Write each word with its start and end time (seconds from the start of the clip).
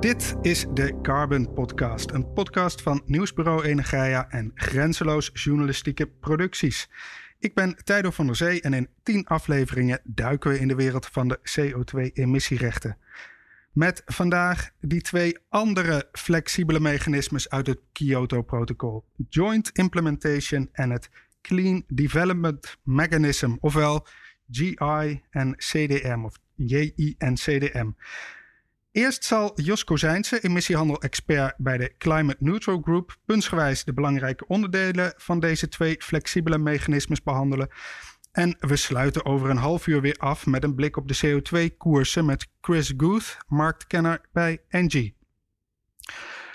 Dit 0.00 0.36
is 0.40 0.66
de 0.74 0.98
Carbon 1.02 1.52
Podcast, 1.52 2.10
een 2.10 2.32
podcast 2.32 2.82
van 2.82 3.02
Nieuwsbureau 3.06 3.64
Energia 3.64 4.30
en 4.30 4.50
grenzeloos 4.54 5.30
journalistieke 5.32 6.06
producties. 6.06 6.88
Ik 7.38 7.54
ben 7.54 7.76
Tijdo 7.84 8.10
van 8.10 8.26
der 8.26 8.36
Zee 8.36 8.60
en 8.60 8.72
in 8.72 8.88
tien 9.02 9.26
afleveringen 9.26 10.00
duiken 10.04 10.50
we 10.50 10.58
in 10.58 10.68
de 10.68 10.74
wereld 10.74 11.06
van 11.06 11.28
de 11.28 11.38
CO2-emissierechten. 11.38 12.96
Met 13.72 14.02
vandaag 14.06 14.70
die 14.80 15.00
twee 15.00 15.38
andere 15.48 16.08
flexibele 16.12 16.80
mechanismes 16.80 17.50
uit 17.50 17.66
het 17.66 17.80
Kyoto-protocol: 17.92 19.04
Joint 19.28 19.70
Implementation 19.72 20.68
en 20.72 20.90
het 20.90 21.10
Clean 21.42 21.84
Development 21.88 22.76
Mechanism, 22.82 23.56
ofwel 23.60 24.06
GI 24.50 25.22
en 25.30 25.56
CDM, 25.56 26.24
of 26.24 26.36
JI 26.54 27.14
en 27.18 27.34
CDM. 27.34 27.90
Eerst 28.98 29.24
zal 29.24 29.52
Jos 29.54 29.84
Kozijnse, 29.84 30.40
emissiehandel-expert 30.40 31.54
bij 31.56 31.78
de 31.78 31.92
Climate 31.98 32.36
Neutral 32.38 32.80
Group, 32.82 33.16
puntsgewijs 33.24 33.84
de 33.84 33.92
belangrijke 33.92 34.46
onderdelen 34.46 35.12
van 35.16 35.40
deze 35.40 35.68
twee 35.68 35.96
flexibele 35.98 36.58
mechanismes 36.58 37.22
behandelen. 37.22 37.68
En 38.32 38.56
we 38.58 38.76
sluiten 38.76 39.24
over 39.24 39.50
een 39.50 39.56
half 39.56 39.86
uur 39.86 40.00
weer 40.00 40.16
af 40.16 40.46
met 40.46 40.64
een 40.64 40.74
blik 40.74 40.96
op 40.96 41.08
de 41.08 41.18
CO2-koersen 41.26 42.24
met 42.24 42.48
Chris 42.60 42.92
Guth, 42.96 43.36
marktkenner 43.46 44.20
bij 44.32 44.62
Engie. 44.68 45.16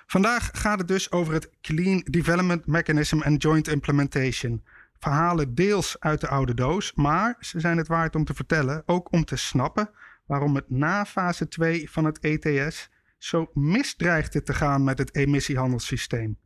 Vandaag 0.06 0.50
gaat 0.54 0.80
het 0.80 0.88
dus 0.88 1.12
over 1.12 1.34
het 1.34 1.50
Clean 1.62 2.06
Development 2.10 2.68
Mechanism 2.68 3.22
en 3.22 3.36
Joint 3.36 3.68
Implementation. 3.68 4.64
Verhalen 5.00 5.56
deels 5.56 5.96
uit 6.00 6.22
de 6.22 6.28
oude 6.28 6.54
doos, 6.54 6.94
maar 6.94 7.36
ze 7.40 7.60
zijn 7.60 7.78
het 7.78 7.88
waard 7.88 8.16
om 8.16 8.26
te 8.26 8.34
vertellen, 8.34 8.84
ook 8.86 9.12
om 9.12 9.26
te 9.26 9.36
snappen 9.36 9.90
waarom 10.26 10.56
het 10.56 10.70
na 10.70 11.06
fase 11.06 11.48
2 11.48 11.92
van 11.92 12.06
het 12.06 12.20
ETS 12.20 12.90
zo 13.18 13.52
misdreigde 13.54 14.44
te 14.44 14.54
gaan 14.54 14.84
met 14.84 14.98
het 14.98 15.16
emissiehandelssysteem. 15.16 16.38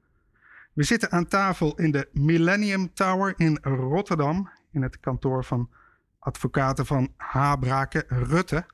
We 0.73 0.83
zitten 0.83 1.11
aan 1.11 1.27
tafel 1.27 1.75
in 1.75 1.91
de 1.91 2.09
Millennium 2.11 2.93
Tower 2.93 3.33
in 3.37 3.57
Rotterdam, 3.61 4.49
in 4.71 4.81
het 4.81 4.99
kantoor 4.99 5.45
van 5.45 5.69
advocaten 6.19 6.85
van 6.85 7.13
Habraken 7.17 8.03
Rutte. 8.07 8.65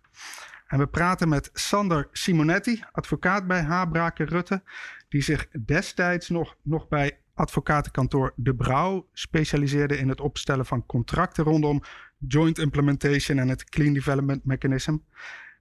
En 0.67 0.79
we 0.79 0.87
praten 0.87 1.29
met 1.29 1.49
Sander 1.53 2.07
Simonetti, 2.11 2.83
advocaat 2.91 3.47
bij 3.47 3.61
Habraken 3.61 4.25
Rutte, 4.25 4.63
die 5.09 5.21
zich 5.21 5.47
destijds 5.65 6.29
nog, 6.29 6.55
nog 6.61 6.87
bij 6.87 7.19
advocatenkantoor 7.33 8.33
De 8.35 8.55
Brouw 8.55 9.07
specialiseerde 9.13 9.97
in 9.97 10.09
het 10.09 10.21
opstellen 10.21 10.65
van 10.65 10.85
contracten 10.85 11.43
rondom 11.43 11.81
Joint 12.27 12.59
Implementation 12.59 13.37
en 13.37 13.49
het 13.49 13.69
Clean 13.69 13.93
Development 13.93 14.45
Mechanism. 14.45 14.97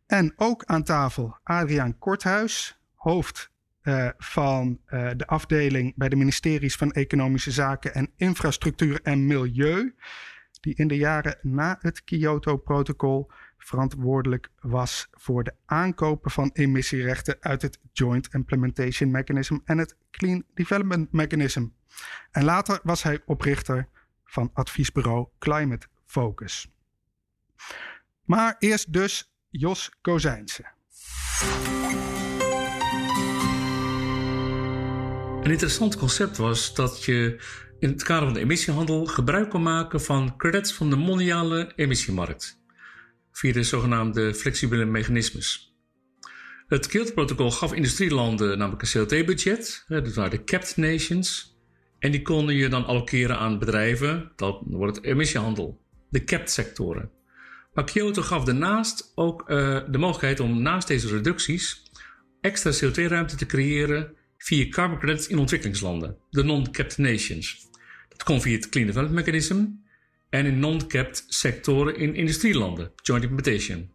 En 0.07 0.33
ook 0.37 0.65
aan 0.65 0.83
tafel 0.83 1.37
Adriaan 1.43 1.99
Korthuis, 1.99 2.79
hoofd 2.95 3.51
uh, 3.83 4.09
van 4.19 4.81
uh, 4.89 5.11
de 5.17 5.27
afdeling 5.27 5.93
bij 5.97 6.09
de 6.09 6.17
ministeries 6.17 6.77
van 6.77 6.93
Economische 6.93 7.51
Zaken 7.51 7.95
en 7.95 8.11
Infrastructuur 8.17 9.01
en 9.03 9.27
Milieu, 9.27 9.95
die 10.61 10.75
in 10.75 10.89
de 10.89 10.97
jaren 10.97 11.39
na 11.43 11.79
het 11.81 12.05
Kyoto-protocol 12.05 13.31
verantwoordelijk 13.59 14.49
was 14.61 15.09
voor 15.11 15.45
de 15.45 15.55
aankopen 15.67 16.31
van 16.31 16.51
emissierechten 16.53 17.37
uit 17.41 17.63
het 17.63 17.79
Joint 17.93 18.35
Implementation 18.35 19.11
Mechanism 19.11 19.59
en 19.65 19.79
het 19.79 19.97
Clean 20.11 20.45
Development 20.55 21.13
Mechanism. 21.13 21.67
En 22.31 22.45
later 22.45 22.81
was 22.83 23.03
hij 23.03 23.21
oprichter 23.25 23.89
van 24.25 24.51
adviesbureau 24.53 25.29
Climate 25.39 25.87
Focus. 26.13 26.69
Maar 28.25 28.57
eerst 28.59 28.93
dus 28.93 29.33
Jos 29.51 29.91
Kozijnse. 30.01 30.65
Een 35.43 35.51
interessant 35.51 35.97
concept 35.97 36.37
was 36.37 36.75
dat 36.75 37.05
je 37.05 37.43
in 37.79 37.89
het 37.89 38.03
kader 38.03 38.25
van 38.25 38.35
de 38.35 38.41
emissiehandel 38.41 39.07
gebruik 39.07 39.51
kon 39.51 39.63
maken 39.63 40.01
van 40.01 40.37
credits 40.37 40.73
van 40.73 40.91
de 40.91 40.97
mondiale 40.97 41.73
emissiemarkt 41.77 42.61
via 43.31 43.53
de 43.53 43.63
zogenaamde 43.63 44.35
flexibele 44.35 44.85
mechanismes. 44.85 45.77
Het 46.67 46.87
Kyoto-protocol 46.87 47.51
gaf 47.51 47.73
industrielanden 47.73 48.59
namelijk 48.59 48.83
een 48.83 49.01
CO2-budget, 49.01 49.85
dat 49.89 50.15
waren 50.15 50.31
de 50.31 50.45
capped 50.45 50.77
nations, 50.77 51.57
en 51.99 52.11
die 52.11 52.23
konden 52.23 52.55
je 52.55 52.69
dan 52.69 52.85
allokeren 52.85 53.39
aan 53.39 53.59
bedrijven, 53.59 54.33
dat 54.37 54.63
wordt 54.65 55.03
emissiehandel, 55.03 55.82
de 56.13 56.25
capped 56.25 56.51
sectoren. 56.51 57.11
Maar 57.75 57.85
Kyoto 57.85 58.23
gaf 58.23 58.45
daarnaast 58.45 59.13
ook 59.15 59.51
uh, 59.51 59.81
de 59.91 59.99
mogelijkheid 59.99 60.41
om 60.41 60.63
naast 60.63 60.89
deze 60.89 61.09
reducties 61.09 61.83
extra 62.41 62.73
CO2-ruimte 62.73 63.37
te 63.37 63.47
creëren 63.47 64.15
via 64.39 64.69
carbon 64.69 64.99
credits 64.99 65.27
in 65.27 65.39
ontwikkelingslanden, 65.39 66.17
de 66.31 66.43
non-capped 66.43 66.99
nations. 66.99 67.69
Dat 68.09 68.23
kon 68.23 68.41
via 68.41 68.57
het 68.57 68.69
Clean 68.69 68.87
Development 68.87 69.27
Mechanism 69.27 69.65
en 70.31 70.47
in 70.47 70.59
non-capped 70.59 71.25
sectoren 71.29 71.97
in 71.97 72.15
industrielanden, 72.15 72.93
joint 73.03 73.25
implementation. 73.25 73.91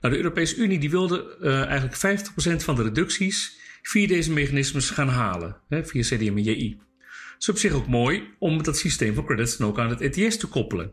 Nou, 0.00 0.14
de 0.14 0.20
Europese 0.20 0.56
Unie 0.56 0.78
die 0.78 0.90
wilde 0.90 1.36
uh, 1.40 1.64
eigenlijk 1.64 2.28
50% 2.60 2.64
van 2.64 2.74
de 2.74 2.82
reducties 2.82 3.58
via 3.82 4.06
deze 4.06 4.32
mechanismes 4.32 4.90
gaan 4.90 5.08
halen, 5.08 5.56
hè, 5.68 5.84
via 5.84 6.02
CDM 6.02 6.36
en 6.36 6.42
JI. 6.42 6.76
Dat 6.78 7.38
is 7.38 7.48
op 7.48 7.58
zich 7.58 7.72
ook 7.72 7.86
mooi 7.86 8.34
om 8.38 8.62
dat 8.62 8.78
systeem 8.78 9.14
van 9.14 9.24
credits 9.24 9.60
ook 9.60 9.78
aan 9.78 9.88
het 9.88 10.00
ETS 10.00 10.36
te 10.36 10.46
koppelen. 10.46 10.92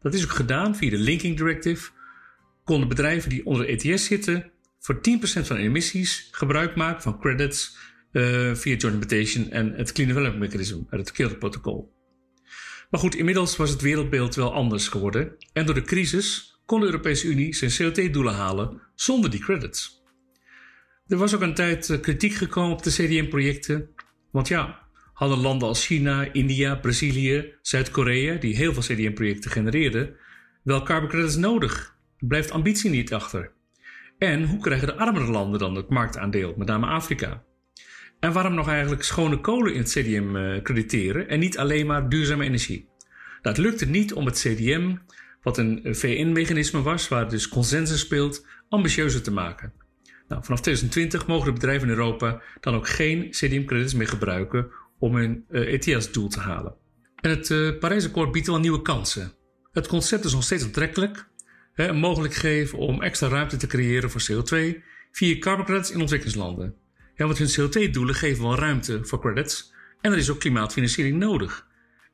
Dat 0.00 0.14
is 0.14 0.24
ook 0.24 0.30
gedaan 0.30 0.76
via 0.76 0.90
de 0.90 0.98
Linking 0.98 1.36
Directive. 1.36 1.90
Konden 2.64 2.88
bedrijven 2.88 3.30
die 3.30 3.46
onder 3.46 3.68
ETS 3.68 4.04
zitten 4.04 4.50
voor 4.78 4.94
10% 4.94 5.00
van 5.20 5.56
emissies 5.56 6.28
gebruik 6.30 6.76
maken 6.76 7.02
van 7.02 7.20
credits 7.20 7.76
uh, 8.12 8.22
via 8.54 8.76
Joint 8.76 8.84
Implementation 8.84 9.50
en 9.50 9.72
het 9.72 9.92
Clean 9.92 10.08
Development 10.08 10.42
Mechanism 10.44 10.80
uit 10.90 11.00
het 11.00 11.12
Kyoto-protocol. 11.12 11.96
Maar 12.90 13.00
goed, 13.00 13.14
inmiddels 13.14 13.56
was 13.56 13.70
het 13.70 13.80
wereldbeeld 13.80 14.34
wel 14.34 14.52
anders 14.52 14.88
geworden 14.88 15.36
en 15.52 15.66
door 15.66 15.74
de 15.74 15.82
crisis 15.82 16.58
kon 16.66 16.80
de 16.80 16.86
Europese 16.86 17.26
Unie 17.26 17.54
zijn 17.54 17.70
CO2-doelen 17.70 18.34
halen 18.34 18.80
zonder 18.94 19.30
die 19.30 19.40
credits. 19.40 20.02
Er 21.06 21.16
was 21.16 21.34
ook 21.34 21.40
een 21.40 21.54
tijd 21.54 21.90
eh, 21.90 22.00
kritiek 22.00 22.32
gekomen 22.32 22.72
op 22.72 22.82
de 22.82 22.90
CDM-projecten, 22.90 23.90
want 24.30 24.48
ja, 24.48 24.87
hadden 25.18 25.38
landen 25.38 25.68
als 25.68 25.86
China, 25.86 26.32
India, 26.32 26.74
Brazilië, 26.74 27.54
Zuid-Korea, 27.62 28.34
die 28.34 28.56
heel 28.56 28.72
veel 28.72 28.82
CDM-projecten 28.82 29.50
genereerden, 29.50 30.16
wel 30.62 30.82
carbon 30.82 31.08
credits 31.08 31.36
nodig? 31.36 31.96
Blijft 32.18 32.50
ambitie 32.50 32.90
niet 32.90 33.14
achter. 33.14 33.52
En 34.18 34.44
hoe 34.44 34.60
krijgen 34.60 34.86
de 34.86 34.94
armere 34.94 35.30
landen 35.30 35.58
dan 35.58 35.74
het 35.74 35.88
marktaandeel, 35.88 36.54
met 36.56 36.68
name 36.68 36.86
Afrika? 36.86 37.42
En 38.20 38.32
waarom 38.32 38.54
nog 38.54 38.68
eigenlijk 38.68 39.02
schone 39.02 39.40
kolen 39.40 39.72
in 39.72 39.78
het 39.78 39.90
CDM 39.90 40.36
uh, 40.36 40.62
crediteren 40.62 41.28
en 41.28 41.38
niet 41.38 41.58
alleen 41.58 41.86
maar 41.86 42.08
duurzame 42.08 42.44
energie? 42.44 42.88
Nou, 43.42 43.56
het 43.56 43.58
lukte 43.58 43.86
niet 43.86 44.12
om 44.12 44.26
het 44.26 44.38
CDM, 44.38 44.96
wat 45.42 45.58
een 45.58 45.80
VN-mechanisme 45.84 46.82
was, 46.82 47.08
waar 47.08 47.28
dus 47.28 47.48
consensus 47.48 48.00
speelt, 48.00 48.46
ambitieuzer 48.68 49.22
te 49.22 49.32
maken. 49.32 49.72
Nou, 50.28 50.44
vanaf 50.44 50.60
2020 50.60 51.26
mogen 51.26 51.46
de 51.46 51.52
bedrijven 51.52 51.88
in 51.88 51.94
Europa 51.94 52.42
dan 52.60 52.74
ook 52.74 52.88
geen 52.88 53.30
CDM-credits 53.30 53.94
meer 53.94 54.08
gebruiken 54.08 54.70
om 54.98 55.16
hun 55.16 55.44
ETS-doel 55.50 56.28
te 56.28 56.40
halen. 56.40 56.74
En 57.20 57.30
het 57.30 57.50
uh, 57.50 57.78
Parijsakkoord 57.78 58.32
biedt 58.32 58.46
wel 58.46 58.58
nieuwe 58.58 58.82
kansen. 58.82 59.32
Het 59.72 59.86
concept 59.86 60.24
is 60.24 60.32
nog 60.32 60.42
steeds 60.42 60.64
aantrekkelijk. 60.64 61.28
Hè, 61.72 61.92
mogelijk 61.92 62.34
geven 62.34 62.78
om 62.78 63.02
extra 63.02 63.28
ruimte 63.28 63.56
te 63.56 63.66
creëren 63.66 64.10
voor 64.10 64.22
CO2 64.32 64.82
via 65.10 65.38
carbon 65.38 65.64
credits 65.64 65.90
in 65.90 66.00
ontwikkelingslanden. 66.00 66.74
Ja, 67.14 67.26
want 67.26 67.38
hun 67.38 67.48
CO2-doelen 67.48 68.14
geven 68.14 68.42
wel 68.42 68.54
ruimte 68.54 69.04
voor 69.04 69.20
credits 69.20 69.72
en 70.00 70.12
er 70.12 70.18
is 70.18 70.30
ook 70.30 70.40
klimaatfinanciering 70.40 71.18
nodig. 71.18 71.66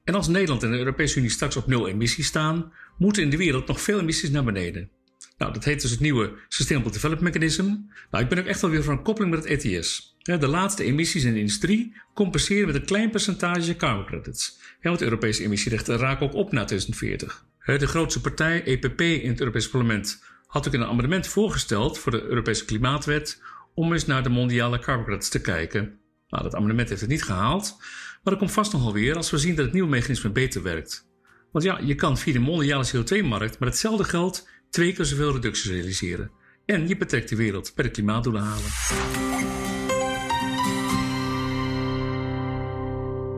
En 0.05 0.15
als 0.15 0.29
Nederland 0.29 0.63
en 0.63 0.71
de 0.71 0.79
Europese 0.79 1.19
Unie 1.19 1.31
straks 1.31 1.57
op 1.57 1.67
nul 1.67 1.89
emissies 1.89 2.27
staan, 2.27 2.73
moeten 2.99 3.23
in 3.23 3.31
de 3.31 3.37
wereld 3.37 3.67
nog 3.67 3.81
veel 3.81 4.01
emissies 4.01 4.31
naar 4.31 4.45
beneden. 4.45 4.91
Nou, 5.37 5.53
dat 5.53 5.65
heet 5.65 5.81
dus 5.81 5.91
het 5.91 6.01
nieuwe 6.01 6.33
Sustainable 6.49 6.93
Development 6.93 7.35
Mechanism. 7.35 7.65
Nou, 8.11 8.25
ik 8.25 8.29
ben 8.29 8.39
ook 8.39 8.45
echt 8.45 8.61
wel 8.61 8.71
weer 8.71 8.83
voor 8.83 8.93
een 8.93 9.03
koppeling 9.03 9.35
met 9.35 9.49
het 9.49 9.63
ETS. 9.63 10.17
De 10.23 10.47
laatste 10.47 10.85
emissies 10.85 11.25
in 11.25 11.33
de 11.33 11.39
industrie 11.39 11.97
compenseren 12.15 12.67
met 12.67 12.75
een 12.75 12.85
klein 12.85 13.11
percentage 13.11 13.77
carbon 13.77 14.07
credits. 14.07 14.59
Want 14.83 14.99
de 14.99 15.05
Europese 15.05 15.43
emissierechten 15.43 15.97
raken 15.97 16.27
ook 16.27 16.35
op 16.35 16.53
na 16.53 16.65
2040. 16.65 17.45
De 17.65 17.87
grootste 17.87 18.21
partij, 18.21 18.65
EPP, 18.65 19.01
in 19.01 19.29
het 19.29 19.41
Europese 19.41 19.71
parlement 19.71 20.23
had 20.47 20.67
ook 20.67 20.75
een 20.75 20.85
amendement 20.85 21.27
voorgesteld 21.27 21.99
voor 21.99 22.13
de 22.13 22.23
Europese 22.23 22.65
Klimaatwet 22.65 23.43
om 23.75 23.93
eens 23.93 24.07
naar 24.07 24.23
de 24.23 24.29
mondiale 24.29 24.79
carbon 24.79 25.05
credits 25.05 25.29
te 25.29 25.41
kijken. 25.41 25.99
Nou, 26.29 26.43
dat 26.43 26.55
amendement 26.55 26.89
heeft 26.89 27.01
het 27.01 27.11
niet 27.11 27.23
gehaald. 27.23 27.77
Maar 27.79 28.33
dat 28.33 28.39
komt 28.39 28.53
vast 28.53 28.73
nogal 28.73 28.93
weer 28.93 29.17
als 29.17 29.31
we 29.31 29.39
zien 29.39 29.55
dat 29.55 29.65
het 29.65 29.75
nieuwe 29.75 29.89
mechanisme 29.89 30.31
beter 30.31 30.63
werkt. 30.63 31.09
Want 31.53 31.65
ja, 31.65 31.79
je 31.83 31.95
kan 31.95 32.19
via 32.19 32.33
de 32.33 32.39
mondiale 32.39 32.87
CO2-markt 32.87 33.59
met 33.59 33.69
hetzelfde 33.69 34.05
geld 34.05 34.49
twee 34.75 34.93
keer 34.93 35.05
zoveel 35.05 35.33
reducties 35.33 35.71
realiseren. 35.71 36.31
En 36.67 36.89
je 36.89 36.97
betrekt 36.97 37.29
de 37.29 37.37
wereld 37.37 37.73
bij 37.75 37.85
de 37.85 37.91
klimaatdoelen 37.91 38.43
halen. 38.43 38.71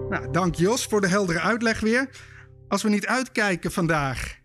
Nou, 0.09 0.33
dank 0.33 0.55
Jos 0.55 0.85
voor 0.85 1.01
de 1.01 1.09
heldere 1.09 1.41
uitleg 1.41 1.81
weer. 1.81 2.09
Als 2.69 2.83
we 2.83 2.89
niet 2.89 3.07
uitkijken 3.07 3.73
vandaag, 3.73 4.39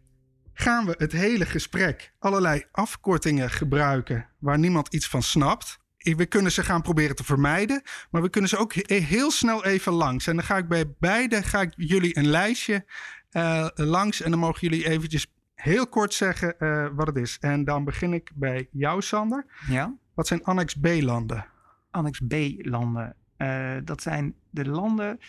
gaan 0.54 0.86
we 0.86 0.96
het 0.98 1.12
hele 1.12 1.46
gesprek 1.46 2.14
allerlei 2.20 2.64
afkortingen 2.72 3.50
gebruiken 3.50 4.30
waar 4.40 4.60
niemand 4.60 4.94
iets 4.94 5.08
van 5.08 5.24
snapt. 5.24 5.80
We 5.98 6.26
kunnen 6.26 6.52
ze 6.52 6.64
gaan 6.64 6.82
proberen 6.82 7.16
te 7.16 7.24
vermijden, 7.24 7.82
maar 8.10 8.22
we 8.22 8.30
kunnen 8.30 8.50
ze 8.50 8.58
ook 8.58 8.74
heel 8.88 9.32
snel 9.32 9.66
even 9.66 9.94
langs. 9.94 10.28
En 10.28 10.36
dan 10.36 10.46
ga 10.46 10.58
ik 10.58 10.68
bij 10.68 10.94
beide 11.00 11.44
ga 11.44 11.62
ik 11.62 11.74
jullie 11.76 12.18
een 12.18 12.28
lijstje 12.28 12.86
uh, 13.32 13.68
langs 13.76 14.22
en 14.22 14.32
dan 14.32 14.40
mogen 14.40 14.70
jullie 14.70 14.90
eventjes 14.90 15.28
heel 15.62 15.88
kort 15.88 16.14
zeggen 16.14 16.56
uh, 16.60 16.88
wat 16.94 17.08
het 17.08 17.16
is. 17.16 17.38
En 17.40 17.64
dan 17.64 17.84
begin 17.84 18.14
ik 18.14 18.32
bij 18.34 18.68
jou, 18.72 19.02
Sander. 19.02 19.46
Ja. 19.68 19.96
Wat 20.14 20.28
zijn 20.28 20.44
Annex 20.44 20.74
B-landen? 20.74 21.46
Annex 21.92 22.20
B-landen. 22.28 23.16
Uh, 23.38 23.76
dat 23.84 24.02
zijn 24.02 24.36
de 24.50 24.66
landen 24.66 25.20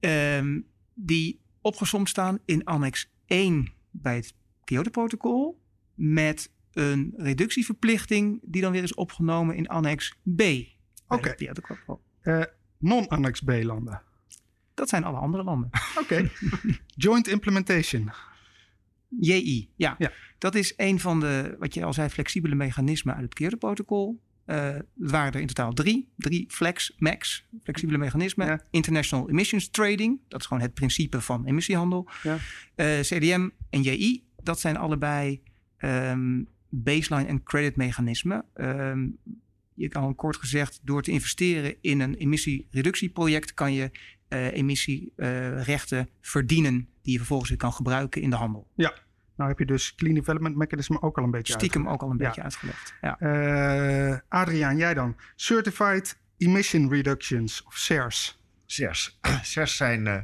um, 0.00 0.66
die 0.94 1.40
opgezomd 1.60 2.08
staan 2.08 2.38
in 2.44 2.64
Annex 2.64 3.12
1 3.26 3.72
bij 3.90 4.16
het 4.16 4.34
Kyoto-protocol. 4.64 5.60
Met 5.94 6.52
een 6.72 7.14
reductieverplichting 7.16 8.40
die 8.42 8.62
dan 8.62 8.72
weer 8.72 8.82
is 8.82 8.94
opgenomen 8.94 9.56
in 9.56 9.68
Annex 9.68 10.18
B. 10.36 10.40
Oké. 11.08 11.34
Okay. 12.22 12.46
Non-Annex 12.78 13.40
B-landen. 13.40 14.02
Dat 14.74 14.88
zijn 14.88 15.04
alle 15.04 15.18
andere 15.18 15.42
landen. 15.42 15.70
Oké. 15.98 16.30
Joint 17.04 17.28
Implementation. 17.28 18.10
JI, 19.18 19.70
ja. 19.76 19.94
ja. 19.98 20.12
Dat 20.38 20.54
is 20.54 20.74
een 20.76 21.00
van 21.00 21.20
de, 21.20 21.56
wat 21.58 21.74
je 21.74 21.84
al 21.84 21.92
zei, 21.92 22.08
flexibele 22.08 22.54
mechanismen 22.54 23.14
uit 23.14 23.24
het 23.24 23.34
Kyoto-protocol. 23.34 24.20
Uh, 24.46 24.56
er 24.56 24.84
waren 24.94 25.32
er 25.32 25.40
in 25.40 25.46
totaal 25.46 25.72
drie. 25.72 26.08
Drie 26.16 26.44
flex, 26.48 26.94
max, 26.98 27.46
flexibele 27.62 27.98
mechanismen. 27.98 28.62
International 28.70 29.30
Emissions 29.30 29.68
Trading, 29.68 30.20
dat 30.28 30.40
is 30.40 30.46
gewoon 30.46 30.62
het 30.62 30.74
principe 30.74 31.20
van 31.20 31.46
emissiehandel. 31.46 32.08
Ja. 32.22 32.38
Uh, 32.76 32.98
eh, 32.98 33.04
CDM 33.04 33.48
en 33.70 33.82
JI, 33.82 34.24
dat 34.42 34.60
zijn 34.60 34.76
allebei 34.76 35.42
um, 35.78 36.48
baseline 36.68 37.28
en 37.28 37.42
credit 37.42 37.76
mechanismen. 37.76 38.44
Um, 38.54 39.18
je 39.74 39.88
kan 39.88 40.14
kort 40.14 40.36
gezegd, 40.36 40.80
door 40.82 41.02
te 41.02 41.10
investeren 41.10 41.74
in 41.80 42.00
een 42.00 42.14
emissiereductieproject, 42.14 43.54
kan 43.54 43.72
je 43.72 43.90
uh, 44.28 44.52
emissierechten 44.52 46.08
verdienen 46.20 46.88
die 47.10 47.18
je 47.18 47.18
vervolgens 47.18 47.50
weer 47.50 47.58
kan 47.58 47.72
gebruiken 47.72 48.22
in 48.22 48.30
de 48.30 48.36
handel. 48.36 48.66
Ja, 48.74 48.94
nou 49.36 49.48
heb 49.48 49.58
je 49.58 49.66
dus 49.66 49.94
Clean 49.94 50.14
Development 50.14 50.56
Mechanism 50.56 50.96
ook 51.00 51.18
al 51.18 51.24
een 51.24 51.30
beetje 51.30 51.52
Stiekem 51.52 51.88
ook 51.88 52.02
al 52.02 52.10
een 52.10 52.16
beetje 52.16 52.42
uitgelegd. 52.42 52.94
Ja. 53.00 53.20
Uh, 53.20 54.18
Adriaan, 54.28 54.76
jij 54.76 54.94
dan. 54.94 55.16
Certified 55.36 56.20
Emission 56.36 56.90
Reductions 56.90 57.62
of 57.62 57.76
CERS. 57.76 58.42
CERS. 58.66 59.20
CERS 59.42 59.76
zijn 59.76 60.06
uh, 60.06 60.18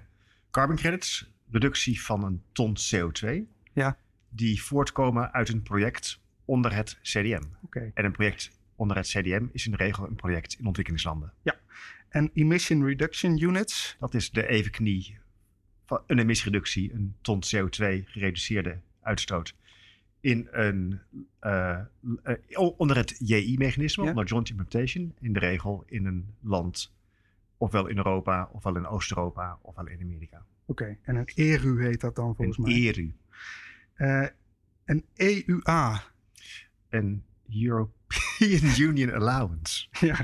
carbon 0.50 0.76
credits, 0.76 1.32
reductie 1.50 2.02
van 2.02 2.24
een 2.24 2.42
ton 2.52 2.76
CO2. 2.76 3.28
Ja. 3.72 3.98
Die 4.28 4.62
voortkomen 4.62 5.32
uit 5.32 5.48
een 5.48 5.62
project 5.62 6.20
onder 6.44 6.74
het 6.74 6.98
CDM. 7.02 7.42
Okay. 7.64 7.90
En 7.94 8.04
een 8.04 8.12
project 8.12 8.50
onder 8.76 8.96
het 8.96 9.06
CDM 9.06 9.46
is 9.52 9.64
in 9.64 9.70
de 9.70 9.76
regel 9.76 10.06
een 10.06 10.16
project 10.16 10.56
in 10.58 10.66
ontwikkelingslanden. 10.66 11.32
Ja. 11.42 11.54
En 12.08 12.30
Emission 12.34 12.84
Reduction 12.84 13.42
Units? 13.42 13.96
Dat 13.98 14.14
is 14.14 14.30
de 14.30 14.48
evenknie 14.48 15.18
van 15.86 16.02
een 16.06 16.18
emissiereductie, 16.18 16.92
een 16.92 17.14
ton 17.20 17.42
CO2 17.44 18.04
gereduceerde 18.04 18.78
uitstoot 19.00 19.54
in 20.26 20.48
een, 20.50 21.00
uh, 21.42 21.78
uh, 22.24 22.58
onder 22.76 22.96
het 22.96 23.14
JI-mechanisme, 23.18 24.04
ja. 24.04 24.10
onder 24.10 24.24
Joint 24.24 24.48
Implementation, 24.48 25.14
in 25.20 25.32
de 25.32 25.38
regel 25.38 25.84
in 25.86 26.06
een 26.06 26.34
land, 26.40 26.92
ofwel 27.56 27.86
in 27.86 27.96
Europa, 27.96 28.48
ofwel 28.52 28.76
in 28.76 28.86
Oost-Europa, 28.86 29.58
ofwel 29.62 29.86
in 29.86 30.00
Amerika. 30.00 30.36
Oké, 30.36 30.82
okay. 30.82 30.98
en 31.02 31.16
een 31.16 31.28
ERU 31.34 31.82
heet 31.82 32.00
dat 32.00 32.16
dan 32.16 32.34
volgens 32.36 32.58
een 32.58 32.64
mij? 32.64 32.88
ERU. 32.88 33.14
Uh, 33.96 34.28
een 34.84 35.04
EUA. 35.14 36.02
Een 36.88 37.24
European 37.50 38.78
Union 38.88 39.12
Allowance. 39.12 39.86
Ja. 40.00 40.16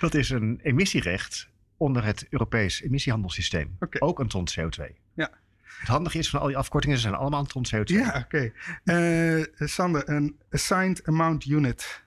dat 0.00 0.14
is 0.14 0.30
een 0.30 0.60
emissierecht 0.62 1.51
onder 1.82 2.04
het 2.04 2.26
Europees 2.30 2.82
emissiehandelssysteem. 2.82 3.76
Okay. 3.80 4.00
Ook 4.00 4.18
een 4.18 4.28
ton 4.28 4.48
CO2. 4.58 4.84
Ja. 5.14 5.30
Het 5.62 5.88
handige 5.88 6.18
is 6.18 6.30
van 6.30 6.40
al 6.40 6.46
die 6.46 6.56
afkortingen, 6.56 6.96
ze 6.96 7.02
zijn 7.02 7.14
allemaal 7.14 7.40
een 7.40 7.46
ton 7.46 7.66
CO2. 7.74 7.82
Ja, 7.84 8.26
oké. 8.26 8.52
Okay. 8.84 9.38
Uh, 9.38 9.44
Sander, 9.68 10.08
een 10.08 10.36
Assigned 10.50 11.06
Amount 11.06 11.44
Unit. 11.44 12.02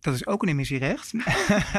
Dat 0.00 0.14
is 0.14 0.26
ook 0.26 0.42
een 0.42 0.48
emissierecht. 0.48 1.12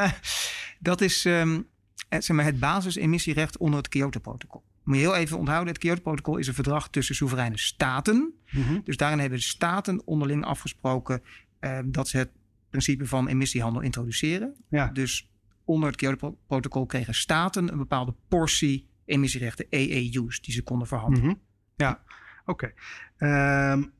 dat 0.80 1.00
is 1.00 1.24
um, 1.24 1.66
het, 2.08 2.24
zeg 2.24 2.36
maar, 2.36 2.44
het 2.44 2.58
basisemissierecht 2.58 3.56
onder 3.56 3.78
het 3.78 3.88
Kyoto-protocol. 3.88 4.62
Moet 4.82 4.96
je 4.96 5.02
heel 5.02 5.16
even 5.16 5.38
onthouden, 5.38 5.68
het 5.72 5.82
Kyoto-protocol 5.82 6.36
is 6.36 6.46
een 6.46 6.54
verdrag 6.54 6.88
tussen 6.88 7.14
soevereine 7.14 7.58
staten. 7.58 8.34
Mm 8.50 8.62
-hmm. 8.62 8.80
Dus 8.84 8.96
daarin 8.96 9.18
hebben 9.18 9.38
de 9.38 9.44
staten 9.44 10.06
onderling 10.06 10.44
afgesproken 10.44 11.22
uh, 11.60 11.78
dat 11.84 12.08
ze 12.08 12.18
het 12.18 12.30
principe 12.70 13.06
van 13.06 13.28
emissiehandel 13.28 13.82
introduceren. 13.82 14.54
Ja. 14.68 14.86
Dus 14.86 15.28
onder 15.66 15.88
het 15.88 15.96
Kyoto-protocol 15.96 16.86
kregen 16.86 17.14
staten 17.14 17.72
een 17.72 17.78
bepaalde 17.78 18.14
portie 18.28 18.88
emissierechten, 19.04 19.66
EEU's, 19.70 20.40
die 20.40 20.54
ze 20.54 20.62
konden 20.62 20.88
verhandelen. 20.88 21.24
Mm 21.24 21.30
-hmm. 21.30 21.42
Ja, 21.76 22.02
oké. 22.44 22.72
Okay. 23.18 23.72
Um, 23.72 23.92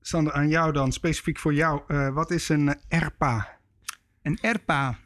Sander, 0.00 0.32
aan 0.32 0.48
jou 0.48 0.72
dan, 0.72 0.92
specifiek 0.92 1.38
voor 1.38 1.54
jou. 1.54 1.82
Uh, 1.88 2.14
wat 2.14 2.30
is 2.30 2.48
een 2.48 2.76
ERPA? 2.88 3.58
Een 4.22 4.38
ERPA, 4.40 4.98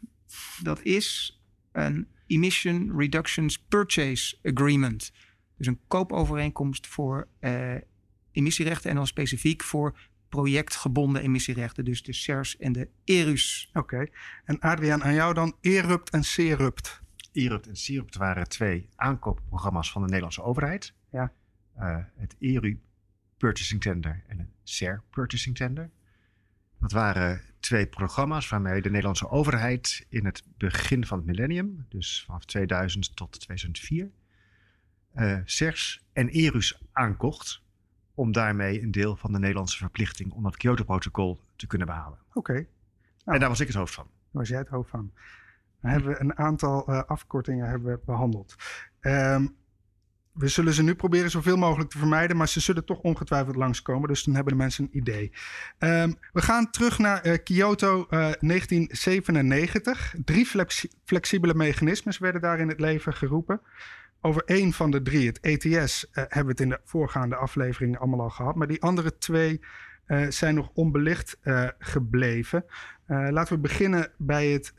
dat 0.62 0.82
is 0.82 1.40
een 1.72 2.08
Emission 2.26 2.92
Reductions 2.96 3.58
Purchase 3.58 4.36
Agreement. 4.42 5.12
Dus 5.56 5.66
een 5.66 5.80
koopovereenkomst 5.88 6.86
voor 6.86 7.28
uh, 7.40 7.74
emissierechten 8.32 8.90
en 8.90 8.96
dan 8.96 9.06
specifiek 9.06 9.62
voor 9.62 9.98
projectgebonden 10.32 11.22
emissierechten. 11.22 11.84
Dus 11.84 12.02
de 12.02 12.12
CERS 12.12 12.56
en 12.56 12.72
de 12.72 12.88
ERU's. 13.04 13.70
Oké. 13.72 13.78
Okay. 13.78 14.12
En 14.44 14.60
Adriaan, 14.60 15.04
aan 15.04 15.14
jou 15.14 15.34
dan 15.34 15.56
ERUPT 15.60 16.10
en 16.10 16.24
CERUPT. 16.24 17.00
ERUPT 17.32 17.66
en 17.66 17.76
CERUPT 17.76 18.16
waren 18.16 18.48
twee 18.48 18.88
aankoopprogramma's 18.96 19.92
van 19.92 20.00
de 20.02 20.06
Nederlandse 20.06 20.42
overheid. 20.42 20.94
Ja. 21.10 21.32
Uh, 21.78 21.96
het 22.16 22.36
ERU 22.38 22.80
Purchasing 23.36 23.80
Tender 23.80 24.22
en 24.26 24.38
het 24.38 24.48
CER 24.62 25.02
Purchasing 25.10 25.56
Tender. 25.56 25.90
Dat 26.80 26.92
waren 26.92 27.40
twee 27.60 27.86
programma's 27.86 28.48
waarmee 28.48 28.82
de 28.82 28.90
Nederlandse 28.90 29.30
overheid 29.30 30.06
in 30.08 30.24
het 30.24 30.44
begin 30.56 31.06
van 31.06 31.18
het 31.18 31.26
millennium, 31.26 31.86
dus 31.88 32.22
vanaf 32.26 32.44
2000 32.44 33.16
tot 33.16 33.40
2004, 33.40 34.10
uh, 35.14 35.38
CERS 35.44 36.04
en 36.12 36.28
ERU's 36.28 36.82
aankocht 36.92 37.61
om 38.14 38.32
daarmee 38.32 38.82
een 38.82 38.90
deel 38.90 39.16
van 39.16 39.32
de 39.32 39.38
Nederlandse 39.38 39.78
verplichting 39.78 40.32
onder 40.32 40.50
het 40.50 40.60
Kyoto-protocol 40.60 41.40
te 41.56 41.66
kunnen 41.66 41.86
behalen. 41.86 42.18
Oké. 42.28 42.38
Okay. 42.38 42.68
Nou, 43.24 43.34
en 43.34 43.40
daar 43.40 43.48
was 43.48 43.60
ik 43.60 43.66
het 43.66 43.76
hoofd 43.76 43.94
van. 43.94 44.04
Daar 44.04 44.42
was 44.42 44.48
jij 44.48 44.58
het 44.58 44.68
hoofd 44.68 44.90
van. 44.90 45.12
Dan 45.80 45.90
hebben 45.90 46.10
we 46.10 46.20
een 46.20 46.38
aantal 46.38 46.90
uh, 46.90 47.02
afkortingen 47.02 47.68
hebben 47.68 47.92
we 47.92 48.00
behandeld. 48.04 48.56
Um, 49.00 49.56
we 50.32 50.48
zullen 50.48 50.72
ze 50.72 50.82
nu 50.82 50.94
proberen 50.94 51.30
zoveel 51.30 51.56
mogelijk 51.56 51.90
te 51.90 51.98
vermijden, 51.98 52.36
maar 52.36 52.48
ze 52.48 52.60
zullen 52.60 52.84
toch 52.84 52.98
ongetwijfeld 52.98 53.56
langskomen. 53.56 54.08
Dus 54.08 54.22
dan 54.22 54.34
hebben 54.34 54.52
de 54.52 54.58
mensen 54.58 54.84
een 54.84 54.96
idee. 54.96 55.32
Um, 55.78 56.18
we 56.32 56.42
gaan 56.42 56.70
terug 56.70 56.98
naar 56.98 57.26
uh, 57.26 57.36
Kyoto 57.44 57.98
uh, 57.98 58.08
1997. 58.10 60.14
Drie 60.24 60.46
flexi 60.46 60.90
flexibele 61.04 61.54
mechanismes 61.54 62.18
werden 62.18 62.40
daar 62.40 62.60
in 62.60 62.68
het 62.68 62.80
leven 62.80 63.14
geroepen. 63.14 63.60
Over 64.24 64.42
één 64.44 64.72
van 64.72 64.90
de 64.90 65.02
drie, 65.02 65.26
het 65.26 65.40
ETS, 65.40 66.04
uh, 66.04 66.10
hebben 66.14 66.44
we 66.44 66.50
het 66.50 66.60
in 66.60 66.68
de 66.68 66.80
voorgaande 66.84 67.36
afleveringen 67.36 67.98
allemaal 67.98 68.20
al 68.20 68.30
gehad. 68.30 68.54
Maar 68.54 68.66
die 68.66 68.82
andere 68.82 69.18
twee 69.18 69.60
uh, 70.06 70.30
zijn 70.30 70.54
nog 70.54 70.70
onbelicht 70.74 71.38
uh, 71.42 71.68
gebleven. 71.78 72.64
laten 73.06 73.54
we 73.54 73.60
beginnen 73.60 74.10
bij 74.16 74.46
het 74.46 74.74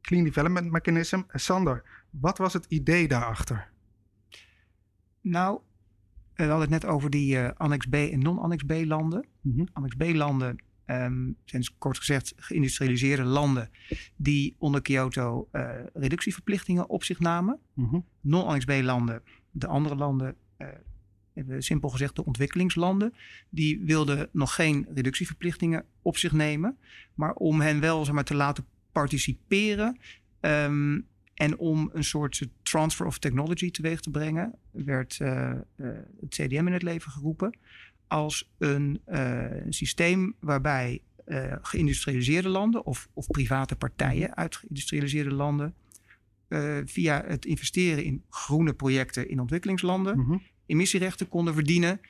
Clean 0.00 0.24
Development 0.24 0.70
Mechanism. 0.70 1.22
Sander, 1.28 1.82
wat 2.10 2.38
was 2.38 2.52
het 2.52 2.64
idee 2.68 3.08
daarachter? 3.08 3.68
Nou, 5.20 5.60
we 6.34 6.44
hadden 6.44 6.60
het 6.60 6.82
net 6.82 6.84
over 6.84 7.10
die 7.10 7.40
Annex 7.40 7.86
B 7.86 7.94
en 7.94 8.18
non-Annex 8.18 8.62
B 8.62 8.72
landen. 8.84 9.26
Mm 9.40 9.52
-hmm. 9.56 9.68
Annex 9.72 9.94
B 9.94 10.02
landen 10.02 10.58
um, 10.86 11.36
zijn 11.44 11.64
kort 11.78 11.98
gezegd 11.98 12.32
geïndustrialiseerde 12.36 13.22
landen 13.22 13.70
die 14.16 14.54
onder 14.58 14.82
Kyoto 14.82 15.48
uh, 15.52 15.70
reductieverplichtingen 15.94 16.88
op 16.88 17.04
zich 17.04 17.18
namen. 17.18 17.58
Mm 17.74 17.88
-hmm. 17.88 18.04
Non-Annex 18.20 18.64
B 18.64 18.70
landen, 18.70 19.22
de 19.50 19.66
andere 19.66 19.94
landen, 19.94 20.36
uh, 20.58 20.68
hebben 21.32 21.62
simpel 21.62 21.88
gezegd 21.88 22.16
de 22.16 22.24
ontwikkelingslanden, 22.24 23.14
die 23.48 23.80
wilden 23.84 24.28
nog 24.32 24.54
geen 24.54 24.86
reductieverplichtingen 24.94 25.84
op 26.02 26.16
zich 26.16 26.32
nemen. 26.32 26.78
Maar 27.14 27.32
om 27.32 27.60
hen 27.60 27.80
wel 27.80 28.04
zeg 28.04 28.14
maar, 28.14 28.24
te 28.24 28.34
laten 28.34 28.64
participeren, 28.92 29.98
um, 30.40 31.10
En 31.34 31.58
om 31.58 31.90
een 31.92 32.04
soort 32.04 32.48
transfer 32.62 33.06
of 33.06 33.18
technology 33.18 33.70
teweeg 33.70 34.00
te 34.00 34.10
brengen, 34.10 34.54
werd 34.70 35.18
het 35.18 36.28
CDM 36.28 36.66
in 36.66 36.72
het 36.72 36.82
leven 36.82 37.10
geroepen 37.10 37.58
als 38.12 38.50
een, 38.58 39.00
een 39.04 39.72
systeem 39.72 40.34
waarbij 40.40 41.02
geïndustrialiseerde 41.62 42.48
landen 42.48 42.86
of, 42.86 43.08
of 43.12 43.26
private 43.26 43.76
partijen 43.76 44.36
uit 44.36 44.56
geïndustrialiseerde 44.56 45.34
landen 45.34 45.74
via 46.84 47.24
het 47.26 47.44
investeren 47.44 48.04
in 48.04 48.22
groene 48.30 48.72
projecten 48.72 49.28
in 49.28 49.40
ontwikkelingslanden 49.40 50.18
mhm. 50.18 50.36
emissierechten 50.66 51.28
konden 51.28 51.54
verdienen, 51.54 52.00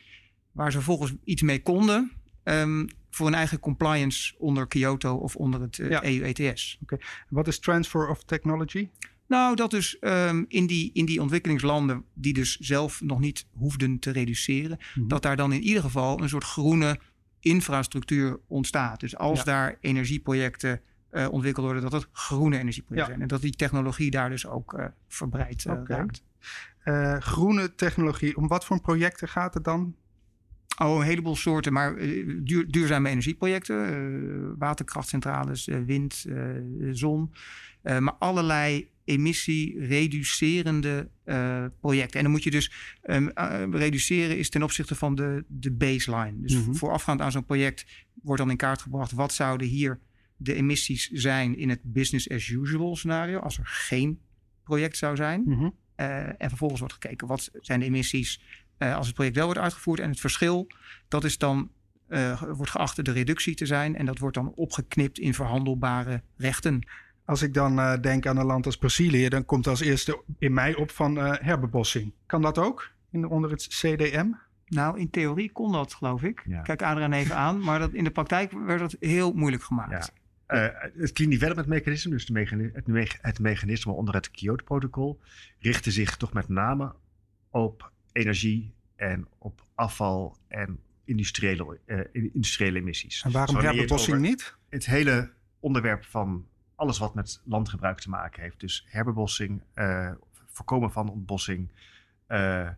waar 0.53 0.73
ze 0.73 0.81
volgens 0.81 1.15
iets 1.25 1.43
mee 1.43 1.63
konden. 1.63 2.13
Ehm, 2.43 2.87
voor 3.11 3.27
een 3.27 3.35
eigen 3.35 3.61
compliance 3.61 4.35
onder 4.39 4.67
Kyoto 4.67 5.15
of 5.15 5.37
onder 5.37 5.61
het 5.61 5.79
EU-ETS. 5.79 6.79
Oké. 6.83 6.97
Wat 7.29 7.49
is 7.49 7.59
transfer 7.59 8.09
of 8.09 8.25
technology? 8.25 8.89
Nou, 9.33 9.57
dat 9.57 9.71
dus 9.71 9.97
um, 10.01 10.45
in, 10.49 10.67
die, 10.67 10.91
in 10.93 11.05
die 11.05 11.21
ontwikkelingslanden 11.21 12.05
die 12.15 12.33
dus 12.33 12.59
zelf 12.59 13.01
nog 13.01 13.21
niet 13.21 13.47
hoefden 13.53 13.99
te 13.99 14.11
reduceren, 14.11 14.79
mhm. 14.95 15.09
dat 15.09 15.23
daar 15.23 15.37
dan 15.37 15.53
in 15.53 15.63
ieder 15.63 15.83
geval 15.83 16.21
een 16.21 16.29
soort 16.29 16.45
groene 16.45 16.99
infrastructuur 17.41 18.41
ontstaat. 18.47 19.01
Dus 19.01 19.17
als 19.17 19.45
daar 19.45 19.77
energieprojecten 19.81 20.81
uh, 21.13 21.29
ontwikkeld 21.31 21.65
worden, 21.65 21.83
dat 21.83 21.93
het 21.93 22.09
groene 22.13 22.59
energieprojecten 22.59 23.13
zijn. 23.13 23.23
En 23.23 23.29
dat 23.29 23.41
die 23.41 23.57
technologie 23.57 24.11
daar 24.11 24.31
dus 24.31 24.47
ook 24.47 24.73
uh, 24.73 24.85
verbreid 25.09 25.65
uh, 25.65 25.75
raakt. 25.85 26.23
groene 27.23 27.75
technologie, 27.75 28.37
om 28.37 28.49
wat 28.49 28.65
voor 28.65 28.81
projecten 28.81 29.29
gaat 29.29 29.55
het 29.55 29.65
dan? 29.65 29.95
Oh, 30.83 30.97
een 30.97 31.03
heleboel 31.03 31.37
soorten, 31.37 31.73
maar 31.73 31.97
duur, 32.45 32.71
duurzame 32.71 33.09
energieprojecten, 33.09 34.59
waterkrachtcentrales, 34.59 35.65
wind, 35.87 36.27
zon, 36.93 37.33
maar 37.83 38.15
allerlei 38.19 38.91
emissie-reducerende 39.05 41.09
uh, 41.25 41.65
projecten. 41.81 42.17
En 42.17 42.23
dan 42.23 42.33
moet 42.33 42.43
je 42.43 42.51
dus 42.51 42.73
um, 43.05 43.31
uh, 43.35 43.65
reduceren 43.71 44.39
is 44.39 44.51
ten 44.51 44.63
opzichte 44.63 44.95
van 44.95 45.15
de, 45.15 45.45
de 45.49 45.73
baseline. 45.73 46.41
Dus 46.41 46.55
mm 46.55 46.65
-hmm. 46.65 46.77
voorafgaand 46.77 47.21
aan 47.21 47.33
zo'n 47.33 47.45
project 47.45 47.87
wordt 48.23 48.41
dan 48.41 48.51
in 48.51 48.57
kaart 48.57 48.83
gebracht 48.83 49.13
wat 49.13 49.33
zouden 49.33 49.67
hier 49.67 50.01
de 50.37 50.55
emissies 50.55 51.09
zijn 51.09 51.59
in 51.59 51.69
het 51.69 51.81
business 51.83 52.31
as 52.31 52.49
usual 52.49 52.97
scenario 52.97 53.39
als 53.39 53.59
er 53.59 53.67
geen 53.67 54.21
project 54.65 54.97
zou 54.97 55.17
zijn. 55.17 55.43
Mm 55.45 55.53
-hmm. 55.53 55.75
uh, 55.97 56.27
en 56.27 56.49
vervolgens 56.49 56.81
wordt 56.81 56.95
gekeken 56.95 57.27
wat 57.27 57.51
zijn 57.61 57.81
de 57.81 57.87
emissies 57.87 58.43
als 58.79 59.07
het 59.07 59.15
project 59.15 59.37
wel 59.37 59.45
wordt 59.45 59.61
uitgevoerd. 59.61 60.01
En 60.01 60.11
het 60.11 60.21
verschil, 60.21 60.67
dat 61.09 61.25
is 61.25 61.39
dan 61.39 61.71
wordt 62.53 62.71
geacht 62.71 63.05
de 63.05 63.13
reductie 63.13 63.55
te 63.55 63.67
zijn. 63.67 63.97
En 63.97 64.07
dat 64.07 64.19
wordt 64.19 64.37
dan 64.37 64.53
opgeknipt 64.55 65.19
in 65.19 65.35
verhandelbare 65.35 66.23
rechten. 66.37 66.87
Als 67.33 67.43
ik 67.43 67.55
dan 67.55 67.79
uh, 67.79 68.01
denk 68.01 68.27
aan 68.27 68.37
een 68.37 68.47
land 68.47 68.67
als 68.67 68.77
Brazilië, 68.77 69.29
dan 69.29 69.45
komt 69.45 69.67
als 69.67 69.81
eerste 69.81 70.23
in 70.39 70.53
mij 70.53 70.75
op 70.75 70.91
van 70.91 71.19
uh, 71.19 71.33
herbebossing. 71.41 72.13
Kan 72.27 72.43
dat 72.43 72.59
ook 72.59 72.91
in, 73.11 73.27
onder 73.27 73.51
het 73.51 73.67
CDM? 73.69 74.27
Nou, 74.67 74.99
in 74.99 75.11
theorie 75.11 75.53
kon 75.53 75.73
dat, 75.73 75.95
geloof 75.95 76.23
ik. 76.23 76.43
Ja. 76.47 76.61
Kijk 76.61 76.83
Adriaan 76.83 77.13
even 77.13 77.37
aan. 77.37 77.61
Maar 77.61 77.79
dat, 77.79 77.93
in 77.93 78.05
de 78.05 78.11
praktijk 78.11 78.53
werd 78.53 78.81
dat 78.81 78.97
heel 79.01 79.33
moeilijk 79.33 79.63
gemaakt. 79.63 80.13
Ja. 80.49 80.73
Uh, 80.73 81.01
het 81.01 81.13
Clean 81.13 81.31
Development 81.31 81.69
Mechanism, 81.69 82.11
dus 82.11 82.27
de 82.27 82.71
het, 82.73 82.87
me 82.87 83.09
het, 83.21 83.39
mechanisme 83.39 83.93
onder 83.93 84.15
het 84.15 84.31
Kyoto-protocol, 84.31 85.21
richtte 85.59 85.91
zich 85.91 86.17
toch 86.17 86.33
met 86.33 86.49
name 86.49 86.95
op 87.51 87.93
energie 88.13 88.75
en 88.97 89.29
op 89.39 89.67
afval 89.75 90.37
en 90.49 90.79
industriële, 91.05 91.79
industriële 92.13 92.79
emissies. 92.79 93.23
En 93.23 93.33
waarom 93.33 93.57
herbebossing 93.57 94.21
niet? 94.21 94.57
Het 94.69 94.87
hele 94.87 95.31
onderwerp 95.61 96.05
van 96.05 96.47
alles 96.83 96.99
wat 96.99 97.15
met 97.15 97.41
landgebruik 97.45 98.01
te 98.01 98.11
maken 98.11 98.43
heeft. 98.43 98.61
Dus 98.61 98.87
herbebossing, 98.89 99.63
uh, 99.75 100.11
voorkomen 100.47 100.93
van 100.93 101.09
ontbossing, 101.09 101.71
uh, 102.29 102.69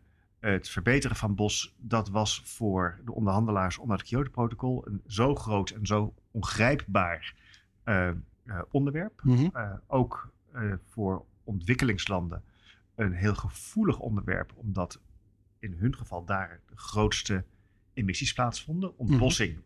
het 0.41 0.69
verbeteren 0.69 1.17
van 1.17 1.35
bos, 1.35 1.75
dat 1.77 2.09
was 2.09 2.43
voor 2.45 3.01
de 3.05 3.13
onderhandelaars 3.13 3.79
onder 3.79 3.97
het 3.97 4.07
Kyoto-protocol 4.07 4.87
een 4.87 5.03
zo 5.07 5.35
groot 5.35 5.71
en 5.71 5.87
zo 5.87 6.15
ongrijpbaar 6.31 7.35
uh, 7.85 8.11
onderwerp. 8.71 9.21
Mm 9.23 9.37
-hmm. 9.37 9.81
ook 9.87 10.33
voor 10.89 11.25
ontwikkelingslanden 11.45 12.43
een 12.95 13.13
heel 13.13 13.35
gevoelig 13.35 13.99
onderwerp, 13.99 14.53
omdat 14.55 15.01
in 15.59 15.73
hun 15.73 15.97
geval 15.97 16.25
daar 16.25 16.61
de 16.67 16.77
grootste 16.77 17.45
emissies 17.95 18.33
plaatsvonden. 18.33 18.91
Mhm. 18.91 19.01
Ontbossing 19.01 19.59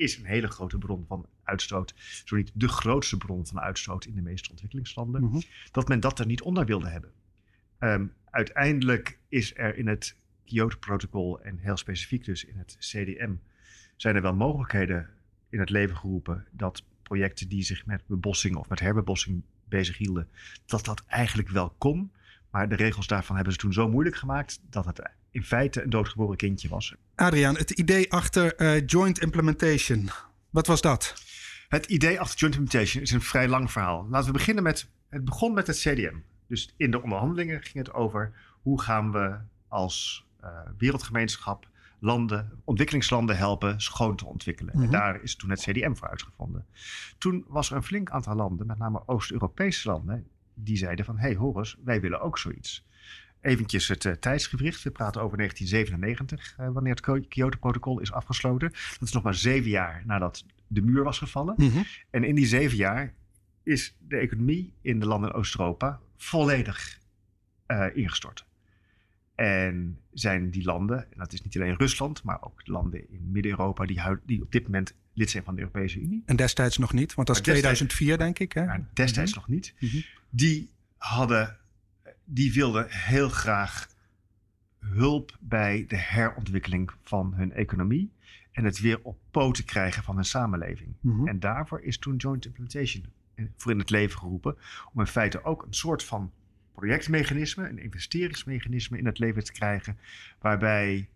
is 0.00 0.16
een 0.16 0.24
hele 0.24 0.48
grote 0.48 0.78
bron 0.78 1.04
van 1.08 1.26
uitstoot, 1.42 1.94
zo 2.24 2.36
niet 2.36 2.50
de 2.54 2.68
grootste 2.68 3.16
bron 3.16 3.46
van 3.46 3.60
uitstoot 3.60 4.04
in 4.04 4.14
de 4.14 4.20
meeste 4.20 4.50
ontwikkelingslanden, 4.50 5.22
mhm. 5.22 5.40
dat 5.72 5.88
men 5.88 6.00
dat 6.00 6.18
er 6.18 6.26
niet 6.26 6.42
onder 6.42 6.66
wilde 6.66 6.88
hebben. 6.88 7.10
Um, 7.78 8.12
uiteindelijk 8.30 9.18
is 9.28 9.56
er 9.56 9.76
in 9.76 9.86
het 9.86 10.16
Kyoto-protocol 10.44 11.40
en 11.40 11.58
heel 11.58 11.76
specifiek 11.76 12.24
dus 12.24 12.44
in 12.44 12.58
het 12.58 12.76
CDM, 12.78 13.34
zijn 13.96 14.16
er 14.16 14.22
wel 14.22 14.34
mogelijkheden 14.34 15.08
in 15.48 15.60
het 15.60 15.70
leven 15.70 15.96
geroepen 15.96 16.46
dat 16.50 16.84
projecten 17.02 17.48
die 17.48 17.62
zich 17.62 17.86
met 17.86 18.06
bebossing 18.06 18.56
of 18.56 18.68
met 18.68 18.80
herbebossing 18.80 19.42
bezig 19.64 19.98
hielden, 19.98 20.28
dat 20.66 20.84
dat 20.84 21.04
eigenlijk 21.06 21.48
wel 21.48 21.74
kon. 21.78 22.12
Maar 22.50 22.68
de 22.68 22.76
regels 22.76 23.06
daarvan 23.06 23.34
hebben 23.34 23.52
ze 23.52 23.58
toen 23.58 23.72
zo 23.72 23.88
moeilijk 23.88 24.16
gemaakt 24.16 24.60
dat 24.70 24.84
het 24.84 25.10
in 25.30 25.44
feite 25.44 25.82
een 25.82 25.90
doodgeboren 25.90 26.36
kindje 26.36 26.68
was. 26.68 26.94
Adriaan, 27.14 27.56
het 27.56 27.70
idee 27.70 28.12
achter 28.12 28.60
uh, 28.60 28.86
joint 28.86 29.20
implementation, 29.20 30.10
wat 30.50 30.66
was 30.66 30.80
dat? 30.80 31.14
Het 31.68 31.86
idee 31.86 32.20
achter 32.20 32.38
joint 32.38 32.56
implementation 32.56 33.02
is 33.02 33.10
een 33.10 33.20
vrij 33.20 33.48
lang 33.48 33.70
verhaal. 33.70 34.06
Laten 34.10 34.26
we 34.26 34.32
beginnen 34.32 34.62
met, 34.62 34.90
het 35.08 35.24
begon 35.24 35.54
met 35.54 35.66
het 35.66 35.76
CDM. 35.76 36.16
Dus 36.46 36.74
in 36.76 36.90
de 36.90 37.02
onderhandelingen 37.02 37.62
ging 37.62 37.86
het 37.86 37.92
over 37.92 38.32
hoe 38.62 38.80
gaan 38.80 39.12
we 39.12 39.38
als 39.68 40.26
uh, 40.42 40.48
wereldgemeenschap 40.78 41.68
landen, 41.98 42.50
ontwikkelingslanden 42.64 43.36
helpen 43.36 43.80
schoon 43.80 44.16
te 44.16 44.26
ontwikkelen. 44.26 44.74
En 44.74 44.80
mhm. 44.80 44.90
daar 44.90 45.22
is 45.22 45.36
toen 45.36 45.50
het 45.50 45.60
CDM 45.60 45.94
voor 45.94 46.08
uitgevonden. 46.08 46.66
Toen 47.18 47.44
was 47.48 47.70
er 47.70 47.76
een 47.76 47.82
flink 47.82 48.10
aantal 48.10 48.34
landen, 48.34 48.66
met 48.66 48.78
name 48.78 49.02
Oost-Europese 49.06 49.88
landen, 49.88 50.26
die 50.64 50.76
zeiden 50.76 51.04
van, 51.04 51.16
hé 51.16 51.26
hey, 51.26 51.34
Horus, 51.34 51.76
wij 51.84 52.00
willen 52.00 52.20
ook 52.20 52.38
zoiets. 52.38 52.86
Eventjes 53.40 53.88
het 53.88 54.04
uh, 54.04 54.12
tijdsgewricht. 54.12 54.82
We 54.82 54.90
praten 54.90 55.22
over 55.22 55.36
1997, 55.36 56.56
uh, 56.60 56.68
wanneer 56.72 56.94
het 56.94 57.28
Kyoto-protocol 57.28 58.00
is 58.00 58.12
afgesloten. 58.12 58.70
Dat 58.70 59.08
is 59.08 59.12
nog 59.12 59.22
maar 59.22 59.34
zeven 59.34 59.70
jaar 59.70 60.02
nadat 60.06 60.44
de 60.66 60.82
muur 60.82 61.04
was 61.04 61.18
gevallen. 61.18 61.54
Mhm. 61.56 61.82
En 62.10 62.24
in 62.24 62.34
die 62.34 62.46
zeven 62.46 62.76
jaar 62.76 63.14
is 63.62 63.96
de 63.98 64.16
economie 64.16 64.72
in 64.80 65.00
de 65.00 65.06
landen 65.06 65.30
in 65.30 65.36
Oost-Europa 65.36 66.00
volledig 66.16 66.98
uh, 67.66 67.86
ingestort. 67.94 68.46
En 69.40 69.98
zijn 70.12 70.50
die 70.50 70.64
landen, 70.64 70.98
en 70.98 71.18
dat 71.18 71.32
is 71.32 71.42
niet 71.42 71.56
alleen 71.56 71.76
Rusland, 71.76 72.22
maar 72.22 72.42
ook 72.42 72.66
landen 72.66 73.10
in 73.10 73.30
Midden-Europa 73.30 73.86
die, 73.86 74.00
die, 74.26 74.42
op 74.42 74.52
dit 74.52 74.62
moment 74.62 74.94
lid 75.12 75.30
zijn 75.30 75.44
van 75.44 75.54
de 75.54 75.60
Europese 75.60 76.00
Unie. 76.00 76.22
En 76.26 76.36
destijds 76.36 76.78
nog 76.78 76.92
niet, 76.92 77.14
want 77.14 77.26
dat 77.26 77.36
is 77.36 77.42
2004 77.42 78.18
denk 78.18 78.38
ik. 78.38 78.52
Hè? 78.52 78.66
Destijds 78.92 79.30
mhm. 79.30 79.40
nog 79.40 79.48
niet. 79.48 79.74
Mhm. 79.78 80.00
Die 80.30 80.70
hadden 80.96 81.56
die 82.24 82.52
wilden 82.52 82.86
heel 82.88 83.28
graag 83.28 83.88
hulp 84.78 85.38
bij 85.40 85.84
de 85.88 85.96
herontwikkeling 85.96 86.90
van 87.02 87.34
hun 87.34 87.52
economie 87.52 88.12
en 88.52 88.64
het 88.64 88.80
weer 88.80 88.98
op 89.02 89.18
poten 89.30 89.64
krijgen 89.64 90.02
van 90.02 90.14
hun 90.14 90.24
samenleving. 90.24 90.94
Mhm. 91.00 91.28
En 91.28 91.40
daarvoor 91.40 91.80
is 91.80 91.98
toen 91.98 92.16
Joint 92.16 92.46
Implementation 92.46 93.04
voor 93.56 93.72
in 93.72 93.78
het 93.78 93.90
leven 93.90 94.18
geroepen, 94.18 94.56
om 94.92 95.00
in 95.00 95.06
feite 95.06 95.44
ook 95.44 95.62
een 95.62 95.74
soort 95.74 96.04
van 96.04 96.32
projectmechanisme, 96.80 97.68
een 97.68 97.78
investeringsmechanisme 97.78 98.98
in 98.98 99.06
het 99.06 99.18
leven 99.18 99.44
te 99.44 99.52
krijgen, 99.52 99.98
waarbij 100.38 101.08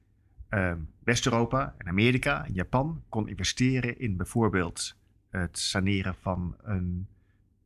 ehm, 0.49 0.78
West-Europa 1.04 1.75
en 1.78 1.87
Amerika 1.87 2.44
en 2.47 2.52
Japan 2.52 3.02
kon 3.09 3.28
investeren 3.28 3.99
in 3.99 4.16
bijvoorbeeld 4.16 4.97
het 5.30 5.59
saneren 5.59 6.14
van 6.14 6.56
een 6.62 7.06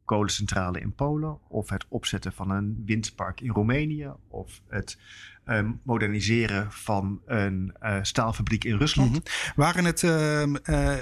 kolencentrale 0.09 0.81
in 0.81 0.95
Polen, 0.95 1.39
of 1.49 1.69
het 1.69 1.85
opzetten 1.89 2.33
van 2.33 2.51
een 2.51 2.83
windpark 2.87 3.41
in 3.41 3.51
Roemenië, 3.51 4.11
of 4.29 4.61
het 4.69 4.99
um, 5.49 5.81
moderniseren 5.83 6.73
van 6.73 7.21
een 7.27 7.75
uh, 7.83 7.99
staalfabriek 8.03 8.65
in 8.65 8.77
Rusland. 8.77 9.09
Mm 9.09 9.15
-hmm. 9.15 9.55
Waren 9.57 9.85
het 9.85 10.03
uh, 10.03 10.43
uh, 10.43 10.97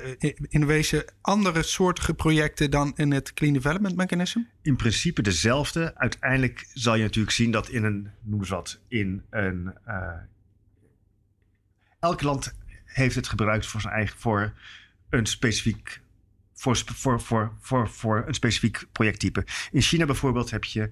in 0.48 0.66
wezen 0.66 1.04
andere 1.20 1.62
soortige 1.62 2.14
projecten 2.14 2.70
dan 2.70 2.92
in 2.96 3.12
het 3.12 3.32
Clean 3.32 3.52
Development 3.52 3.96
Mechanism? 3.96 4.40
In 4.62 4.76
principe 4.76 5.22
dezelfde. 5.22 5.94
Uiteindelijk 5.94 6.70
zal 6.74 6.94
je 6.94 7.02
natuurlijk 7.02 7.34
zien 7.34 7.50
dat 7.50 7.68
in 7.68 7.84
een, 7.84 8.10
noem 8.22 8.38
eens 8.38 8.48
wat, 8.48 8.80
in 8.88 9.22
een. 9.30 9.74
Eh, 9.84 10.08
elk 12.00 12.22
land 12.22 12.54
heeft 12.84 13.14
het 13.14 13.28
gebruikt 13.28 13.66
voor 13.66 13.80
zijn 13.80 13.94
eigen, 13.94 14.18
voor 14.18 14.52
een 15.08 15.26
specifiek 15.26 16.00
voor, 16.56 16.76
voor, 16.76 17.20
voor, 17.20 17.52
voor, 17.60 17.88
voor 17.88 18.24
een 18.26 18.34
specifiek 18.34 18.86
projecttype. 18.92 19.44
In 19.70 19.80
China 19.80 20.04
bijvoorbeeld 20.04 20.50
heb 20.50 20.64
je 20.64 20.90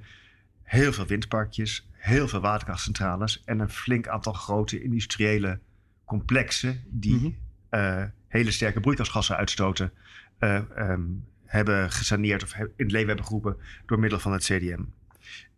heel 0.62 0.92
veel 0.92 1.06
windparkjes, 1.06 1.88
heel 1.92 2.28
veel 2.28 2.40
waterkrachtcentrales 2.40 3.42
en 3.44 3.58
een 3.58 3.70
flink 3.70 4.08
aantal 4.08 4.32
grote 4.32 4.82
industriële 4.82 5.58
complexen 6.04 6.82
die 6.86 7.14
mhm. 7.14 7.30
eh, 7.68 8.04
hele 8.28 8.50
sterke 8.50 8.80
broeikasgassen 8.80 9.36
uitstoten, 9.36 9.92
uh, 10.40 10.60
um, 10.78 11.24
hebben 11.44 11.90
gesaneerd 11.90 12.42
of 12.42 12.54
in 12.54 12.70
het 12.76 12.90
leven 12.90 13.06
hebben 13.06 13.24
geroepen 13.24 13.56
door 13.86 13.98
middel 13.98 14.18
van 14.18 14.32
het 14.32 14.42
CDM. 14.42 14.82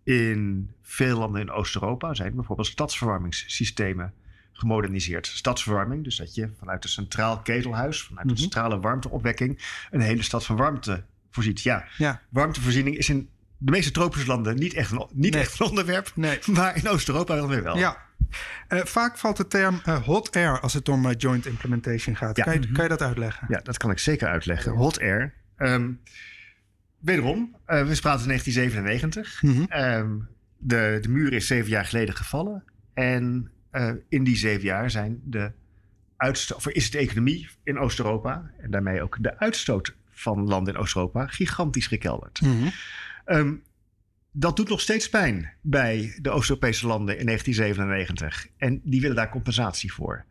in 0.02 0.70
veel 0.82 1.18
landen 1.18 1.40
in 1.40 1.50
Oost-Europa 1.50 2.14
zijn 2.14 2.34
bijvoorbeeld 2.34 2.68
stadsverwarmingssystemen 2.68 4.14
gemoderniseerd. 4.56 5.26
Stadsverwarming, 5.26 6.04
dus 6.04 6.16
dat 6.16 6.34
je 6.34 6.50
vanuit 6.58 6.84
een 6.84 6.90
centraal 6.90 7.42
ketelhuis, 7.42 8.02
vanuit 8.02 8.26
een 8.26 8.32
mhm. 8.32 8.40
centrale 8.40 8.80
warmteopwekking, 8.80 9.62
een 9.90 10.00
hele 10.00 10.22
stad 10.22 10.44
van 10.44 10.56
warmte 10.56 11.04
voorziet. 11.30 11.62
Ja, 11.62 11.84
ja. 11.96 12.20
warmtevoorziening 12.28 12.96
is 12.96 13.08
in 13.08 13.28
de 13.58 13.70
meeste 13.70 13.90
tropische 13.90 14.26
landen 14.26 14.56
niet 14.56 14.74
echt 14.74 14.90
een, 14.90 15.06
niet 15.12 15.34
echt 15.34 15.60
een 15.60 15.66
onderwerp, 15.66 16.12
nee. 16.14 16.38
maar 16.52 16.76
in 16.76 16.88
Oost-Europa 16.88 17.34
wel 17.34 17.48
weer 17.48 17.62
wel. 17.62 17.78
Ja. 17.78 18.04
Uh, 18.68 18.84
vaak 18.84 19.18
valt 19.18 19.36
de 19.36 19.46
term 19.46 19.80
uh, 19.86 20.02
hot 20.02 20.36
air 20.36 20.60
als 20.60 20.72
het 20.72 20.88
om 20.88 21.06
uh, 21.06 21.12
joint 21.18 21.46
implementation 21.46 22.16
gaat. 22.16 22.40
Kan, 22.40 22.52
je, 22.52 22.72
kan, 22.72 22.82
je, 22.82 22.88
dat 22.88 23.02
uitleggen? 23.02 23.46
Ja, 23.50 23.60
dat 23.62 23.76
kan 23.76 23.90
ik 23.90 23.98
zeker 23.98 24.28
uitleggen. 24.28 24.72
Hot 24.72 25.00
air. 25.00 25.34
Um, 25.58 26.00
wederom, 26.98 27.56
we 27.66 27.98
praten 28.00 28.26
1997. 28.26 29.42
Mm 29.42 29.54
-hmm. 29.54 29.82
um, 29.82 30.28
de, 30.58 30.98
de 31.00 31.08
muur 31.08 31.32
is 31.32 31.46
zeven 31.46 31.70
jaar 31.70 31.84
geleden 31.84 32.14
gevallen. 32.14 32.64
En 32.94 33.50
in 34.08 34.24
die 34.24 34.36
zeven 34.36 34.64
jaar 34.64 34.90
zijn 34.90 35.20
de 35.24 35.52
uitstoot, 36.16 36.56
of 36.56 36.68
is 36.68 36.90
de 36.90 36.98
economie 36.98 37.48
in 37.62 37.78
Oost-Europa 37.78 38.50
en 38.58 38.70
daarmee 38.70 39.02
ook 39.02 39.16
de 39.20 39.38
uitstoot 39.38 39.94
van 40.10 40.44
landen 40.44 40.74
in 40.74 40.80
Oost-Europa 40.80 41.26
gigantisch 41.26 41.86
gekelderd. 41.86 42.40
Mm 42.40 42.72
-hmm. 43.24 43.62
dat 44.32 44.56
doet 44.56 44.68
nog 44.68 44.80
steeds 44.80 45.08
pijn 45.08 45.52
bij 45.60 46.18
de 46.22 46.30
Oost-Europese 46.30 46.86
landen 46.86 47.18
in 47.18 47.26
1997. 47.26 48.48
En 48.56 48.80
die 48.84 49.00
willen 49.00 49.16
daar 49.16 49.30
compensatie 49.30 49.92
voor. 49.92 50.24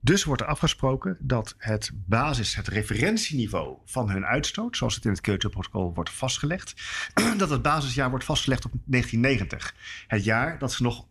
Dus 0.00 0.24
wordt 0.24 0.42
er 0.42 0.48
afgesproken 0.48 1.16
dat 1.20 1.54
het 1.58 1.90
basis, 1.94 2.54
het 2.54 2.68
referentieniveau 2.68 3.76
van 3.84 4.10
hun 4.10 4.24
uitstoot, 4.24 4.76
zoals 4.76 4.94
het 4.94 5.04
in 5.04 5.10
het 5.10 5.20
Kyoto-protocol 5.20 5.94
wordt 5.94 6.10
vastgelegd, 6.10 6.74
dat 7.36 7.50
het 7.50 7.62
basisjaar 7.62 8.10
wordt 8.10 8.24
vastgelegd 8.24 8.64
op 8.64 8.72
1990. 8.84 9.74
Het 10.06 10.24
jaar 10.24 10.58
dat 10.58 10.72
ze 10.72 10.82
nog 10.82 11.06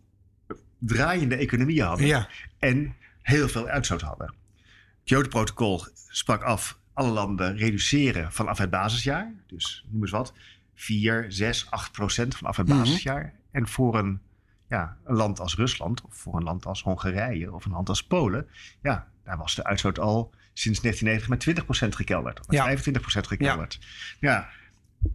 draaiende 0.78 1.36
economieën 1.36 1.86
hadden 1.86 2.06
ja. 2.06 2.28
en 2.58 2.96
heel 3.22 3.48
veel 3.48 3.68
uitstoot 3.68 4.00
hadden. 4.00 4.26
Het 4.26 5.04
Kyoto-protocol 5.04 5.86
sprak 6.08 6.42
af 6.42 6.78
alle 6.92 7.10
landen 7.10 7.56
reduceren 7.56 8.32
vanaf 8.32 8.58
het 8.58 8.70
basisjaar. 8.70 9.32
Dus 9.46 9.84
noem 9.88 10.02
eens 10.02 10.10
wat, 10.10 10.32
4, 10.74 11.26
6, 11.28 11.70
8 11.70 11.92
procent 11.92 12.36
vanaf 12.36 12.56
het 12.56 12.68
mhm. 12.68 12.78
basisjaar. 12.78 13.34
En 13.50 13.68
voor 13.68 13.98
een, 13.98 14.20
ja, 14.68 14.96
een 15.04 15.16
land 15.16 15.40
als 15.40 15.54
Rusland, 15.54 16.02
of 16.02 16.14
voor 16.14 16.36
een 16.36 16.42
land 16.42 16.66
als 16.66 16.82
Hongarije, 16.82 17.52
of 17.52 17.64
een 17.64 17.72
land 17.72 17.88
als 17.88 18.04
Polen, 18.04 18.48
ja, 18.82 19.08
daar 19.24 19.36
was 19.36 19.54
de 19.54 19.64
uitstoot 19.64 19.98
al 19.98 20.34
sinds 20.52 20.80
1990 20.80 21.28
met 21.28 21.40
20 21.40 21.64
procent 21.64 21.96
gekelderd. 21.96 22.40
Of 22.40 22.46
met 22.46 22.60
25 22.60 23.02
procent 23.02 23.26
gekelderd. 23.26 23.78
Ja. 24.20 24.30
ja, 24.30 24.48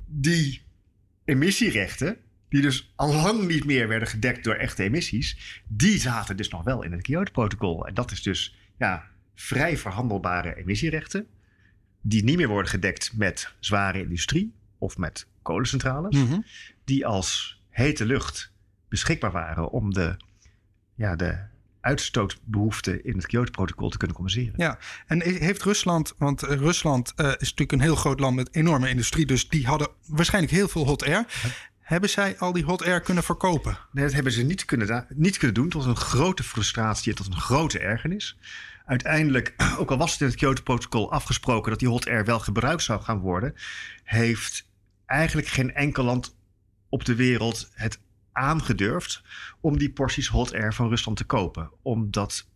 die 0.05 0.61
emissierechten, 1.25 2.17
die 2.53 2.61
dus 2.61 2.93
al 2.95 3.13
lang 3.13 3.47
niet 3.47 3.65
meer 3.65 3.87
werden 3.87 4.07
gedekt 4.07 4.43
door 4.43 4.55
echte 4.55 4.83
emissies, 4.83 5.61
die 5.67 5.99
zaten 5.99 6.37
dus 6.37 6.49
nog 6.49 6.63
wel 6.63 6.83
in 6.83 6.91
het 6.91 7.01
Kyoto-protocol. 7.01 7.87
En 7.87 7.93
dat 7.93 8.11
is 8.11 8.21
dus 8.21 8.57
ja, 8.77 9.03
vrij 9.35 9.77
verhandelbare 9.77 10.55
emissierechten 10.55 11.27
die 12.01 12.23
niet 12.23 12.37
meer 12.37 12.47
worden 12.47 12.71
gedekt 12.71 13.11
met 13.15 13.53
zware 13.59 13.99
industrie 13.99 14.53
of 14.77 14.97
met 14.97 15.27
kolencentrales, 15.41 16.15
mhm. 16.15 16.39
die 16.83 17.05
als 17.05 17.61
hete 17.69 18.05
lucht 18.05 18.51
beschikbaar 18.89 19.31
waren 19.31 19.69
om 19.69 19.93
de, 19.93 20.17
ja, 20.95 21.15
de 21.15 21.39
uitstootbehoeften 21.81 23.05
in 23.05 23.15
het 23.15 23.25
Kyoto-protocol 23.25 23.89
te 23.89 23.97
kunnen 23.97 24.15
compenseren. 24.15 24.53
Ja, 24.57 24.77
en 25.07 25.21
heeft 25.21 25.63
Rusland, 25.63 26.13
want 26.17 26.43
eh, 26.43 26.57
Rusland 26.57 27.13
uh, 27.15 27.25
is 27.27 27.39
natuurlijk 27.39 27.71
een 27.71 27.81
heel 27.81 27.95
groot 27.95 28.19
land 28.19 28.35
met 28.35 28.55
enorme 28.55 28.89
industrie, 28.89 29.25
dus 29.25 29.49
die 29.49 29.65
hadden 29.65 29.87
waarschijnlijk 30.07 30.53
heel 30.53 30.67
veel 30.67 30.85
hot 30.85 31.03
air. 31.03 31.25
Hebben 31.83 32.09
zij 32.09 32.37
al 32.37 32.53
die 32.53 32.63
hot 32.63 32.83
air 32.83 33.01
kunnen 33.01 33.23
verkopen? 33.23 33.77
Nee, 33.91 34.03
dat 34.03 34.13
hebben 34.13 34.31
ze 34.31 34.43
niet 34.43 34.65
kunnen, 34.65 35.05
niet 35.09 35.37
kunnen 35.37 35.55
doen, 35.55 35.69
tot 35.69 35.85
een 35.85 35.95
grote 35.95 36.43
frustratie 36.43 37.11
en 37.11 37.17
tot 37.17 37.27
een 37.27 37.41
grote 37.41 37.79
ergernis 37.79 38.37
uiteindelijk, 38.85 39.53
ook 39.79 39.91
al 39.91 39.97
was 39.97 40.11
het 40.11 40.21
in 40.21 40.27
het 40.27 40.35
Kyoto-protocol 40.35 41.11
afgesproken 41.11 41.71
dat 41.71 41.79
die 41.79 41.89
hot 41.89 42.07
air 42.07 42.25
wel 42.25 42.39
gebruikt 42.39 42.83
zou 42.83 43.01
gaan 43.01 43.19
worden, 43.19 43.53
heeft 44.03 44.69
eigenlijk 45.05 45.47
geen 45.47 45.73
enkel 45.73 46.03
land 46.03 46.35
op 46.89 47.05
de 47.05 47.15
wereld 47.15 47.69
het 47.73 47.99
aangedurfd 48.31 49.21
om 49.61 49.77
die 49.77 49.91
porties 49.91 50.27
hot 50.27 50.53
air 50.53 50.73
van 50.73 50.89
Rusland 50.89 51.17
te 51.17 51.23
kopen. 51.23 51.71
Omdat 51.81 52.47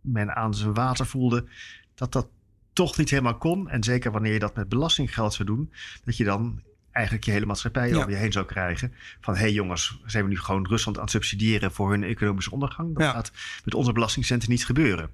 men 0.00 0.36
aan 0.36 0.54
zijn 0.54 0.74
water 0.74 1.06
voelde 1.06 1.46
dat 1.94 2.12
dat 2.12 2.28
toch 2.72 2.96
niet 2.96 3.10
helemaal 3.10 3.38
kon. 3.38 3.68
En 3.68 3.82
zeker 3.82 4.12
wanneer 4.12 4.32
je 4.32 4.38
dat 4.38 4.56
met 4.56 4.68
belastinggeld 4.68 5.34
zou 5.34 5.48
doen, 5.48 5.72
dat 6.04 6.16
je 6.16 6.24
dan 6.24 6.62
eigenlijk 6.94 7.24
je 7.24 7.30
hele 7.30 7.46
maatschappij 7.46 7.88
ja. 7.88 7.96
over 7.96 8.10
je 8.10 8.16
heen 8.16 8.32
zou 8.32 8.46
krijgen. 8.46 8.94
Van 9.20 9.34
hé 9.34 9.40
hey 9.40 9.52
jongens, 9.52 10.00
zijn 10.04 10.24
we 10.24 10.30
nu 10.30 10.38
gewoon 10.38 10.66
Rusland 10.66 10.96
aan 10.96 11.02
het 11.02 11.12
subsidiëren 11.12 11.72
voor 11.72 11.90
hun 11.90 12.04
economische 12.04 12.50
ondergang? 12.50 12.98
Dat 12.98 13.12
gaat 13.12 13.32
met 13.64 13.74
onze 13.74 13.92
belastingcenten 13.92 14.50
niet 14.50 14.66
gebeuren. 14.66 15.10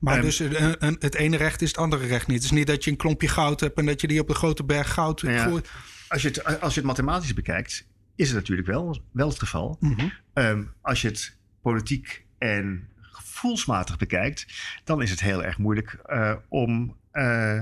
Maar 0.00 0.16
um, 0.16 0.22
dus 0.22 0.40
uh, 0.40 0.72
het 0.80 1.14
ene 1.14 1.36
recht 1.36 1.62
is 1.62 1.68
het 1.68 1.78
andere 1.78 2.06
recht 2.06 2.26
niet. 2.26 2.36
Het 2.36 2.44
is 2.44 2.50
niet 2.50 2.66
dat 2.66 2.84
je 2.84 2.90
een 2.90 2.96
klompje 2.96 3.28
goud 3.28 3.60
hebt 3.60 3.78
en 3.78 3.86
dat 3.86 4.00
je 4.00 4.06
die 4.06 4.20
op 4.20 4.28
de 4.28 4.34
grote 4.34 4.64
berg 4.64 4.92
goud 4.92 5.22
nou 5.22 5.34
ja, 5.34 5.60
Als 6.08 6.22
je, 6.22 6.28
het, 6.28 6.60
als 6.60 6.74
je 6.74 6.80
het 6.80 6.88
mathematisch 6.88 7.34
bekijkt, 7.34 7.86
is 8.14 8.28
het 8.28 8.36
natuurlijk 8.36 8.68
wel, 8.68 9.02
wel 9.12 9.28
het 9.28 9.38
geval. 9.38 9.76
Mm 9.80 9.94
-hmm. 9.98 10.12
um, 10.34 10.72
als 10.80 11.02
je 11.02 11.08
het 11.08 11.36
politiek 11.62 12.24
en 12.38 12.88
gevoelsmatig 13.00 13.96
bekijkt, 13.96 14.46
dan 14.84 15.02
is 15.02 15.10
het 15.10 15.20
heel 15.20 15.44
erg 15.44 15.58
moeilijk 15.58 15.98
uh, 16.06 16.34
om. 16.48 16.96
Uh, 17.12 17.60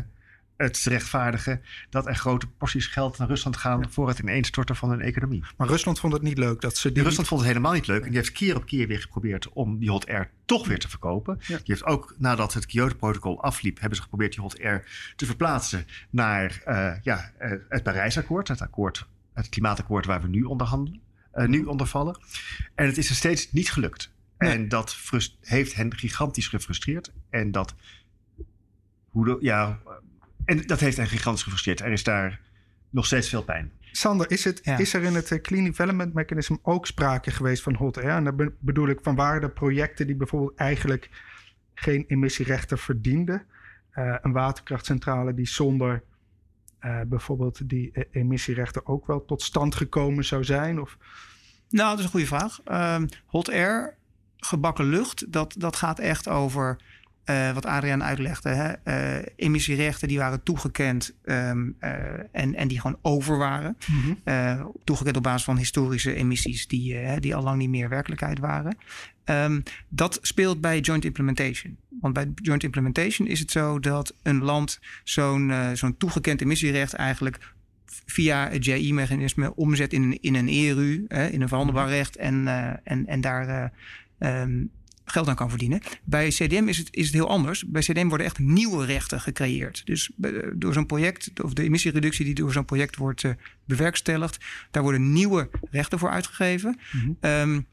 het 0.63 0.85
rechtvaardigen 0.85 1.63
dat 1.91 2.07
er 2.07 2.15
grote 2.15 2.47
porties 2.47 2.87
geld 2.87 3.19
naar 3.19 3.29
Rusland 3.29 3.57
gaan 3.57 3.91
voor 3.91 4.09
het 4.09 4.19
ineenstorten 4.19 4.77
van 4.77 4.91
hun 4.91 5.01
economie. 5.01 5.45
Maar 5.57 5.69
Rusland 5.69 6.01
vond 6.01 6.13
het 6.13 6.23
niet 6.23 6.39
leuk 6.39 6.61
dat 6.61 6.77
ze. 6.77 6.93
Die... 6.93 7.03
Rusland 7.03 7.29
vond 7.29 7.41
het 7.41 7.51
helemaal 7.51 7.73
niet 7.73 7.87
leuk 7.87 8.03
en 8.03 8.09
die 8.09 8.17
heeft 8.17 8.33
keer 8.33 8.57
op 8.57 8.67
keer 8.67 8.87
weer 8.87 9.01
geprobeerd 9.01 9.49
om 9.49 9.79
die 9.79 9.91
hot 9.91 10.09
air 10.09 10.31
toch 10.45 10.67
weer 10.67 10.79
te 10.79 10.89
verkopen. 10.89 11.39
Die 11.47 11.59
heeft 11.65 11.85
ook 11.85 12.15
nadat 12.19 12.55
het 12.55 12.67
Kyoto-protocol 12.67 13.43
afliep, 13.43 13.79
hebben 13.79 13.97
ze 13.97 14.03
geprobeerd 14.03 14.33
die 14.33 14.41
hot 14.41 14.61
air 14.61 15.13
te 15.17 15.27
verplaatsen 15.27 15.87
naar 16.11 16.63
uh, 16.69 16.93
ja, 17.03 17.33
uh, 17.41 17.53
het 17.69 17.83
Parijsakkoord, 17.83 18.49
het 18.49 18.61
akkoord, 18.61 19.07
het 19.33 19.49
klimaatakkoord 19.49 20.07
waar 20.07 20.23
we 20.23 20.29
nu 20.29 20.43
onderhandelen, 20.43 21.01
uh, 21.35 21.47
nu 21.47 21.65
onder 21.65 21.87
vallen. 21.87 22.19
En 22.75 22.87
het 22.87 22.99
is 22.99 23.09
er 23.09 23.15
steeds 23.15 23.53
niet 23.53 23.71
gelukt. 23.71 24.11
En 24.37 24.69
dat 24.69 24.97
heeft 25.41 25.75
hen 25.75 25.97
gigantisch 25.97 26.49
gefrustreerd. 26.49 27.13
En 27.31 27.51
dat 27.51 27.75
hoe 29.13 29.25
de, 29.25 29.37
ja, 29.41 29.81
en 30.53 30.67
dat 30.67 30.81
heeft 30.81 30.97
hen 30.97 31.07
gigantisch 31.07 31.43
gefrustreerd. 31.43 31.81
Er 31.81 31.93
is 31.93 32.05
daar 32.05 32.41
nog 32.91 33.07
steeds 33.07 33.29
veel 33.29 33.43
pijn. 33.43 33.73
Sander, 33.93 34.31
is, 34.31 34.45
het, 34.45 34.61
is 34.79 34.95
er 34.95 35.03
in 35.03 35.15
het 35.15 35.31
eh, 35.31 35.41
Clean 35.41 35.65
Development 35.65 36.15
Mechanism 36.15 36.57
ook 36.63 36.87
sprake 36.87 37.31
geweest 37.31 37.63
van 37.63 37.75
hot 37.75 37.97
air? 37.97 38.17
En 38.17 38.25
daar 38.25 38.51
bedoel 38.59 38.89
ik 38.89 38.99
van 39.03 39.15
waren 39.15 39.43
er 39.43 39.51
projecten 39.51 40.07
die 40.07 40.17
bijvoorbeeld 40.17 40.55
eigenlijk 40.55 41.11
geen 41.75 42.05
emissierechten 42.09 42.79
verdienden? 42.79 43.43
Uh, 43.95 44.15
een 44.23 44.33
waterkrachtcentrale 44.33 45.35
die 45.35 45.47
zonder 45.47 46.03
uh, 46.81 47.01
bijvoorbeeld 47.07 47.69
die 47.69 48.09
emissierechten 48.11 48.87
ook 48.87 49.07
wel 49.07 49.25
tot 49.25 49.43
stand 49.43 49.75
gekomen 49.75 50.25
zou 50.25 50.45
zijn? 50.45 50.81
Of? 50.81 50.97
Nou, 51.69 51.91
dat 51.91 51.99
is 51.99 52.05
een 52.05 52.11
goede 52.11 52.27
vraag. 52.27 52.61
Uh, 52.67 53.03
hot 53.27 53.51
air, 53.51 53.97
gebakken 54.37 54.85
lucht, 54.85 55.33
dat, 55.33 55.55
dat 55.59 55.77
gaat 55.77 55.99
echt 55.99 56.29
over 56.29 56.79
uh, 57.27 57.53
wat 57.53 57.67
Adriaan 57.67 58.03
uitlegde, 58.03 58.49
hè, 58.49 58.73
uh, 59.19 59.25
emissierechten 59.37 60.09
die 60.09 60.19
waren 60.19 60.43
toegekend 60.43 61.15
um, 61.25 61.77
uh, 61.81 61.91
en, 62.33 62.55
en 62.55 62.69
die 62.69 62.81
gewoon 62.81 62.99
over 63.03 63.39
waren. 63.39 63.77
Mm 63.87 64.19
-hmm. 64.25 64.73
toegekend 64.85 65.17
op 65.17 65.23
basis 65.23 65.45
van 65.45 65.57
historische 65.57 66.15
emissies 66.15 66.67
die, 66.67 67.21
die 67.21 67.35
al 67.35 67.43
lang 67.43 67.59
niet 67.59 67.69
meer 67.69 67.89
werkelijkheid 67.89 68.39
waren. 68.39 68.77
Um, 69.25 69.63
dat 69.89 70.19
speelt 70.23 70.61
bij 70.61 70.81
joint 70.81 71.05
implementation. 71.05 71.77
Want 72.01 72.15
bij 72.15 72.33
joint 72.35 72.63
implementation 72.63 73.29
is 73.29 73.39
het 73.39 73.51
zo 73.51 73.81
dat 73.81 74.15
een 74.23 74.43
land 74.43 74.81
zo'n 75.05 75.53
zo'n 75.75 75.97
toegekend 75.97 76.41
emissierecht 76.41 76.93
eigenlijk 76.93 77.39
via 78.07 78.49
het 78.49 78.65
JI-mechanisme 78.65 79.55
omzet 79.55 79.93
in 79.93 80.03
een, 80.03 80.19
in 80.21 80.35
een 80.35 80.49
ERU, 80.49 81.07
in 81.09 81.41
een 81.41 81.49
verhandelbaar 81.49 81.87
mhm. 81.87 81.95
recht 81.95 82.17
en, 82.17 82.49
en, 82.85 83.07
en 83.07 83.21
daar 83.21 83.73
um, 84.19 84.71
geld 85.05 85.29
aan 85.29 85.35
kan 85.35 85.49
verdienen. 85.49 85.81
Bij 86.05 86.29
CDM 86.29 86.69
is 86.69 86.79
het, 86.79 86.89
is 86.91 87.07
het 87.07 87.15
heel 87.15 87.29
anders. 87.29 87.65
Bij 87.67 87.83
CDM 87.83 88.09
worden 88.09 88.27
echt 88.27 88.39
nieuwe 88.39 88.85
rechten 88.85 89.21
gecreëerd. 89.21 89.83
Dus 89.85 90.11
eh, 90.21 90.31
door 90.55 90.73
zo'n 90.73 90.87
project, 90.87 91.43
of 91.43 91.53
de 91.53 91.63
emissiereductie 91.63 92.25
die 92.25 92.35
door 92.35 92.53
zo'n 92.53 92.65
project 92.65 92.97
wordt 92.97 93.23
uh, 93.23 93.33
bewerkstelligd, 93.65 94.39
daar 94.71 94.83
worden 94.83 95.13
nieuwe 95.13 95.51
rechten 95.71 95.99
voor 95.99 96.11
uitgegeven. 96.11 96.79
Mm 96.93 97.17
-hmm. 97.21 97.67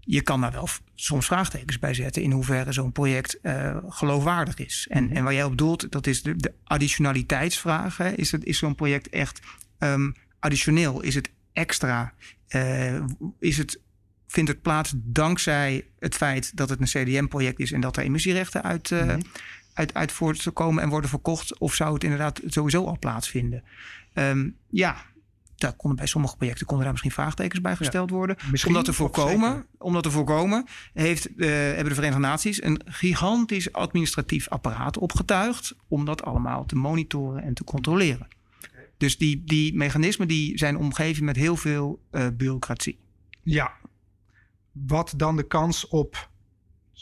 je 0.00 0.20
kan 0.22 0.40
daar 0.40 0.52
wel 0.52 0.68
soms 0.94 1.26
vraagtekens 1.26 1.78
bij 1.78 1.94
zetten 1.94 2.22
in 2.22 2.30
hoeverre 2.30 2.72
zo'n 2.72 2.92
project 2.92 3.38
uh, 3.42 3.76
geloofwaardig 3.88 4.58
is. 4.58 4.86
En, 4.90 5.02
mm 5.02 5.08
-hmm. 5.08 5.16
en 5.16 5.24
waar 5.24 5.34
jij 5.34 5.44
op 5.44 5.58
doelt, 5.58 5.92
dat 5.92 6.06
is 6.06 6.22
de, 6.22 6.36
de 6.36 6.52
additionaliteitsvraag. 6.64 7.96
Hè. 7.96 8.10
Is, 8.10 8.32
het, 8.32 8.44
is 8.44 8.58
zo'n 8.58 8.74
project 8.74 9.08
echt 9.08 9.40
um, 9.78 10.14
additioneel? 10.38 11.00
Is 11.00 11.14
het 11.14 11.30
extra? 11.52 12.12
Uh, 12.48 13.04
is 13.38 13.58
het 13.58 13.80
vindt 14.28 14.50
het 14.50 14.62
plaats 14.62 14.92
dankzij 14.96 15.86
het 15.98 16.14
feit 16.14 16.56
dat 16.56 16.68
het 16.68 16.80
een 16.80 17.04
CDM-project 17.04 17.60
is 17.60 17.72
en 17.72 17.80
dat 17.80 17.96
er 17.96 18.02
emissierechten 18.02 18.62
uit, 18.62 18.90
uh, 18.90 19.14
uit, 19.74 19.94
uit 19.94 20.12
voortkomen 20.12 20.82
en 20.82 20.88
worden 20.88 21.10
verkocht? 21.10 21.58
Of 21.58 21.74
zou 21.74 21.94
het 21.94 22.04
inderdaad 22.04 22.40
sowieso 22.46 22.84
al 22.84 22.98
plaatsvinden? 22.98 23.62
Um, 24.14 24.56
ja, 24.70 24.96
daar 25.56 25.72
konden 25.72 25.98
bij 25.98 26.06
sommige 26.06 26.36
projecten 26.36 26.66
konden 26.66 26.84
daar 26.84 26.92
misschien 26.92 27.12
vraagtekens 27.12 27.60
bij 27.60 27.76
gesteld 27.76 28.10
worden. 28.10 28.36
Om 28.66 28.72
dat 28.72 28.84
te 28.84 28.92
voorkomen, 28.92 29.66
om 29.78 29.92
dat 29.92 30.02
te 30.02 30.10
voorkomen 30.10 30.64
heeft, 30.92 31.28
uh, 31.36 31.48
hebben 31.48 31.88
de 31.88 31.94
Verenigde 31.94 32.20
Naties 32.20 32.62
een 32.62 32.80
gigantisch 32.84 33.72
administratief 33.72 34.48
apparaat 34.48 34.98
opgetuigd 34.98 35.74
om 35.88 36.04
dat 36.04 36.22
allemaal 36.22 36.66
te 36.66 36.76
monitoren 36.76 37.42
en 37.42 37.54
te 37.54 37.64
controleren. 37.64 38.28
Dus 38.96 39.18
die, 39.18 39.42
die 39.44 39.74
mechanismen 39.74 40.28
die 40.28 40.58
zijn 40.58 40.76
omgeven 40.76 41.24
met 41.24 41.36
heel 41.36 41.56
veel 41.56 42.02
uh, 42.12 42.26
bureaucratie. 42.32 42.98
Ja. 43.42 43.72
Wat 44.86 45.14
dan 45.16 45.36
de 45.36 45.46
kans 45.46 45.88
op, 45.88 46.30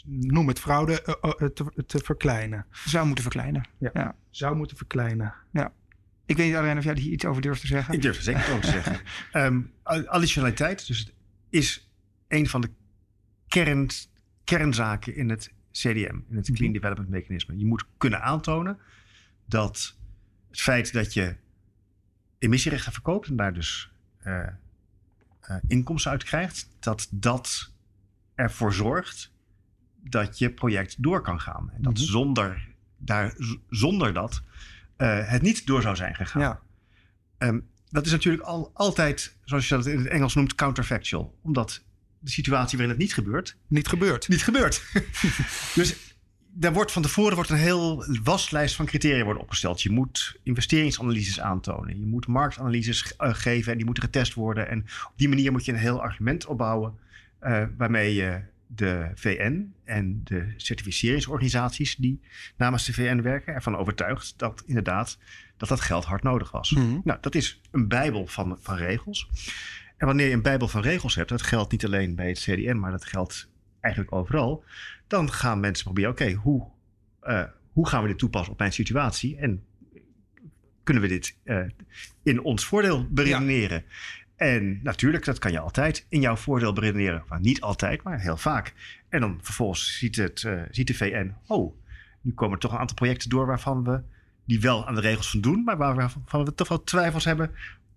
noem 0.05 0.47
het 0.47 0.59
fraude, 0.59 1.17
uh, 1.23 1.47
te, 1.49 1.83
te, 1.85 1.99
verkleinen? 1.99 2.65
Zou 2.71 3.05
moeten 3.05 3.23
verkleinen. 3.23 3.67
Ja. 3.77 3.89
ja. 3.93 4.15
Zou 4.29 4.55
moeten 4.55 4.77
verkleinen. 4.77 5.33
Ja. 5.51 5.73
Ik 6.25 6.37
weet 6.37 6.47
niet 6.47 6.55
alleen 6.55 6.77
of 6.77 6.83
jij 6.83 6.93
hier 6.93 7.11
iets 7.11 7.25
over 7.25 7.41
durft 7.41 7.61
te 7.61 7.67
zeggen. 7.67 7.93
Ik 7.93 8.01
durf 8.01 8.17
er 8.17 8.23
zeker 8.23 8.49
over 8.49 8.61
te 8.61 8.71
zeggen. 8.71 8.99
Um, 9.43 9.71
additionaliteit, 9.83 10.87
dus 10.87 10.99
het 10.99 11.13
is 11.49 11.89
een 12.27 12.47
van 12.47 12.61
de 12.61 12.69
kern, 13.47 13.89
kernzaken 14.43 15.15
in 15.15 15.29
het 15.29 15.53
CDM, 15.71 16.19
in 16.29 16.35
het 16.35 16.51
Clean 16.51 16.73
Development 16.73 17.09
Mechanisme. 17.09 17.57
Je 17.57 17.65
moet 17.65 17.85
kunnen 17.97 18.21
aantonen 18.21 18.79
dat 19.45 19.97
het 20.49 20.59
feit 20.59 20.93
dat 20.93 21.13
je 21.13 21.35
emissierechten 22.39 22.91
verkoopt 22.91 23.27
en 23.27 23.35
daar 23.35 23.53
dus 23.53 23.91
uh, 24.23 24.47
inkomsten 25.67 26.11
uit 26.11 26.23
krijgt, 26.23 26.69
dat 26.79 27.07
dat 27.11 27.71
ervoor 28.35 28.73
zorgt 28.73 29.31
dat 30.03 30.37
je 30.37 30.49
project 30.49 31.03
door 31.03 31.21
kan 31.21 31.39
gaan. 31.41 31.71
En 31.75 31.81
dat 31.81 31.93
mm 31.93 31.99
-hmm. 31.99 32.07
zonder, 32.07 32.67
daar, 32.97 33.35
zonder 33.69 34.13
dat 34.13 34.41
uh, 34.97 35.29
het 35.29 35.41
niet 35.41 35.65
door 35.65 35.81
zou 35.81 35.95
zijn 35.95 36.15
gegaan. 36.15 36.41
Ja. 36.41 36.59
Um, 37.37 37.67
dat 37.89 38.05
is 38.05 38.11
natuurlijk 38.11 38.43
al, 38.43 38.71
altijd, 38.73 39.35
zoals 39.43 39.69
je 39.69 39.75
dat 39.75 39.85
in 39.85 39.97
het 39.97 40.07
Engels 40.07 40.35
noemt, 40.35 40.55
counterfactual. 40.55 41.37
Omdat 41.41 41.83
de 42.19 42.29
situatie 42.29 42.77
waarin 42.77 42.95
het 42.95 43.03
niet 43.03 43.13
gebeurt... 43.13 43.57
Niet 43.67 43.87
gebeurt. 43.87 44.27
Niet 44.27 44.43
gebeurt. 44.43 44.83
dus 45.75 46.06
daar 46.59 46.73
wordt 46.73 46.91
van 46.91 47.01
tevoren 47.01 47.35
wordt 47.35 47.49
een 47.49 47.57
heel 47.57 48.05
waslijst 48.23 48.75
van 48.75 48.85
criteria 48.85 49.23
worden 49.23 49.41
opgesteld. 49.41 49.81
Je 49.81 49.89
moet 49.89 50.39
investeringsanalyses 50.43 51.39
aantonen. 51.39 51.99
Je 51.99 52.05
moet 52.05 52.27
marktanalyses 52.27 53.13
uh, 53.19 53.33
geven 53.33 53.71
en 53.71 53.77
die 53.77 53.85
moeten 53.85 54.03
getest 54.03 54.33
worden. 54.33 54.69
En 54.69 54.79
op 54.79 55.13
die 55.15 55.29
manier 55.29 55.51
moet 55.51 55.65
je 55.65 55.71
een 55.71 55.77
heel 55.77 56.01
argument 56.01 56.45
opbouwen... 56.45 56.93
Uh, 57.41 57.63
waarmee 57.77 58.13
je 58.13 58.41
de 58.67 59.11
VN 59.15 59.73
en 59.83 60.21
de 60.23 60.53
certificeringsorganisaties 60.57 61.95
die 61.95 62.21
namens 62.55 62.85
de 62.85 62.93
VN 62.93 63.21
werken 63.21 63.53
ervan 63.53 63.77
overtuigd 63.77 64.33
dat 64.37 64.63
inderdaad 64.65 65.17
dat 65.57 65.69
dat 65.69 65.81
geld 65.81 66.05
hard 66.05 66.23
nodig 66.23 66.51
was. 66.51 66.71
Mm 66.71 66.81
-hmm. 66.81 67.01
Nou, 67.03 67.19
dat 67.21 67.35
is 67.35 67.61
een 67.71 67.87
bijbel 67.87 68.27
van, 68.27 68.57
van 68.61 68.75
regels. 68.75 69.29
En 69.97 70.07
wanneer 70.07 70.27
je 70.27 70.33
een 70.33 70.41
bijbel 70.41 70.67
van 70.67 70.81
regels 70.81 71.15
hebt, 71.15 71.29
dat 71.29 71.41
geldt 71.41 71.71
niet 71.71 71.85
alleen 71.85 72.15
bij 72.15 72.27
het 72.27 72.39
CDN, 72.39 72.77
maar 72.77 72.91
dat 72.91 73.05
geldt 73.05 73.49
eigenlijk 73.87 74.15
overal, 74.15 74.63
dan 75.07 75.31
gaan 75.31 75.59
mensen 75.59 75.83
proberen, 75.83 76.11
oké, 76.11 76.23
okay, 76.23 76.33
hoe, 76.33 76.67
uh, 77.23 77.43
hoe 77.71 77.87
gaan 77.87 78.01
we 78.01 78.07
dit 78.07 78.17
toepassen 78.17 78.51
op 78.51 78.59
mijn 78.59 78.73
situatie 78.73 79.37
en 79.37 79.63
kunnen 80.83 81.03
we 81.03 81.09
dit 81.09 81.37
uh, 81.43 81.65
in 82.23 82.43
ons 82.43 82.65
voordeel 82.65 83.07
beredeneren? 83.09 83.83
Ja. 83.87 84.25
En 84.35 84.79
natuurlijk, 84.83 85.25
dat 85.25 85.39
kan 85.39 85.51
je 85.51 85.59
altijd 85.59 86.05
in 86.09 86.21
jouw 86.21 86.35
voordeel 86.35 86.73
beredeneren. 86.73 87.23
Maar 87.27 87.39
niet 87.39 87.61
altijd, 87.61 88.03
maar 88.03 88.19
heel 88.19 88.37
vaak. 88.37 88.73
En 89.09 89.19
dan 89.19 89.39
vervolgens 89.41 89.97
ziet, 89.97 90.15
het, 90.15 90.43
uh, 90.43 90.61
ziet 90.71 90.87
de 90.87 90.93
VN, 90.93 91.33
oh, 91.47 91.75
nu 92.21 92.33
komen 92.33 92.53
er 92.53 92.59
toch 92.59 92.71
een 92.71 92.77
aantal 92.77 92.95
projecten 92.95 93.29
door 93.29 93.45
waarvan 93.45 93.83
we 93.83 94.01
die 94.45 94.61
wel 94.61 94.87
aan 94.87 94.95
de 94.95 95.01
regels 95.01 95.29
voldoen, 95.29 95.63
maar 95.63 95.77
waarvan 95.77 96.45
we 96.45 96.53
toch 96.53 96.67
wel 96.67 96.83
twijfels 96.83 97.25
hebben 97.25 97.51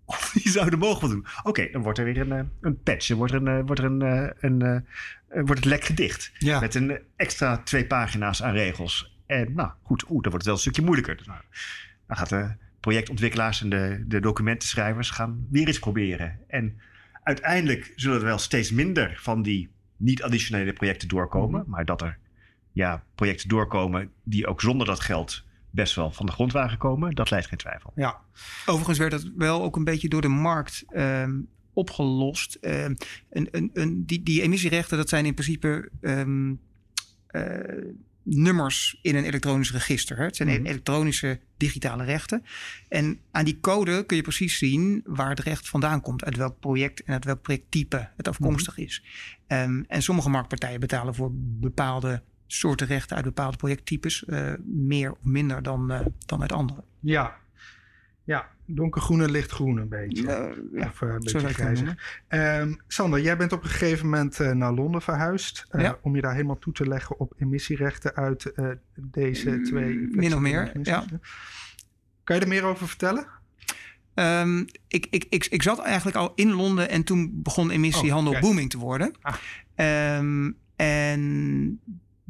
of 0.05 0.31
die 0.33 0.51
zouden 0.51 0.79
mogen 0.79 1.09
doen. 1.09 1.25
Oké, 1.39 1.49
okay, 1.49 1.71
dan 1.71 1.81
wordt 1.81 1.99
er 1.99 2.05
weer 2.05 2.31
een, 2.31 2.49
een 2.61 2.81
patch, 2.83 3.07
dan 3.07 3.17
wordt, 3.17 3.33
er 3.33 3.47
een, 3.47 3.65
wordt, 3.65 3.81
er 3.81 3.87
een, 3.87 4.01
een, 4.01 4.61
een, 4.61 4.85
wordt 5.33 5.49
het 5.49 5.65
lek 5.65 5.83
gedicht. 5.83 6.31
Ja. 6.37 6.59
Met 6.59 6.75
een 6.75 6.99
extra 7.15 7.57
twee 7.57 7.85
pagina's 7.85 8.43
aan 8.43 8.53
regels. 8.53 9.19
En 9.25 9.53
nou 9.53 9.71
goed, 9.83 10.03
oeh, 10.03 10.21
dan 10.21 10.31
wordt 10.31 10.33
het 10.33 10.45
wel 10.45 10.53
een 10.53 10.59
stukje 10.59 10.81
moeilijker. 10.81 11.17
Dus, 11.17 11.27
nou, 11.27 11.39
dan 12.07 12.17
gaat 12.17 12.29
de 12.29 12.55
projectontwikkelaars 12.79 13.61
en 13.61 13.69
de, 13.69 14.03
de 14.07 14.19
documentenschrijvers 14.19 15.09
gaan 15.09 15.47
weer 15.49 15.67
eens 15.67 15.79
proberen. 15.79 16.39
En 16.47 16.79
uiteindelijk 17.23 17.93
zullen 17.95 18.17
er 18.17 18.25
wel 18.25 18.37
steeds 18.37 18.71
minder 18.71 19.17
van 19.21 19.41
die 19.41 19.69
niet-additionele 19.97 20.73
projecten 20.73 21.07
doorkomen. 21.07 21.61
-hmm. 21.61 21.69
Maar 21.69 21.85
dat 21.85 22.01
er 22.01 22.17
ja, 22.71 23.03
projecten 23.15 23.49
doorkomen 23.49 24.11
die 24.23 24.47
ook 24.47 24.61
zonder 24.61 24.87
dat 24.87 24.99
geld 24.99 25.43
best 25.69 25.95
wel 25.95 26.11
van 26.11 26.25
de 26.25 26.31
grond 26.31 26.51
waren 26.51 26.69
gekomen, 26.69 27.11
dat 27.11 27.29
leidt 27.29 27.47
geen 27.47 27.57
twijfel. 27.57 27.91
Ja, 27.95 28.19
overigens 28.65 28.97
werd 28.97 29.11
dat 29.11 29.31
wel 29.35 29.63
ook 29.63 29.75
een 29.75 29.83
beetje 29.83 30.09
door 30.09 30.21
de 30.21 30.27
markt 30.27 30.83
um, 30.95 31.47
opgelost. 31.81 32.57
Um, 32.61 32.97
een, 33.29 33.47
een, 33.51 33.69
een, 33.73 34.05
die, 34.05 34.23
die 34.23 34.41
emissierechten, 34.41 34.97
dat 34.97 35.09
zijn 35.09 35.25
in 35.25 35.33
principe 35.33 35.89
um, 36.01 36.59
uh, 37.31 37.43
nummers 38.23 38.99
in 39.01 39.15
een 39.15 39.23
elektronisch 39.23 39.71
register. 39.71 40.17
Hè? 40.17 40.23
Het 40.23 40.35
zijn 40.35 40.49
mm-hmm. 40.49 40.65
elektronische 40.65 41.39
digitale 41.57 42.03
rechten. 42.03 42.43
En 42.89 43.19
aan 43.31 43.45
die 43.45 43.59
code 43.59 44.05
kun 44.05 44.17
je 44.17 44.23
precies 44.23 44.57
zien 44.57 45.01
waar 45.05 45.29
het 45.29 45.39
recht 45.39 45.69
vandaan 45.69 46.01
komt. 46.01 46.23
Uit 46.23 46.37
welk 46.37 46.59
project 46.59 47.03
en 47.03 47.13
uit 47.13 47.25
welk 47.25 47.41
projecttype 47.41 48.09
het 48.15 48.27
afkomstig 48.27 48.77
mm-hmm. 48.77 48.91
is. 48.91 49.03
Um, 49.47 49.85
en 49.87 50.01
sommige 50.01 50.29
marktpartijen 50.29 50.79
betalen 50.79 51.15
voor 51.15 51.31
bepaalde 51.33 52.21
soorten 52.47 52.87
rechten 52.87 53.15
uit 53.15 53.25
bepaalde 53.25 53.57
projecttypes 53.57 54.23
uh, 54.27 54.53
meer 54.63 55.11
of 55.11 55.23
minder 55.23 55.63
dan, 55.63 55.91
uh, 55.91 55.99
dan 56.25 56.41
uit 56.41 56.51
andere. 56.51 56.83
Ja, 56.99 57.35
ja, 58.23 58.49
donkergroene, 58.75 59.29
lichtgroen 59.29 59.77
een 59.77 59.89
beetje. 59.89 60.23
Uh, 60.73 60.85
of 60.87 61.01
een 61.01 61.19
beetje 61.19 61.39
grijzig. 61.39 62.23
Um, 62.29 62.81
Sander, 62.87 63.21
jij 63.21 63.37
bent 63.37 63.51
op 63.51 63.63
een 63.63 63.69
gegeven 63.69 64.09
moment 64.09 64.39
uh, 64.39 64.51
naar 64.51 64.73
Londen 64.73 65.01
verhuisd. 65.01 65.65
Ja. 65.71 65.97
Om 66.01 66.15
je 66.15 66.21
daar 66.21 66.33
helemaal 66.33 66.59
toe 66.59 66.73
te 66.73 66.87
leggen 66.87 67.19
op 67.19 67.33
emissierechten 67.37 68.15
uit 68.15 68.53
deze 68.95 69.61
twee... 69.61 70.07
Min 70.11 70.33
of 70.33 70.39
meer, 70.39 70.71
ja. 70.83 71.05
Kan 72.23 72.35
je 72.35 72.41
er 72.41 72.47
meer 72.47 72.63
over 72.63 72.87
vertellen? 72.87 73.27
Um, 74.15 74.65
ik, 74.87 75.07
ik, 75.09 75.25
ik, 75.29 75.45
ik 75.45 75.63
zat 75.63 75.79
eigenlijk 75.79 76.17
al 76.17 76.31
in 76.35 76.51
Londen 76.51 76.89
en 76.89 77.03
toen 77.03 77.31
begon 77.33 77.69
emissiehandel 77.69 78.33
oh, 78.33 78.39
booming 78.39 78.69
te 78.69 78.77
worden. 78.77 79.13
Ah. 79.21 80.17
Um, 80.17 80.57
en 80.75 81.79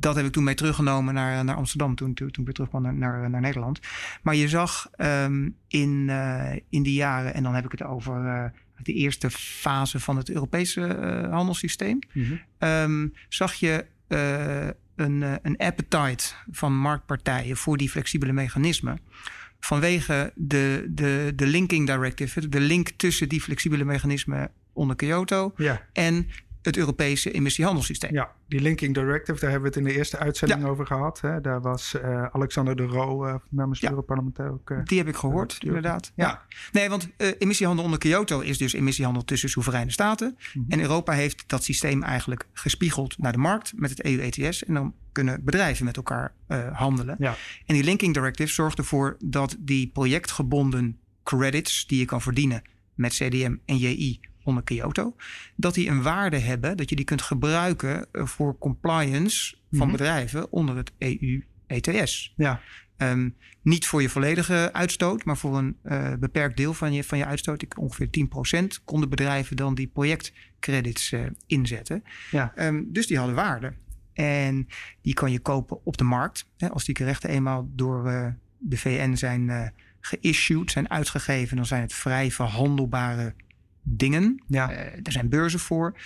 dat 0.01 0.15
heb 0.15 0.25
ik 0.25 0.31
toen 0.31 0.43
mee 0.43 0.55
teruggenomen 0.55 1.13
naar, 1.13 1.43
naar 1.43 1.55
Amsterdam 1.55 1.95
toen, 1.95 2.13
toen, 2.13 2.31
toen 2.31 2.39
ik 2.39 2.45
weer 2.45 2.53
terugkwam 2.53 2.81
naar, 2.81 2.93
naar, 2.93 3.29
naar 3.29 3.41
Nederland. 3.41 3.79
Maar 4.21 4.35
je 4.35 4.47
zag 4.47 4.89
um, 4.97 5.55
in, 5.67 6.07
uh, 6.09 6.51
in 6.69 6.83
die 6.83 6.93
jaren, 6.93 7.33
en 7.33 7.43
dan 7.43 7.55
heb 7.55 7.65
ik 7.65 7.71
het 7.71 7.83
over 7.83 8.25
uh, 8.25 8.43
de 8.83 8.93
eerste 8.93 9.31
fase 9.31 9.99
van 9.99 10.17
het 10.17 10.29
Europese 10.29 10.81
uh, 10.81 11.31
handelssysteem, 11.33 11.99
mm 12.13 12.23
-hmm. 12.23 12.69
um, 12.69 13.13
zag 13.29 13.53
je 13.53 13.85
een, 14.95 15.21
een 15.41 15.57
appetite 15.57 16.33
van 16.51 16.77
marktpartijen 16.77 17.57
voor 17.57 17.77
die 17.77 17.89
flexibele 17.89 18.33
mechanismen. 18.33 18.99
Vanwege 19.59 20.33
de, 20.35 20.85
de, 20.89 21.33
de 21.35 21.47
linking 21.47 21.87
directive, 21.87 22.49
de 22.49 22.59
link 22.59 22.89
tussen 22.89 23.29
die 23.29 23.41
flexibele 23.41 23.83
mechanismen 23.83 24.51
onder 24.73 24.95
Kyoto 24.95 25.53
ja. 25.55 25.81
en 25.93 26.27
het 26.62 26.78
Europese 26.78 27.32
emissiehandelssysteem. 27.32 28.13
Ja, 28.13 28.32
die 28.47 28.62
Linking 28.62 28.93
Directive, 28.93 29.39
daar 29.39 29.50
hebben 29.50 29.71
we 29.71 29.78
het 29.78 29.88
in 29.88 29.93
de 29.93 29.97
eerste 29.97 30.17
uitzending 30.17 30.62
ja. 30.62 30.67
over 30.67 30.86
gehad. 30.86 31.21
Hè? 31.21 31.41
Daar 31.41 31.62
was 31.62 31.95
uh, 31.95 32.26
Alexander 32.32 32.76
de 32.76 32.84
Roo 32.84 33.28
uh, 33.28 33.36
namens 33.50 33.80
ja. 33.80 33.86
het 33.86 33.95
Europarlement 33.95 34.39
ook. 34.39 34.69
Uh, 34.69 34.80
die 34.84 34.97
heb 34.97 35.08
ik 35.08 35.15
gehoord, 35.15 35.58
inderdaad. 35.60 36.12
Ja. 36.15 36.28
ja. 36.28 36.41
Nee, 36.71 36.89
want 36.89 37.10
emissiehandel 37.38 37.86
onder 37.86 38.00
Kyoto 38.00 38.39
is 38.39 38.58
dus 38.58 38.74
emissiehandel 38.74 39.24
tussen 39.24 39.50
soevereine 39.50 39.91
staten. 39.91 40.28
Mm 40.28 40.62
-hmm. 40.62 40.65
En 40.71 40.82
Europa 40.82 41.13
heeft 41.13 41.43
dat 41.47 41.63
systeem 41.63 42.04
eigenlijk 42.04 42.47
gespiegeld 42.54 43.17
naar 43.17 43.32
de 43.32 43.38
markt 43.38 43.74
met 43.76 43.89
het 43.89 44.04
EU-ETS. 44.04 44.63
En 44.63 44.74
dan 44.74 44.93
kunnen 45.12 45.43
bedrijven 45.43 45.86
met 45.86 45.97
elkaar 45.97 46.34
handelen. 46.71 47.15
Ja. 47.19 47.36
En 47.65 47.76
die 47.76 47.84
Linking 47.84 48.13
Directive 48.13 48.52
zorgt 48.52 48.78
ervoor 48.78 49.17
dat 49.19 49.56
die 49.60 49.88
projectgebonden 49.88 51.00
credits 51.24 51.88
die 51.88 52.00
je 52.00 52.06
kan 52.06 52.21
verdienen 52.21 52.62
met 52.95 53.13
CDM 53.13 53.56
en 53.65 53.78
JI 53.78 54.19
onder 54.43 54.63
Kyoto, 54.63 55.15
dat 55.56 55.73
die 55.73 55.89
een 55.89 56.01
waarde 56.01 56.38
hebben 56.38 56.77
dat 56.77 56.89
je 56.89 56.95
die 56.95 57.06
kunt 57.06 57.21
gebruiken 57.21 58.08
eh, 58.12 58.25
voor 58.25 58.58
compliance 58.58 59.56
van 59.56 59.60
mm 59.69 59.80
-hmm. 59.80 59.91
bedrijven 59.91 60.51
onder 60.51 60.75
het 60.75 60.91
EU-ETS. 60.97 62.34
Ja. 62.36 62.62
Um, 62.97 63.36
niet 63.62 63.88
voor 63.88 64.01
je 64.01 64.10
volledige 64.10 64.69
uitstoot, 64.73 65.25
maar 65.25 65.38
voor 65.38 65.58
een 65.58 65.77
uh, 65.84 66.13
beperkt 66.19 66.58
deel 66.58 66.73
van 66.73 66.93
je, 66.93 67.04
van 67.04 67.17
je 67.17 67.25
uitstoot, 67.25 67.62
ik, 67.62 67.80
ongeveer 67.80 68.08
10%, 68.62 68.84
konden 68.86 69.10
bedrijven 69.10 69.56
dan 69.56 69.75
die 69.75 69.88
projectcredits 69.88 71.12
uh, 71.12 71.21
inzetten. 71.47 72.04
Ja. 72.32 72.54
Um, 72.56 72.88
dus 72.91 73.08
die 73.08 73.17
hadden 73.17 73.36
waarde. 73.36 73.73
En 74.13 74.67
die 75.01 75.13
kan 75.13 75.32
je 75.32 75.39
kopen 75.39 75.86
op 75.86 75.97
de 75.97 76.04
markt. 76.04 76.45
Hè, 76.58 76.69
als 76.69 76.84
die 76.84 77.04
rechten 77.04 77.30
eenmaal 77.30 77.69
door 77.75 78.12
uh, 78.12 78.27
de 78.58 78.77
VN 78.77 79.15
zijn 79.15 79.73
geissued, 80.01 80.71
zijn 80.71 80.89
uitgegeven, 80.89 81.56
dan 81.56 81.65
zijn 81.65 81.82
het 81.82 81.93
vrij 81.93 82.32
verhandelbare 82.32 83.34
dingen. 83.82 84.44
Ja. 84.48 84.72
Uh, 84.72 84.78
er 84.80 85.12
zijn 85.12 85.30
beurzen 85.30 85.60
voor. 85.60 85.98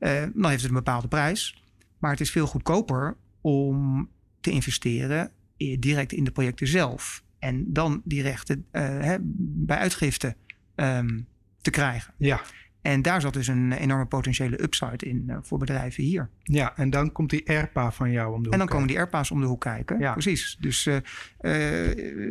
Uh, 0.00 0.22
dan 0.34 0.50
heeft 0.50 0.62
het 0.62 0.70
een 0.70 0.76
bepaalde 0.76 1.08
prijs. 1.08 1.64
Maar 1.98 2.10
het 2.10 2.20
is 2.20 2.30
veel 2.30 2.46
goedkoper 2.46 3.16
om 3.40 4.08
te 4.40 4.50
investeren 4.50 5.30
direct 5.78 6.12
in 6.12 6.24
de 6.24 6.30
projecten 6.30 6.66
zelf. 6.66 7.24
En 7.38 7.72
dan 7.72 8.02
die 8.04 8.22
rechten 8.22 8.66
uh, 8.72 8.82
hè, 8.82 9.16
bij 9.22 9.76
uitgifte 9.76 10.36
um, 10.74 11.26
te 11.60 11.70
krijgen. 11.70 12.14
Ja. 12.16 12.40
En 12.82 13.02
daar 13.02 13.20
zat 13.20 13.32
dus 13.32 13.46
een 13.46 13.72
enorme 13.72 14.06
potentiële 14.06 14.62
upside 14.62 15.06
in 15.06 15.24
uh, 15.26 15.36
voor 15.42 15.58
bedrijven 15.58 16.04
hier. 16.04 16.28
Ja, 16.42 16.76
en 16.76 16.90
dan 16.90 17.12
komt 17.12 17.30
die 17.30 17.44
ERPA 17.44 17.92
van 17.92 18.10
jou 18.10 18.32
om 18.32 18.38
de 18.38 18.44
hoek 18.44 18.52
En 18.52 18.58
dan 18.58 18.68
komen 18.68 18.86
die 18.86 18.96
ERPA's 18.96 19.30
om 19.30 19.40
de 19.40 19.46
hoek 19.46 19.60
kijken. 19.60 19.98
Ja. 19.98 20.12
Precies. 20.12 20.56
Dus 20.60 20.86
uh, 20.86 20.96
uh, 21.40 21.88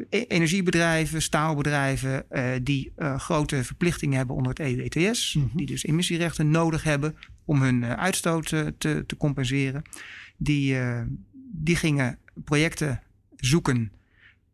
energiebedrijven, 0.10 1.22
staalbedrijven 1.22 2.26
die 2.64 2.94
grote 3.18 3.64
verplichtingen 3.64 4.18
hebben 4.18 4.36
onder 4.36 4.52
het 4.52 4.60
EU-ETS. 4.60 5.34
Mm 5.34 5.42
-hmm. 5.42 5.58
Die 5.58 5.66
dus 5.66 5.86
emissierechten 5.86 6.52
nodig 6.52 6.84
hebben 6.84 7.16
om 7.46 7.62
hun 7.62 7.86
uitstoot 7.86 8.48
te, 8.48 8.74
te, 8.78 9.16
compenseren. 9.18 9.82
Die, 10.38 10.78
die 11.52 11.76
gingen 11.76 12.18
projecten 12.44 13.02
zoeken 13.36 13.92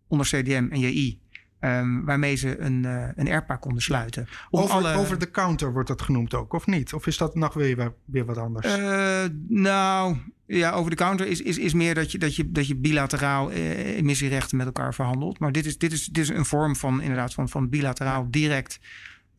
onder 0.08 0.26
CDM 0.26 0.68
en 0.72 0.80
JI 0.80 1.20
Um, 1.60 2.06
waarmee 2.06 2.36
ze 2.36 2.60
een, 2.60 2.84
uh, 2.84 3.08
een 3.15 3.28
ERPA 3.28 3.56
konden 3.56 3.82
sluiten. 3.82 4.28
Over, 4.50 4.76
alle... 4.76 4.94
over 4.94 5.20
de 5.20 5.32
counter 5.32 5.74
wordt 5.74 5.88
dat 5.88 6.02
genoemd 6.02 6.34
ook, 6.34 6.54
of 6.54 6.65
niet? 6.65 6.94
Of 6.94 7.08
is 7.08 7.18
dat 7.18 7.36
nog 7.36 7.54
weer, 7.54 7.94
weer 8.06 8.26
wat 8.26 8.38
anders? 8.38 8.78
Uh, 8.78 9.24
nou, 9.48 10.18
ja, 10.46 10.72
over 10.72 10.89
de 10.89 10.96
counter 10.96 11.28
is, 11.28 11.41
is, 11.41 11.58
is 11.58 11.74
meer 11.74 11.96
dat 11.96 12.12
je, 12.12 12.18
dat 12.18 12.36
je, 12.36 12.52
dat 12.52 12.68
je 12.68 12.76
bilateraal 12.76 13.52
uh, 13.52 13.98
emissierechten 13.98 14.58
met 14.58 14.65
elkaar 14.65 14.94
verhandelt. 14.94 15.39
Maar 15.39 15.52
dit 15.52 15.65
is, 15.65 15.78
dit 15.78 15.91
is, 15.91 16.06
dit 16.06 16.24
is 16.24 16.30
een 16.30 16.46
vorm 16.46 16.76
van, 16.76 17.02
inderdaad, 17.02 17.34
van, 17.34 17.50
van 17.50 17.70
bilateraal 17.70 18.28
direct. 18.30 18.80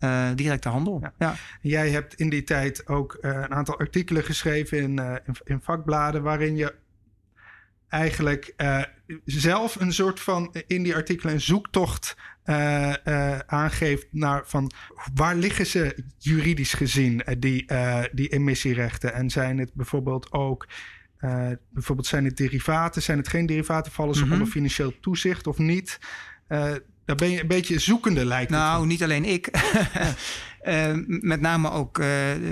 Uh, 0.01 0.29
directe 0.35 0.69
handel. 0.69 0.99
Ja. 1.03 1.13
ja. 1.19 1.35
Jij 1.61 1.91
hebt 1.91 2.15
in 2.15 2.29
die 2.29 2.43
tijd 2.43 2.87
ook 2.87 3.19
uh, 3.21 3.31
een 3.31 3.55
aantal 3.55 3.79
artikelen 3.79 4.23
geschreven 4.23 4.79
in, 4.79 4.99
in, 4.99 5.37
in, 5.45 5.61
vakbladen 5.61 6.23
waarin 6.23 6.57
je 6.57 6.75
eigenlijk 7.89 8.55
uh, 8.57 8.83
zelf 9.25 9.81
een 9.81 9.93
soort 9.93 10.21
van 10.21 10.55
in 10.67 10.83
die 10.83 10.95
artikelen 10.95 11.35
een 11.35 11.41
zoektocht 11.41 12.17
uh, 12.45 12.95
uh, 13.05 13.39
aangeeft 13.39 14.07
naar 14.11 14.43
van 14.47 14.71
waar 15.15 15.37
liggen 15.37 15.67
ze 15.67 16.05
juridisch 16.19 16.75
gezien, 16.75 17.23
die, 17.39 17.67
die 18.13 18.29
emissierechten? 18.29 19.15
En 19.15 19.31
zijn 19.31 19.59
het 19.59 19.75
bijvoorbeeld 19.75 20.33
ook. 20.33 20.67
bijvoorbeeld 21.71 22.07
zijn 22.07 22.25
het 22.25 22.37
derivaten, 22.37 23.03
zijn 23.03 23.19
het 23.19 23.29
geen 23.29 23.47
derivaten, 23.47 23.93
vallen 23.93 24.15
ze 24.15 24.21
mm 24.21 24.27
-hmm. 24.27 24.37
onder 24.37 24.53
financieel 24.53 25.01
toezicht 25.01 25.47
of 25.47 25.59
niet? 25.59 25.99
daar 27.05 27.17
ben 27.17 27.31
je 27.31 27.41
een 27.41 27.47
beetje 27.47 27.79
zoekende 27.79 28.25
lijkt 28.25 28.51
Nou, 28.51 28.81
het 28.81 28.89
niet 28.89 29.03
alleen 29.03 29.25
ik. 29.25 29.51
met 31.21 31.41
name 31.41 31.71
ook 31.71 31.97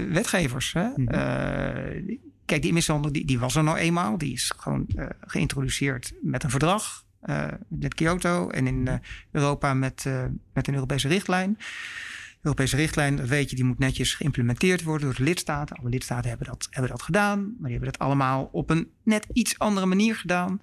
wetgevers. 0.09 0.73
Hè? 0.73 0.89
Mm 0.97 1.09
-hmm. 1.09 2.33
Kijk, 2.45 2.63
die 2.63 2.71
emissiehandel 2.71 3.13
die, 3.13 3.25
die 3.25 3.39
was 3.39 3.57
er 3.57 3.63
nou 3.63 3.77
eenmaal. 3.77 4.19
Die 4.19 4.33
is 4.33 4.53
gewoon 4.57 4.87
uh, 4.97 5.07
geïntroduceerd 5.21 6.13
met 6.23 6.43
een 6.43 6.51
verdrag. 6.51 7.05
Uh, 7.25 7.47
met 7.69 7.95
Kyoto 7.95 8.51
en 8.51 8.67
in 8.67 8.87
uh, 8.87 8.95
Europa 9.31 9.75
met, 9.75 10.07
met 10.53 10.69
een 10.69 10.75
Europese 10.75 11.09
richtlijn. 11.09 11.57
De 11.59 12.51
Europese 12.51 12.77
richtlijn, 12.77 13.17
dat 13.17 13.29
weet 13.29 13.51
je, 13.51 13.57
die 13.57 13.65
moet 13.65 13.79
netjes 13.79 14.15
geïmplementeerd 14.15 14.83
worden 14.83 15.07
door 15.07 15.17
de 15.17 15.23
lidstaten. 15.23 15.77
Alle 15.77 15.89
lidstaten 15.89 16.29
hebben 16.29 16.47
dat, 16.47 16.67
hebben 16.71 16.91
dat 16.91 17.03
gedaan, 17.03 17.41
maar 17.41 17.71
die 17.71 17.79
hebben 17.79 17.93
dat 17.93 17.99
allemaal 17.99 18.49
op 18.53 18.71
een 18.71 18.91
net 19.03 19.27
iets 19.33 19.59
andere 19.59 19.87
manier 19.87 20.17
gedaan. 20.17 20.61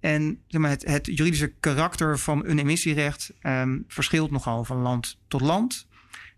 En 0.00 0.40
zeg 0.46 0.60
maar, 0.60 0.70
het, 0.70 0.84
het 0.84 1.06
juridische 1.06 1.52
karakter 1.60 2.18
van 2.18 2.46
een 2.46 2.58
emissierecht 2.58 3.32
um, 3.42 3.84
verschilt 3.88 4.30
nogal 4.30 4.64
van 4.64 4.76
land 4.76 5.18
tot 5.28 5.40
land. 5.40 5.86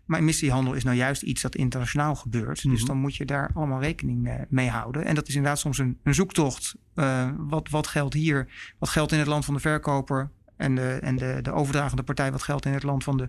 Maar 0.07 0.19
emissiehandel 0.19 0.73
is 0.73 0.83
nou 0.83 0.95
juist 0.95 1.21
iets 1.21 1.41
dat 1.41 1.55
internationaal 1.55 2.15
gebeurt. 2.15 2.63
Dus 2.63 2.83
dan 2.83 2.97
moet 2.97 3.15
je 3.15 3.25
daar 3.25 3.51
allemaal 3.53 3.81
rekening 3.81 4.45
mee 4.49 4.69
houden. 4.69 5.05
En 5.05 5.15
dat 5.15 5.27
is 5.27 5.35
inderdaad 5.35 5.59
soms 5.59 5.77
een, 5.77 5.97
een 6.03 6.13
zoektocht. 6.13 6.75
Uh, 6.95 7.29
wat, 7.37 7.69
wat 7.69 7.87
geldt 7.87 8.13
hier? 8.13 8.47
Wat 8.79 8.89
geldt 8.89 9.11
in 9.11 9.19
het 9.19 9.27
land 9.27 9.45
van 9.45 9.53
de 9.53 9.59
verkoper? 9.59 10.29
En, 10.57 10.75
de, 10.75 10.99
en 11.01 11.15
de, 11.15 11.39
de 11.41 11.51
overdragende 11.51 12.03
partij, 12.03 12.31
wat 12.31 12.43
geldt 12.43 12.65
in 12.65 12.73
het 12.73 12.83
land 12.83 13.03
van 13.03 13.17
de 13.17 13.27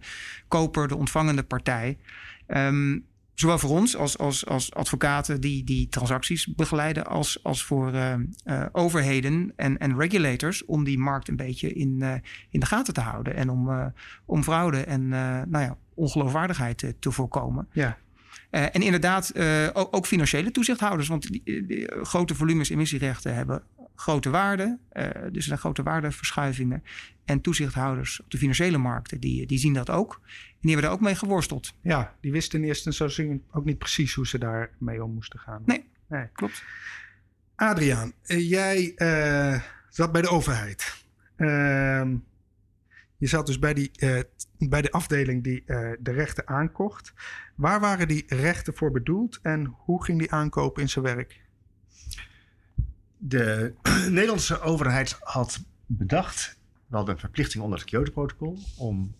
koper, 0.48 0.88
de 0.88 0.96
ontvangende 0.96 1.42
partij? 1.42 1.98
Um, 2.46 3.06
zowel 3.34 3.58
voor 3.58 3.70
ons 3.70 3.96
als, 3.96 4.18
als, 4.18 4.46
als 4.46 4.74
advocaten 4.74 5.40
die 5.40 5.64
die 5.64 5.88
transacties 5.88 6.54
begeleiden, 6.54 7.06
als, 7.06 7.44
als 7.44 7.64
voor 7.64 7.94
uh, 7.94 8.14
uh, 8.44 8.66
overheden 8.72 9.52
en, 9.56 9.78
en 9.78 9.98
regulators 9.98 10.64
om 10.64 10.84
die 10.84 10.98
markt 10.98 11.28
een 11.28 11.36
beetje 11.36 11.72
in, 11.72 11.96
uh, 12.00 12.12
in 12.50 12.60
de 12.60 12.66
gaten 12.66 12.94
te 12.94 13.00
houden 13.00 13.34
en 13.34 13.50
om, 13.50 13.92
om 14.24 14.42
fraude 14.42 14.80
en 14.80 15.08
nou 15.48 15.58
ja, 15.58 15.76
ongeloofwaardigheid 15.98 16.78
te, 16.78 16.98
te 16.98 17.10
voorkomen. 17.12 17.68
Ja. 17.72 17.98
en 18.50 18.82
inderdaad, 18.82 19.32
ook, 19.72 19.96
ook, 19.96 20.06
financiële 20.06 20.50
toezichthouders, 20.50 21.08
want 21.08 21.30
die, 21.30 21.66
die, 21.66 21.90
grote 22.02 22.34
volumes 22.34 22.68
emissierechten 22.68 23.34
hebben 23.34 23.62
grote 23.94 24.30
waarden. 24.30 24.80
dus 24.92 25.34
er 25.34 25.42
zijn 25.42 25.58
grote 25.58 25.82
waardeverschuivingen. 25.82 26.82
En 27.24 27.40
toezichthouders 27.40 28.20
op 28.20 28.30
de 28.30 28.38
financiële 28.38 28.78
markten, 28.78 29.20
die, 29.20 29.46
die 29.46 29.58
zien 29.58 29.74
dat 29.74 29.90
ook. 29.90 30.20
En 30.22 30.58
die 30.60 30.70
hebben 30.70 30.90
er 30.90 30.96
ook 30.96 31.02
mee 31.02 31.14
geworsteld. 31.14 31.74
Ja, 31.82 32.14
die 32.20 32.32
wisten 32.32 32.60
in 32.60 32.66
eerste 32.66 32.88
instantie 32.88 33.42
ook 33.50 33.64
niet 33.64 33.78
precies 33.78 34.14
hoe 34.14 34.26
ze 34.26 34.38
daar 34.38 34.70
mee 34.78 35.04
om 35.04 35.14
moesten 35.14 35.38
gaan. 35.38 35.62
Nee, 35.66 35.84
nee. 36.06 36.26
klopt. 36.32 36.62
Adriaan, 37.54 38.12
jij 38.26 38.94
zat 39.88 40.12
bij 40.12 40.22
de 40.22 40.28
overheid. 40.28 41.04
Je 43.18 43.26
zat 43.26 43.46
dus 43.46 43.58
bij, 43.58 43.74
die, 43.74 43.90
uh, 43.98 44.20
bij 44.58 44.82
de 44.82 44.90
afdeling 44.90 45.44
die 45.44 45.62
uh, 45.66 45.92
de 46.00 46.10
rechten 46.10 46.48
aankocht. 46.48 47.12
Waar 47.54 47.80
waren 47.80 48.08
die 48.08 48.24
rechten 48.26 48.74
voor 48.74 48.90
bedoeld 48.90 49.38
en 49.42 49.64
hoe 49.64 50.04
ging 50.04 50.18
die 50.18 50.32
aankoop 50.32 50.78
in 50.78 50.88
zijn 50.88 51.04
werk? 51.04 51.40
De 53.16 53.74
Nederlandse 54.08 54.60
overheid 54.60 55.16
had 55.20 55.64
bedacht, 55.86 56.58
we 56.86 56.96
hadden 56.96 57.14
een 57.14 57.20
verplichting 57.20 57.64
onder 57.64 57.78
het 57.78 57.88
Kyoto-protocol 57.88 58.58
om 58.76 59.14
8% 59.14 59.18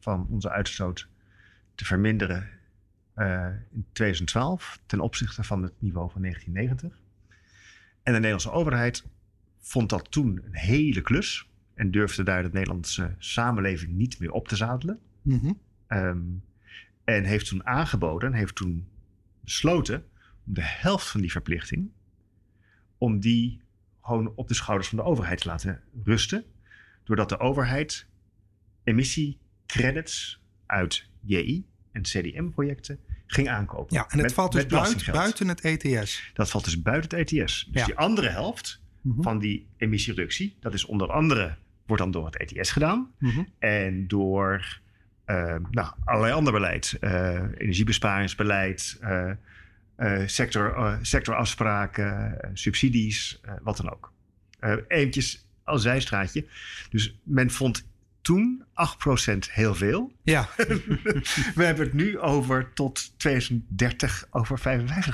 van 0.00 0.26
onze 0.30 0.50
uitstoot 0.50 1.08
te 1.74 1.84
verminderen 1.84 2.48
uh, 3.16 3.46
in 3.72 3.86
2012 3.92 4.80
ten 4.86 5.00
opzichte 5.00 5.44
van 5.44 5.62
het 5.62 5.72
niveau 5.78 6.10
van 6.10 6.20
1990. 6.20 7.04
En 8.02 8.12
de 8.12 8.18
Nederlandse 8.18 8.50
overheid 8.50 9.04
vond 9.60 9.88
dat 9.88 10.10
toen 10.10 10.42
een 10.44 10.56
hele 10.56 11.00
klus 11.00 11.48
en 11.76 11.90
durfde 11.90 12.22
daar 12.22 12.42
de 12.42 12.50
Nederlandse 12.52 13.14
samenleving 13.18 13.92
niet 13.92 14.18
meer 14.18 14.30
op 14.30 14.48
te 14.48 14.56
zadelen. 14.56 14.98
Mm 15.22 15.38
-hmm. 15.38 15.58
um, 15.98 16.44
en 17.04 17.24
heeft 17.24 17.48
toen 17.48 17.66
aangeboden, 17.66 18.32
heeft 18.32 18.54
toen 18.54 18.88
besloten 19.40 20.04
om 20.46 20.54
de 20.54 20.62
helft 20.64 21.06
van 21.06 21.20
die 21.20 21.30
verplichting, 21.30 21.90
om 22.98 23.20
die 23.20 23.60
gewoon 24.02 24.32
op 24.34 24.48
de 24.48 24.54
schouders 24.54 24.88
van 24.88 24.98
de 24.98 25.04
overheid 25.04 25.40
te 25.40 25.48
laten 25.48 25.82
rusten. 26.04 26.44
Doordat 27.04 27.28
de 27.28 27.38
overheid 27.38 28.06
emissie 28.84 29.38
credits 29.66 30.40
uit 30.66 31.08
JI 31.20 31.66
en 31.92 32.02
CDM-projecten 32.02 33.00
ging 33.26 33.48
aankopen. 33.48 33.96
Ja, 33.96 34.02
en 34.02 34.08
het 34.10 34.22
met, 34.22 34.32
valt 34.32 34.52
dus 34.52 34.66
buiten, 34.66 35.12
buiten, 35.12 35.48
het 35.48 35.60
ETS. 35.60 36.30
Dat 36.34 36.50
valt 36.50 36.64
dus 36.64 36.82
buiten 36.82 37.18
het 37.18 37.32
ETS. 37.32 37.68
Dus 37.70 37.80
ja. 37.80 37.86
die 37.86 37.96
andere 37.96 38.28
helft 38.28 38.80
mm 39.00 39.12
-hmm. 39.12 39.22
van 39.22 39.38
die 39.38 39.66
emissiereductie, 39.76 40.56
dat 40.60 40.74
is 40.74 40.84
onder 40.84 41.12
andere, 41.12 41.56
wordt 41.86 42.02
dan 42.02 42.10
door 42.10 42.26
het 42.26 42.36
ETS 42.36 42.70
gedaan. 42.70 43.10
Mm 43.18 43.30
-hmm. 43.30 43.48
En 43.58 44.08
door 44.08 44.80
uh, 45.26 45.54
nou, 45.70 45.92
allerlei 46.04 46.32
ander 46.32 46.52
beleid. 46.52 46.96
Uh, 47.00 47.40
energiebesparingsbeleid, 47.56 48.98
uh, 49.02 50.22
sector, 50.26 50.98
sectorafspraken, 51.02 52.38
subsidies, 52.52 53.40
wat 53.62 53.76
dan 53.76 53.92
ook. 53.92 54.12
eventjes 54.88 55.46
als 55.64 55.82
zijstraatje. 55.82 56.46
Dus 56.90 57.18
men 57.22 57.50
vond 57.50 57.86
toen 58.26 58.64
8% 59.28 59.38
heel 59.50 59.74
veel. 59.74 60.12
Ja. 60.22 60.48
We 61.54 61.64
hebben 61.64 61.84
het 61.84 61.94
nu 61.94 62.18
over 62.18 62.72
tot 62.72 63.18
2030 63.18 64.26
over 64.30 64.58
55% 64.58 64.62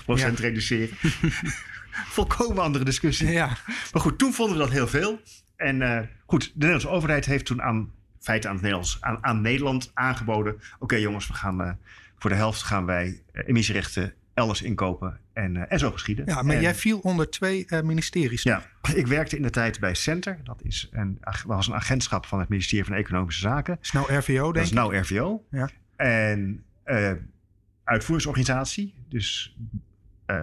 ja. 0.07 0.29
reduceren. 0.29 0.97
Volkomen 2.17 2.63
andere 2.63 2.85
discussie. 2.85 3.29
Ja. 3.29 3.47
Maar 3.93 4.03
goed, 4.03 4.19
toen 4.19 4.33
vonden 4.33 4.57
we 4.57 4.63
dat 4.63 4.73
heel 4.73 4.89
veel. 4.89 5.21
En 5.63 5.81
uh, 5.81 5.99
goed, 6.27 6.45
de 6.45 6.51
Nederlandse 6.55 6.89
overheid 6.89 7.25
heeft 7.25 7.45
toen 7.45 7.63
aan 7.63 7.91
feite 8.21 8.49
aan, 8.49 8.55
het 8.55 8.63
Nederlands, 8.63 8.99
aan, 9.01 9.19
aan 9.21 9.41
Nederland 9.41 9.91
aangeboden. 9.95 10.55
Oké 10.55 10.65
okay, 10.79 11.01
jongens, 11.01 11.27
we 11.27 11.35
gaan 11.35 11.61
uh, 11.61 11.71
voor 12.19 12.31
de 12.31 12.37
helft 12.37 12.63
gaan 12.63 12.87
wij 12.87 13.21
uh, 13.33 13.43
emissierechten 13.49 14.15
elders 14.35 14.63
inkopen 14.63 15.21
en, 15.33 15.55
uh, 15.55 15.63
en 15.69 15.79
zo 15.79 15.91
geschieden. 15.91 16.25
Ja, 16.27 16.43
maar 16.43 16.57
en, 16.57 16.63
jij 16.63 16.75
viel 16.75 16.99
onder 16.99 17.31
twee 17.31 17.67
uh, 17.69 17.81
ministeries. 17.81 18.43
Ja, 18.43 18.65
ik 18.95 19.07
werkte 19.07 19.37
in 19.37 19.43
de 19.43 19.51
tijd 19.51 19.81
bij 19.81 19.95
Center. 19.95 20.39
Dat 20.45 20.63
is 20.63 20.89
een, 20.93 21.21
was 21.47 21.67
een 21.67 21.75
agentschap 21.75 22.27
van 22.27 22.41
het 22.41 22.49
ministerie 22.49 22.85
van 22.85 22.95
Economische 22.95 23.41
Zaken. 23.41 23.75
Dat 23.75 23.85
is 23.85 23.93
nou 23.93 24.15
RVO, 24.15 24.43
denk 24.43 24.55
Dat 24.55 24.65
is 24.65 24.73
nou 24.73 24.97
RVO. 24.97 25.45
Ja. 25.51 25.71
En 25.97 26.65
uh, 26.87 27.13
uitvoeringsorganisatie. 27.85 28.95
Dus 29.09 29.57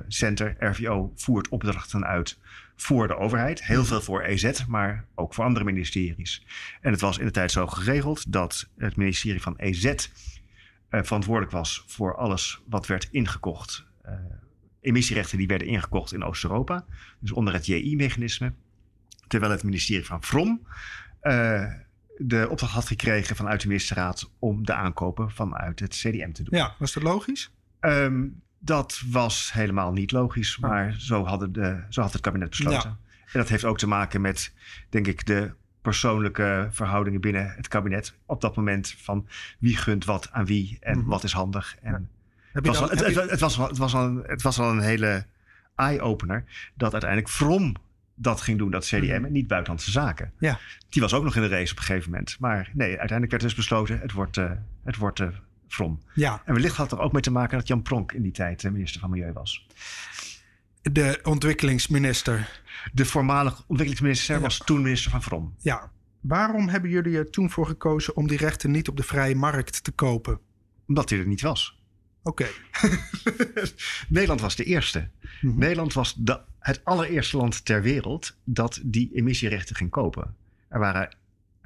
Center, 0.07 0.55
RVO 0.59 1.11
voert 1.15 1.47
opdrachten 1.47 2.05
uit 2.05 2.39
voor 2.81 3.07
de 3.07 3.17
overheid. 3.17 3.63
Heel 3.63 3.85
veel 3.85 4.01
voor 4.01 4.21
EZ, 4.21 4.65
maar 4.67 5.05
ook 5.15 5.33
voor 5.33 5.43
andere 5.43 5.65
ministeries. 5.65 6.45
En 6.81 6.91
het 6.91 7.01
was 7.01 7.17
in 7.17 7.25
de 7.25 7.31
tijd 7.31 7.51
zo 7.51 7.67
geregeld 7.67 8.31
dat 8.31 8.69
het 8.77 8.95
ministerie 8.95 9.41
van 9.41 9.57
EZ 9.57 9.85
uh, 9.85 9.99
verantwoordelijk 10.89 11.51
was 11.51 11.83
voor 11.87 12.15
alles 12.15 12.61
wat 12.65 12.87
werd 12.87 13.07
ingekocht. 13.11 13.85
Uh, 14.05 14.11
emissierechten 14.81 15.37
die 15.37 15.47
werden 15.47 15.67
ingekocht 15.67 16.13
in 16.13 16.23
Oost-Europa, 16.23 16.85
dus 17.19 17.31
onder 17.31 17.53
het 17.53 17.65
JI-mechanisme. 17.65 18.53
Terwijl 19.27 19.51
het 19.51 19.63
ministerie 19.63 20.05
van 20.05 20.23
Vrom 20.23 20.67
uh, 21.21 21.73
de 22.17 22.47
opdracht 22.49 22.73
had 22.73 22.87
gekregen 22.87 23.35
vanuit 23.35 23.61
de 23.61 23.67
ministerraad 23.67 24.31
om 24.39 24.65
de 24.65 24.73
aankopen 24.73 25.31
vanuit 25.31 25.79
het 25.79 25.95
CDM 25.95 26.31
te 26.31 26.43
doen. 26.43 26.59
Ja, 26.59 26.75
was 26.79 26.93
dat 26.93 27.03
logisch? 27.03 27.51
Ehm, 27.79 28.27
dat 28.59 29.01
was 29.11 29.53
helemaal 29.53 29.91
niet 29.91 30.11
logisch, 30.11 30.57
maar 30.57 30.95
zo, 30.97 31.25
hadden 31.25 31.51
de, 31.53 31.83
zo 31.89 32.01
had 32.01 32.13
het 32.13 32.21
kabinet 32.21 32.49
besloten. 32.49 32.97
En 33.25 33.39
dat 33.39 33.49
heeft 33.49 33.65
ook 33.65 33.77
te 33.77 33.87
maken 33.87 34.21
met, 34.21 34.53
denk 34.89 35.07
ik, 35.07 35.25
de 35.25 35.51
persoonlijke 35.81 36.67
verhoudingen 36.71 37.21
binnen 37.21 37.53
het 37.55 37.67
kabinet. 37.67 38.13
Op 38.25 38.41
dat 38.41 38.55
moment 38.55 38.95
van 38.97 39.27
wie 39.59 39.77
gunt 39.77 40.05
wat 40.05 40.29
aan 40.31 40.45
wie 40.45 40.77
en 40.81 40.97
Mhm. 40.97 41.07
wat 41.07 41.23
is 41.23 41.31
handig. 41.33 41.75
En 41.81 42.09
het, 42.51 42.65
was 42.65 42.77
al, 42.81 42.89
het, 42.89 42.99
heb 42.99 43.09
je- 43.13 43.19
het, 43.19 43.29
het 43.29 43.39
was, 43.39 43.59
al- 43.59 43.67
het, 43.67 43.77
was 43.77 43.93
al, 43.95 44.05
een- 44.05 44.23
het 44.27 44.41
was 44.41 44.59
al 44.59 44.71
een 44.71 44.79
hele 44.79 45.25
eye-opener 45.75 46.43
dat 46.73 46.91
uiteindelijk 46.91 47.31
From 47.31 47.75
dat 48.15 48.41
ging 48.41 48.57
doen, 48.57 48.71
dat 48.71 48.85
CDM, 48.85 49.15
Mhm. 49.15 49.25
en 49.25 49.31
niet 49.31 49.47
buitenlandse 49.47 49.91
zaken. 49.91 50.31
Ja. 50.39 50.59
Die 50.89 51.01
was 51.01 51.13
ook 51.13 51.23
nog 51.23 51.35
in 51.35 51.41
de 51.41 51.47
race 51.47 51.71
op 51.71 51.77
een 51.77 51.83
gegeven 51.83 52.09
moment. 52.11 52.37
Maar 52.39 52.69
nee, 52.73 52.87
uiteindelijk 52.89 53.31
werd 53.31 53.43
dus 53.43 53.55
besloten, 53.55 53.99
het 53.99 54.11
wordt, 54.11 54.37
eh 54.37 54.51
het 54.83 54.95
wordt 54.97 55.19
eh, 55.19 55.27
From. 55.69 56.01
Ja, 56.13 56.41
En 56.45 56.53
wellicht 56.53 56.75
had 56.75 56.91
er 56.91 56.99
ook 56.99 57.11
mee 57.11 57.21
te 57.21 57.31
maken 57.31 57.57
dat 57.57 57.67
Jan 57.67 57.81
Pronk 57.81 58.11
in 58.11 58.21
die 58.21 58.31
tijd 58.31 58.63
eh, 58.63 58.71
minister 58.71 58.99
van 59.01 59.09
Milieu 59.09 59.31
was. 59.33 59.67
de 60.81 61.19
ontwikkelingsminister. 61.23 62.61
De 62.93 63.05
voormalige 63.05 63.55
ontwikkelingsminister 63.67 64.35
Ja. 64.35 64.41
was 64.41 64.57
toen 64.57 64.81
minister 64.81 65.11
van 65.11 65.23
From. 65.23 65.55
Ja. 65.57 65.91
Waarom 66.21 66.67
hebben 66.67 66.89
jullie 66.89 67.17
er 67.17 67.29
toen 67.29 67.49
voor 67.49 67.65
gekozen 67.65 68.15
om 68.15 68.27
die 68.27 68.37
rechten 68.37 68.71
niet 68.71 68.87
op 68.89 68.97
de 68.97 69.03
vrije 69.03 69.35
markt 69.35 69.83
te 69.83 69.91
kopen? 69.91 70.39
Omdat 70.87 71.09
hij 71.09 71.19
er 71.19 71.27
niet 71.27 71.41
was. 71.41 71.79
Oké. 72.23 72.45
Nederland 74.09 74.41
was 74.41 74.55
de 74.55 74.63
eerste. 74.63 75.09
Mhm. 75.41 75.57
Nederland 75.59 75.93
was 75.93 76.13
de, 76.17 76.39
het 76.59 76.85
allereerste 76.85 77.37
land 77.37 77.65
ter 77.65 77.81
wereld 77.81 78.37
dat 78.43 78.79
die 78.83 79.09
emissierechten 79.13 79.75
ging 79.75 79.89
kopen. 79.89 80.35
Er 80.69 80.79
waren 80.79 81.15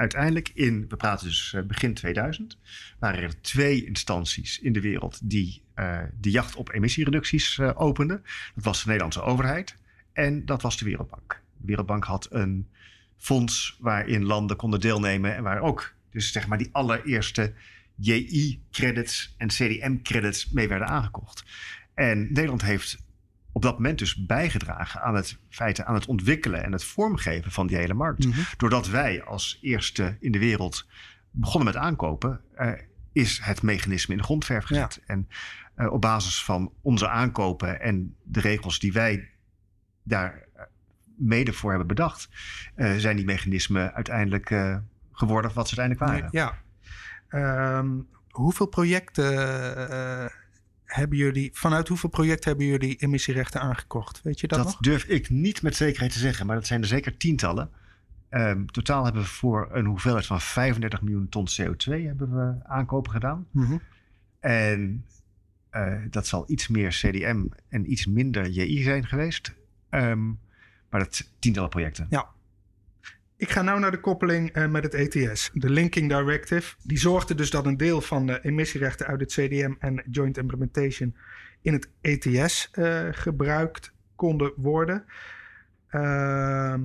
uiteindelijk 0.04 0.52
in, 0.54 0.86
we 0.90 0.96
praten 0.96 1.28
dus 1.28 1.54
eh, 1.54 1.62
begin 1.62 1.94
2000, 1.94 2.58
waren 3.00 3.22
er 3.22 3.42
twee 3.42 3.86
instanties 3.86 4.60
in 4.60 4.74
de 4.74 4.82
wereld 4.82 5.20
die 5.30 5.62
eh, 5.74 6.00
de 6.20 6.32
jacht 6.32 6.56
op 6.56 6.74
emissiereducties 6.74 7.58
eh, 7.58 7.72
openden. 7.74 8.24
Dat 8.56 8.64
was 8.64 8.80
de 8.80 8.86
Nederlandse 8.86 9.22
overheid 9.22 9.78
en 10.14 10.46
dat 10.46 10.62
was 10.62 10.78
de 10.78 10.86
Wereldbank. 10.86 11.42
De 11.58 11.68
Wereldbank 11.68 12.04
had 12.04 12.28
een 12.32 12.68
fonds 13.18 13.78
waarin 13.80 14.24
landen 14.24 14.58
konden 14.58 14.80
deelnemen 14.80 15.36
en 15.36 15.44
waar 15.44 15.62
ook 15.62 15.94
dus 16.12 16.32
zeg 16.32 16.48
maar 16.48 16.58
die 16.58 16.70
allereerste 16.72 17.54
JI-credits 17.96 19.36
en 19.38 19.48
CDM-credits 19.48 20.50
mee 20.50 20.68
werden 20.68 20.88
aangekocht. 20.88 21.44
En 21.94 22.20
Nederland 22.34 22.62
heeft 22.62 23.03
op 23.54 23.62
dat 23.62 23.74
moment 23.74 24.00
dus 24.00 24.26
bijgedragen 24.26 25.02
aan 25.02 25.16
het 25.16 25.38
feite, 25.50 25.86
aan 25.86 25.94
het 25.94 26.06
ontwikkelen 26.06 26.64
en 26.64 26.72
het 26.72 26.84
vormgeven 26.84 27.52
van 27.52 27.68
die 27.68 27.78
hele 27.78 27.94
markt. 27.94 28.26
Mhm. 28.26 28.40
Doordat 28.58 28.88
wij 28.88 29.24
als 29.24 29.60
eerste 29.62 30.18
in 30.20 30.32
de 30.32 30.40
wereld 30.40 30.88
begonnen 31.32 31.74
met 31.74 31.84
aankopen, 31.84 32.42
eh, 32.56 32.72
is 33.12 33.40
het 33.44 33.62
mechanisme 33.62 34.14
in 34.14 34.20
de 34.20 34.26
grondverf 34.26 34.66
gezet. 34.66 35.02
En 35.06 35.28
eh, 35.76 35.92
op 35.92 36.02
basis 36.02 36.44
van 36.44 36.72
onze 36.82 37.10
aankopen 37.10 37.82
en 37.82 38.16
de 38.24 38.40
regels 38.40 38.80
die 38.80 38.94
wij 38.94 39.30
daar 40.04 40.48
eh, 40.54 40.64
mede 41.18 41.54
voor 41.54 41.70
hebben 41.70 41.88
bedacht, 41.88 42.30
zijn 42.98 43.16
die 43.16 43.26
mechanismen 43.26 43.94
uiteindelijk 43.94 44.48
geworden 45.12 45.52
wat 45.54 45.70
ze 45.70 45.80
uiteindelijk 45.80 46.00
waren. 46.00 46.30
Ja. 46.32 46.62
Ehm, 47.28 47.90
hoeveel 48.30 48.66
projecten 48.66 50.32
hebben 50.94 51.18
jullie, 51.18 51.50
vanuit 51.54 51.88
hoeveel 51.88 52.10
projecten 52.10 52.50
hebben 52.50 52.68
jullie 52.68 52.96
emissierechten 52.96 53.62
aangekocht? 53.62 54.22
Weet 54.22 54.40
je 54.40 54.48
dat, 54.48 54.58
Dat 54.58 54.68
nog? 54.68 54.78
durf 54.78 55.04
ik 55.04 55.30
niet 55.30 55.62
met 55.62 55.76
zekerheid 55.76 56.12
te 56.12 56.20
zeggen, 56.20 56.46
maar 56.46 56.56
dat 56.56 56.68
zijn 56.68 56.82
er 56.82 56.88
zeker 56.88 57.18
tientallen. 57.18 57.70
Ehm, 58.30 58.66
totaal 58.66 59.04
hebben 59.04 59.22
we 59.22 59.28
voor 59.28 59.70
een 59.72 59.86
hoeveelheid 59.86 60.26
van 60.26 60.42
35 60.42 61.02
miljoen 61.02 61.30
ton 61.30 61.48
CO2 61.48 62.06
hebben 62.06 62.36
we 62.36 62.66
aankopen 62.66 63.12
gedaan. 63.12 63.48
Mhm. 63.52 63.78
En 64.40 65.06
eh, 65.70 65.94
dat 66.10 66.28
zal 66.28 66.44
iets 66.48 66.68
meer 66.68 66.90
CDM 66.90 67.46
en 67.70 67.92
iets 67.92 68.06
minder 68.06 68.50
JI 68.50 68.84
zijn 68.84 69.06
geweest. 69.08 69.54
Ehm, 69.90 70.26
maar 70.90 71.00
dat 71.00 71.32
tientallen 71.40 71.70
projecten. 71.70 72.08
Ik 73.44 73.52
ga 73.52 73.62
nou 73.62 73.80
naar 73.80 73.92
de 73.92 74.00
koppeling 74.00 74.52
eh, 74.52 74.68
met 74.68 74.84
het 74.84 74.94
ETS. 74.94 75.50
De 75.54 75.70
Linking 75.70 76.10
Directive. 76.10 76.76
Die 76.84 76.98
zorgde 76.98 77.36
dus 77.36 77.50
dat 77.50 77.66
een 77.66 77.78
deel 77.78 78.02
van 78.02 78.26
de 78.26 78.40
emissierechten 78.42 79.08
uit 79.08 79.20
het 79.20 79.32
CDM 79.32 79.74
en 79.80 80.04
Joint 80.12 80.38
Implementation 80.38 81.16
in 81.62 81.74
het 81.74 81.90
ETS 82.02 82.70
eh, 82.72 83.08
gebruikt 83.12 83.94
konden 84.16 84.54
worden. 84.56 85.06
Ehm, 85.90 86.82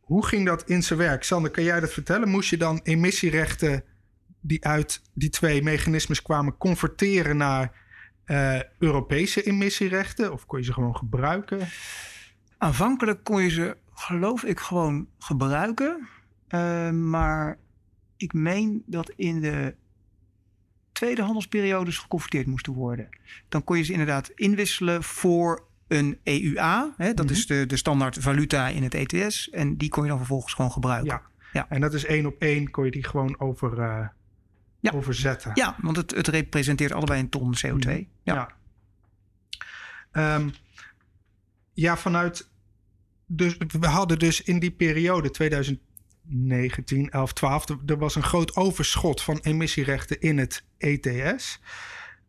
hoe 0.00 0.26
ging 0.26 0.46
dat 0.46 0.68
in 0.68 0.82
zijn 0.82 0.98
werk? 0.98 1.22
Sander, 1.22 1.50
kan 1.50 1.64
jij 1.64 1.80
dat 1.80 1.92
vertellen? 1.92 2.28
Moest 2.28 2.50
je 2.50 2.56
dan 2.56 2.80
emissierechten 2.82 3.84
die 4.40 4.64
uit 4.64 5.02
die 5.12 5.30
twee 5.30 5.62
mechanismes 5.62 6.22
kwamen 6.22 6.56
converteren 6.56 7.36
naar 7.36 7.72
eh, 8.24 8.60
Europese 8.78 9.42
emissierechten? 9.42 10.32
Of 10.32 10.46
kon 10.46 10.58
je 10.58 10.64
ze 10.64 10.72
gewoon 10.72 10.96
gebruiken? 10.96 11.68
Aanvankelijk 12.58 13.24
kon 13.24 13.42
je 13.42 13.50
ze, 13.50 13.76
geloof 13.96 14.44
ik, 14.44 14.60
gewoon 14.60 15.08
gebruiken. 15.18 16.08
Eh, 16.48 16.90
maar 16.90 17.58
ik 18.16 18.32
meen 18.32 18.82
dat 18.86 19.10
in 19.10 19.40
de 19.40 19.74
tweede 20.92 21.22
handelsperiodes 21.22 21.98
geconverteerd 21.98 22.46
moesten 22.46 22.72
worden. 22.72 23.08
Dan 23.48 23.64
kon 23.64 23.76
je 23.76 23.82
ze 23.82 23.92
inderdaad 23.92 24.28
inwisselen 24.34 25.02
voor 25.02 25.64
een 25.88 26.18
EUA. 26.24 26.94
Hè, 26.96 27.14
dat 27.14 27.24
Mhm. 27.24 27.34
is 27.34 27.46
de, 27.46 27.66
de 27.66 27.76
standaard 27.76 28.18
valuta 28.18 28.68
in 28.68 28.82
het 28.82 28.94
ETS. 28.94 29.50
En 29.50 29.76
die 29.76 29.88
kon 29.88 30.02
je 30.02 30.08
dan 30.08 30.18
vervolgens 30.18 30.54
gewoon 30.54 30.72
gebruiken. 30.72 31.06
Ja. 31.12 31.22
Ja. 31.52 31.66
En 31.68 31.80
dat 31.80 31.94
is 31.94 32.04
één 32.04 32.26
op 32.26 32.36
één, 32.38 32.70
kon 32.70 32.84
je 32.84 32.90
die 32.90 33.04
gewoon 33.04 33.40
over, 33.40 33.78
eh, 33.80 34.08
Ja. 34.80 34.90
overzetten. 34.92 35.50
Ja, 35.54 35.76
want 35.82 35.96
het, 35.96 36.10
het 36.14 36.28
representeert 36.28 36.92
allebei 36.92 37.20
een 37.20 37.28
ton 37.28 37.54
CO2. 37.66 37.92
Mhm. 37.92 38.02
Ja. 38.22 38.34
Ja. 38.34 38.48
Ehm, 40.12 40.48
ja, 41.72 41.96
vanuit. 41.96 42.50
Dus 43.26 43.56
we 43.80 43.86
hadden 43.86 44.18
dus 44.18 44.42
in 44.42 44.58
die 44.58 44.70
periode 44.70 45.30
2019, 45.30 47.10
11, 47.10 47.32
12, 47.32 47.66
er, 47.86 47.98
was 47.98 48.14
een 48.14 48.22
groot 48.22 48.56
overschot 48.56 49.22
van 49.22 49.38
emissierechten 49.42 50.20
in 50.20 50.38
het 50.38 50.66
ETS. 50.78 51.60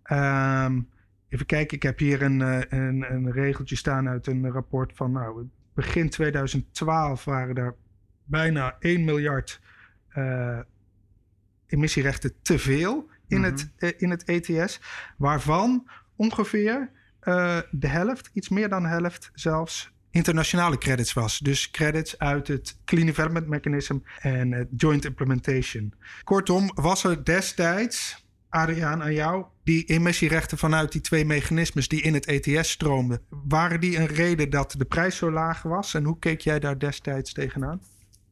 Ehm, 0.04 0.82
even 1.30 1.46
kijken, 1.46 1.78
ik 1.78 1.84
heb 1.84 2.00
hier 2.00 2.22
een, 2.22 2.42
eh, 2.42 2.60
een, 2.80 3.12
een 3.12 3.32
regeltje 3.32 3.76
staan 3.76 4.08
uit 4.10 4.28
een 4.28 4.52
rapport 4.52 4.92
van 4.96 5.12
nou, 5.12 5.50
begin 5.74 6.10
2012 6.10 7.26
waren 7.26 7.56
er 7.56 7.76
bijna 8.24 8.76
1 8.80 9.06
miljard 9.06 9.62
eh, 10.08 10.60
emissierechten 11.68 12.34
te 12.42 12.60
veel 12.60 13.10
in, 13.28 13.40
Mhm. 13.40 13.50
het, 13.52 13.72
eh, 13.78 13.92
in 13.98 14.10
het 14.10 14.24
ETS. 14.24 14.82
Waarvan 15.18 15.90
ongeveer 16.16 16.92
de 17.72 17.88
helft, 17.88 18.30
iets 18.34 18.50
meer 18.50 18.70
dan 18.70 18.82
de 18.84 18.88
helft 18.90 19.32
zelfs, 19.34 19.97
internationale 20.12 20.78
credits 20.78 21.14
was. 21.14 21.40
Dus 21.40 21.72
credits 21.72 22.18
uit 22.18 22.48
het 22.48 22.78
Clean 22.86 23.06
Development 23.06 23.48
Mechanism 23.48 23.98
en 24.20 24.52
het 24.52 24.68
Joint 24.78 25.06
Implementation. 25.06 25.94
Kortom, 26.24 26.72
was 26.74 27.04
er 27.04 27.24
destijds, 27.26 28.26
Adriaan 28.50 29.04
aan 29.04 29.14
jou, 29.14 29.46
die 29.64 29.86
emissierechten 29.86 30.58
vanuit 30.58 30.92
die 30.92 31.02
twee 31.02 31.26
mechanismes 31.26 31.88
die 31.88 32.02
in 32.02 32.14
het 32.14 32.26
ETS 32.26 32.70
stroomden, 32.72 33.22
waren 33.30 33.80
die 33.80 33.98
een 33.98 34.08
reden 34.08 34.50
dat 34.50 34.76
de 34.78 34.86
prijs 34.86 35.18
zo 35.18 35.32
laag 35.32 35.62
was? 35.62 35.94
En 35.94 36.04
hoe 36.04 36.20
keek 36.20 36.42
jij 36.42 36.60
daar 36.60 36.80
destijds 36.80 37.34
tegenaan? 37.34 37.82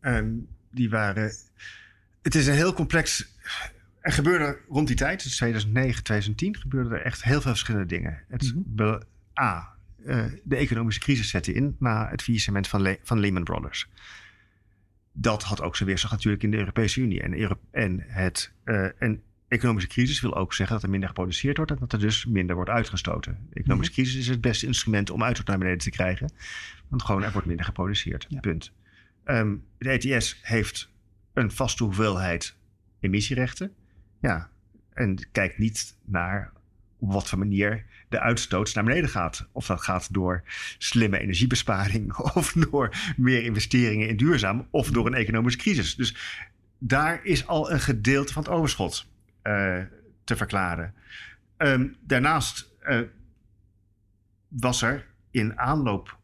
Ehm, 0.02 0.30
die 0.72 0.90
waren. 0.90 1.32
Het 2.22 2.36
is 2.36 2.48
een 2.48 2.54
heel 2.54 2.74
complex. 2.74 3.34
Er 4.00 4.12
gebeurde 4.12 4.58
rond 4.70 4.88
die 4.88 4.96
tijd, 4.96 5.24
dus 5.24 5.36
2009, 5.36 6.04
2010, 6.04 6.58
gebeurden 6.58 6.92
er 6.92 7.02
echt 7.06 7.24
heel 7.24 7.42
veel 7.42 7.52
verschillende 7.52 7.86
dingen. 7.88 8.24
Het, 8.30 8.54
be- 8.56 9.02
A. 9.42 9.75
eh, 10.06 10.26
de 10.44 10.56
economische 10.56 11.00
crisis 11.00 11.30
zette 11.30 11.54
in 11.54 11.76
na 11.80 12.10
het 12.10 12.22
faillissement 12.22 12.68
van, 12.68 12.82
Le- 12.82 13.00
van 13.04 13.20
Lehman 13.20 13.44
Brothers. 13.44 13.88
Dat 15.12 15.44
had 15.44 15.62
ook 15.62 15.76
zijn 15.76 15.90
weerslag 15.90 16.12
natuurlijk 16.12 16.44
in 16.44 16.52
de 16.52 16.58
Europese 16.58 17.02
Unie. 17.02 17.22
En, 17.22 17.40
Euro- 17.40 17.60
en 17.72 18.04
het, 18.08 18.52
eh, 18.64 18.88
een 19.00 19.22
economische 19.48 19.90
crisis 19.90 20.22
wil 20.22 20.36
ook 20.36 20.54
zeggen 20.54 20.76
dat 20.76 20.84
er 20.84 20.90
minder 20.90 21.10
geproduceerd 21.10 21.58
wordt 21.58 21.72
en 21.72 21.78
dat 21.80 21.94
er 21.94 22.00
dus 22.00 22.26
minder 22.26 22.56
wordt 22.56 22.70
uitgestoten. 22.70 23.48
De 23.50 23.60
economische 23.60 23.94
crisis 23.94 24.16
is 24.16 24.28
het 24.28 24.42
beste 24.42 24.66
instrument 24.66 25.10
om 25.10 25.24
uitstoot 25.24 25.48
naar 25.48 25.58
beneden 25.58 25.80
te 25.80 25.90
krijgen. 25.90 26.32
Want 26.88 27.04
gewoon 27.04 27.24
er 27.24 27.32
wordt 27.32 27.48
minder 27.48 27.66
geproduceerd. 27.66 28.26
Ja. 28.30 28.40
Punt. 28.40 28.72
Ehm, 29.24 29.56
de 29.78 29.90
ETS 29.90 30.40
heeft 30.42 30.90
een 31.34 31.52
vaste 31.52 31.84
hoeveelheid 31.84 32.56
emissierechten. 33.00 33.74
Ja, 34.22 34.50
en 34.94 35.32
kijkt 35.32 35.58
niet 35.58 35.98
naar 36.06 36.52
op 37.00 37.12
wat 37.12 37.30
voor 37.30 37.38
manier 37.38 37.86
de 38.10 38.20
uitstoot 38.20 38.74
naar 38.74 38.84
beneden 38.84 39.10
gaat. 39.10 39.48
Of 39.52 39.66
dat 39.66 39.82
gaat 39.82 40.14
door 40.14 40.44
slimme 40.78 41.20
energiebesparing, 41.20 42.16
of 42.36 42.54
door 42.54 43.14
meer 43.18 43.44
investeringen 43.44 44.08
in 44.08 44.18
duurzaam, 44.18 44.68
of 44.70 44.90
door 44.90 45.06
een 45.06 45.14
economische 45.14 45.60
crisis. 45.60 45.96
Dus 45.96 46.16
daar 46.78 47.24
is 47.24 47.48
al 47.48 47.72
een 47.72 47.80
gedeelte 47.80 48.34
van 48.34 48.44
het 48.44 48.52
overschot 48.52 49.08
eh, 49.42 49.82
te 50.24 50.36
verklaren. 50.36 50.94
Ehm, 51.58 51.88
daarnaast 52.02 52.70
eh, 52.80 53.00
was 54.48 54.82
er 54.82 55.06
in 55.32 55.60
aanloop, 55.60 56.18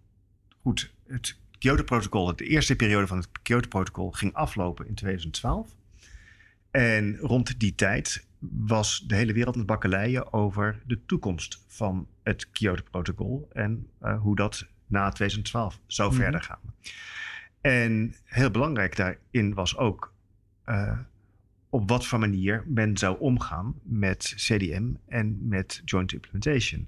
goed, 0.62 0.94
het 1.08 1.40
Kyoto-protocol, 1.60 2.36
de 2.36 2.46
eerste 2.46 2.76
periode 2.76 3.08
van 3.08 3.18
het 3.18 3.28
Kyoto-protocol, 3.42 4.12
ging 4.12 4.34
aflopen 4.34 4.88
in 4.88 4.96
2012. 4.96 5.70
En 6.72 7.18
rond 7.18 7.60
die 7.60 7.76
tijd 7.76 8.26
was 8.50 9.04
de 9.08 9.16
hele 9.16 9.34
wereld 9.34 9.54
aan 9.54 9.62
het 9.62 9.70
bakkeleien 9.70 10.34
over 10.34 10.82
de 10.86 11.06
toekomst 11.06 11.64
van 11.68 12.08
het 12.24 12.50
Kyoto-protocol 12.50 13.50
en 13.54 13.88
uh, 14.02 14.22
hoe 14.22 14.36
dat 14.36 14.66
na 14.88 15.10
2012 15.10 15.80
zou 15.86 16.10
mm 16.10 16.16
-hmm. 16.16 16.24
verder 16.24 16.42
gaan. 16.42 16.74
En 17.62 18.16
heel 18.24 18.52
belangrijk 18.52 18.96
daarin 18.96 19.54
was 19.54 19.78
ook 19.78 20.14
uh, 20.66 21.00
op 21.70 21.90
wat 21.90 22.06
voor 22.06 22.20
manier 22.20 22.64
men 22.68 22.98
zou 22.98 23.20
omgaan 23.20 23.74
met 23.84 24.34
CDM 24.36 24.92
en 25.08 25.48
met 25.48 25.82
joint 25.86 26.14
implementation. 26.14 26.88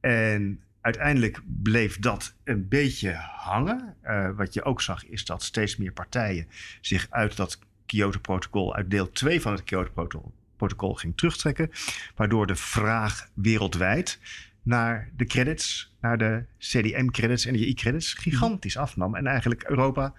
En 0.00 0.60
uiteindelijk 0.80 1.40
bleef 1.62 1.98
dat 1.98 2.34
een 2.44 2.68
beetje 2.68 3.12
hangen. 3.36 3.96
Uh, 4.04 4.30
wat 4.30 4.54
je 4.54 4.62
ook 4.62 4.82
zag 4.82 5.06
is 5.06 5.24
dat 5.24 5.42
steeds 5.42 5.76
meer 5.76 5.92
partijen 5.92 6.46
zich 6.80 7.06
uit 7.10 7.36
dat 7.36 7.58
Kyoto-protocol, 7.86 8.74
uit 8.74 8.90
deel 8.90 9.10
2 9.10 9.40
van 9.40 9.52
het 9.52 9.64
Kyoto-protocol 9.64 10.32
ging 10.78 11.16
terugtrekken. 11.16 11.70
Waardoor 12.16 12.46
de 12.46 12.56
vraag 12.56 13.28
wereldwijd 13.34 14.18
naar 14.62 15.10
de 15.16 15.24
credits, 15.24 15.94
naar 16.00 16.18
de 16.18 16.44
CDM-credits 16.58 17.46
en 17.46 17.52
de 17.52 17.58
JI-credits 17.58 18.14
gigantisch 18.14 18.76
afnam. 18.76 19.14
En 19.14 19.26
eigenlijk 19.26 19.62
Europa 19.62 20.14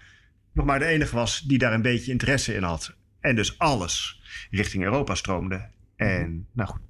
nog 0.51 0.65
maar 0.65 0.79
de 0.79 0.85
enige 0.85 1.15
was 1.15 1.41
die 1.41 1.57
daar 1.57 1.73
een 1.73 1.81
beetje 1.81 2.11
interesse 2.11 2.53
in 2.53 2.63
had. 2.63 2.95
En 3.19 3.35
dus 3.35 3.59
alles 3.59 4.21
richting 4.51 4.83
Europa 4.83 5.15
stroomde. 5.15 5.69
En 5.95 6.47
nou 6.51 6.69
goed, 6.69 6.81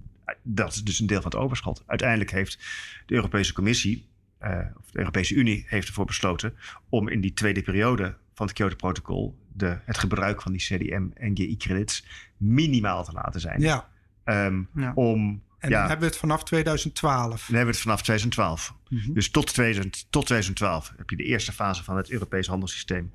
dat 0.43 0.73
is 0.73 0.83
dus 0.83 0.99
een 0.99 1.07
deel 1.07 1.21
van 1.21 1.31
het 1.31 1.39
overschot. 1.39 1.83
Uiteindelijk 1.87 2.31
heeft 2.31 2.59
de 3.05 3.15
Europese 3.15 3.53
Commissie, 3.53 4.07
uh, 4.41 4.59
of 4.77 4.91
de 4.91 4.99
Europese 4.99 5.35
Unie, 5.35 5.65
heeft 5.67 5.87
ervoor 5.87 6.05
besloten 6.05 6.55
om 6.89 7.07
in 7.07 7.21
die 7.21 7.33
tweede 7.33 7.61
periode 7.61 8.15
van 8.39 8.47
het 8.47 8.55
Kyoto-protocol 8.55 9.37
het 9.85 9.97
gebruik 9.97 10.41
van 10.41 10.51
die 10.51 10.61
CDM 10.61 11.07
en 11.13 11.37
GI-credits 11.37 12.05
minimaal 12.37 13.03
te 13.03 13.11
laten 13.11 13.41
zijn. 13.41 13.61
Ja. 13.61 13.89
Um, 14.23 14.69
ja. 14.75 14.91
Om 14.95 15.41
en 15.59 15.69
dan 15.69 15.79
hebben 15.79 15.99
we 15.99 16.05
het 16.05 16.17
vanaf 16.17 16.43
2012. 16.43 17.27
Dan 17.29 17.55
hebben 17.55 17.65
we 17.65 17.71
het 17.71 17.79
vanaf 17.79 18.01
2012. 18.01 18.73
Mm 18.89 18.99
-hmm. 18.99 19.13
Dus 19.13 19.31
tot, 19.31 19.53
2000, 19.53 20.07
tot 20.09 20.25
2012 20.25 20.93
heb 20.97 21.09
je 21.09 21.15
de 21.15 21.23
eerste 21.23 21.51
fase 21.51 21.83
van 21.83 21.97
het 21.97 22.09
Europees 22.09 22.47
handelssysteem. 22.47 23.11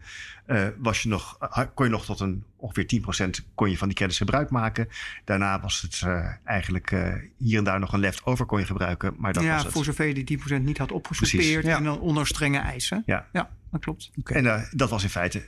Uh, 0.47 0.67
was 0.79 1.03
je 1.03 1.09
nog, 1.09 1.39
kon 1.75 1.85
je 1.85 1.91
nog 1.93 2.05
tot 2.05 2.21
een 2.21 2.45
ongeveer 2.57 3.03
10% 3.45 3.45
kon 3.55 3.71
je 3.71 3.79
van 3.79 3.89
die 3.89 3.97
credits 3.97 4.19
gebruik 4.19 4.51
maken. 4.51 4.89
Daarna 5.25 5.61
was 5.61 5.81
het 5.81 6.03
uh, 6.05 6.31
eigenlijk 6.45 6.91
uh, 6.91 7.15
hier 7.39 7.59
en 7.59 7.65
daar 7.65 7.81
nog 7.81 7.93
een 7.93 8.01
leftover 8.01 8.47
kon 8.47 8.59
je 8.59 8.67
gebruiken. 8.67 9.15
Maar 9.19 9.33
dat 9.33 9.43
ja, 9.43 9.55
was 9.55 9.63
het. 9.63 9.73
voor 9.73 9.85
zover 9.85 10.07
je 10.07 10.25
die 10.25 10.41
10% 10.59 10.63
niet 10.63 10.79
had 10.79 10.93
opgesoupeerd 10.93 11.65
ja. 11.65 11.77
en 11.77 11.85
dan 11.85 12.01
onder 12.01 12.27
strenge 12.27 12.59
eisen. 12.59 13.03
Ja, 13.07 13.27
ja 13.33 13.51
dat 13.75 13.85
klopt. 13.85 14.11
Okay. 14.19 14.45
En 14.45 14.69
dat 14.71 14.91
was 14.91 15.03
in 15.03 15.09
feite 15.09 15.43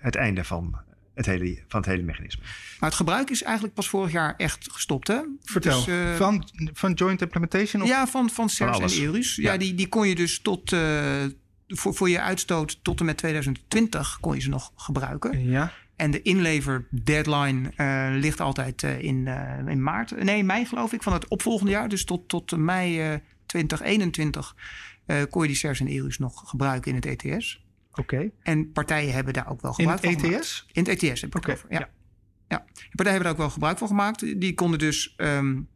het 0.00 0.14
einde 0.14 0.44
van 0.44 0.80
het 1.14 1.26
hele, 1.26 1.62
van 1.68 1.80
het 1.80 1.88
hele 1.88 2.02
mechanisme. 2.02 2.42
Maar 2.80 2.88
het 2.88 2.98
gebruik 2.98 3.30
is 3.30 3.42
eigenlijk 3.42 3.74
pas 3.74 3.88
vorig 3.88 4.12
jaar 4.12 4.34
echt 4.36 4.68
gestopt, 4.72 5.08
hè? 5.08 5.20
Vertel, 5.42 5.84
dus, 5.84 5.94
uh, 5.94 6.14
van, 6.14 6.48
van 6.72 6.92
joint 6.92 7.22
implementation? 7.22 7.82
Of? 7.82 7.88
Ja, 7.88 8.06
van, 8.06 8.30
van 8.30 8.48
CERS 8.48 8.78
en 8.78 9.02
EURUS. 9.02 9.36
Ja, 9.36 9.52
ja, 9.52 9.58
die, 9.58 9.74
die 9.74 9.88
kon 9.88 10.08
je 10.08 10.14
dus 10.14 10.40
tot, 10.40 10.72
uh, 10.72 11.24
voor, 11.68 11.94
voor 11.94 12.08
je 12.10 12.20
uitstoot 12.20 12.78
tot 12.82 13.00
en 13.00 13.06
met 13.06 13.16
2020 13.16 14.18
kon 14.20 14.34
je 14.34 14.40
ze 14.40 14.48
nog 14.48 14.72
gebruiken. 14.76 15.48
Ja. 15.48 15.72
En 15.96 16.10
de 16.10 16.22
inlever 16.22 16.86
deadline 16.90 17.72
uh, 17.76 18.20
ligt 18.20 18.40
altijd 18.40 18.82
in, 18.82 19.26
in 19.66 19.82
maart, 19.82 20.22
nee, 20.24 20.44
mei 20.44 20.64
geloof 20.64 20.92
ik, 20.92 21.02
van 21.02 21.12
het 21.12 21.28
opvolgende 21.28 21.72
jaar. 21.72 21.88
Dus 21.88 22.04
tot, 22.04 22.28
tot 22.28 22.56
mei 22.56 23.20
2021 23.46 24.56
kon 25.30 25.42
je 25.42 25.48
die 25.48 25.56
CERS 25.56 25.80
en 25.80 25.92
EURUS 25.92 26.18
nog 26.18 26.42
gebruiken 26.46 26.90
in 26.90 26.96
het 26.96 27.24
ETS. 27.24 27.64
Oké. 27.90 28.00
Okay. 28.00 28.32
En 28.42 28.72
partijen 28.72 29.12
hebben 29.12 29.32
daar 29.32 29.48
ook 29.48 29.60
wel 29.60 29.72
gebruik 29.72 30.02
in 30.02 30.18
van 30.18 30.30
het 30.30 30.34
ETS? 30.34 30.66
In 30.72 30.84
het 30.84 31.02
ETS 31.02 31.20
heb 31.20 31.30
ik 31.30 31.36
okay. 31.36 31.54
over, 31.54 31.72
ja. 31.72 31.78
ja. 31.78 31.88
ja. 32.48 32.58
partijen 32.90 32.94
hebben 32.94 33.22
daar 33.22 33.32
ook 33.32 33.38
wel 33.38 33.50
gebruik 33.50 33.78
van 33.78 33.88
gemaakt. 33.88 34.40
Die 34.40 34.54
konden 34.54 34.78
dus 34.78 35.14
um, 35.16 35.68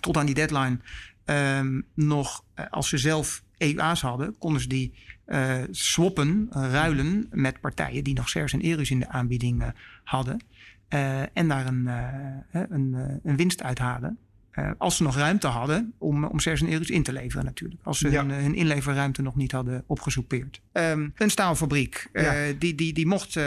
tot 0.00 0.16
aan 0.16 0.26
die 0.26 0.34
deadline 0.34 0.78
um, 1.24 1.86
nog, 1.94 2.44
als 2.70 2.88
ze 2.88 2.98
zelf 2.98 3.44
EUA's 3.58 4.00
hadden, 4.00 4.38
konden 4.38 4.60
ze 4.60 4.68
die 4.68 4.94
uh, 5.26 5.62
swappen, 5.70 6.48
uh, 6.50 6.70
ruilen 6.70 7.26
met 7.30 7.60
partijen 7.60 8.04
die 8.04 8.14
nog 8.14 8.28
CERS 8.28 8.52
en 8.52 8.60
ERUS 8.60 8.90
in 8.90 8.98
de 8.98 9.08
aanbieding 9.08 9.62
uh, 9.62 9.68
hadden. 10.04 10.44
en 11.32 11.48
daar 11.48 11.66
een, 11.66 11.86
een, 12.50 13.20
een 13.22 13.36
winst 13.36 13.62
uithalen. 13.62 14.18
Uh, 14.58 14.70
als 14.78 14.96
ze 14.96 15.02
nog 15.02 15.16
ruimte 15.16 15.46
hadden 15.46 15.94
om, 15.98 16.24
om 16.24 16.38
CERS 16.38 16.60
en 16.60 16.68
ERUS 16.68 16.90
in 16.90 17.02
te 17.02 17.12
leveren 17.12 17.44
natuurlijk. 17.44 17.80
Als 17.84 17.98
ze 17.98 18.10
ja. 18.10 18.26
hun, 18.26 18.30
hun, 18.30 18.54
inleverruimte 18.54 19.22
nog 19.22 19.36
niet 19.36 19.52
hadden 19.52 19.84
opgesoupeerd. 19.86 20.60
Um, 20.72 21.12
een 21.16 21.30
staalfabriek, 21.30 22.08
uh, 22.12 22.22
ja. 22.22 22.54
die, 22.58 22.74
die, 22.74 22.92
die, 22.92 23.06
mocht, 23.06 23.36
uh, 23.36 23.44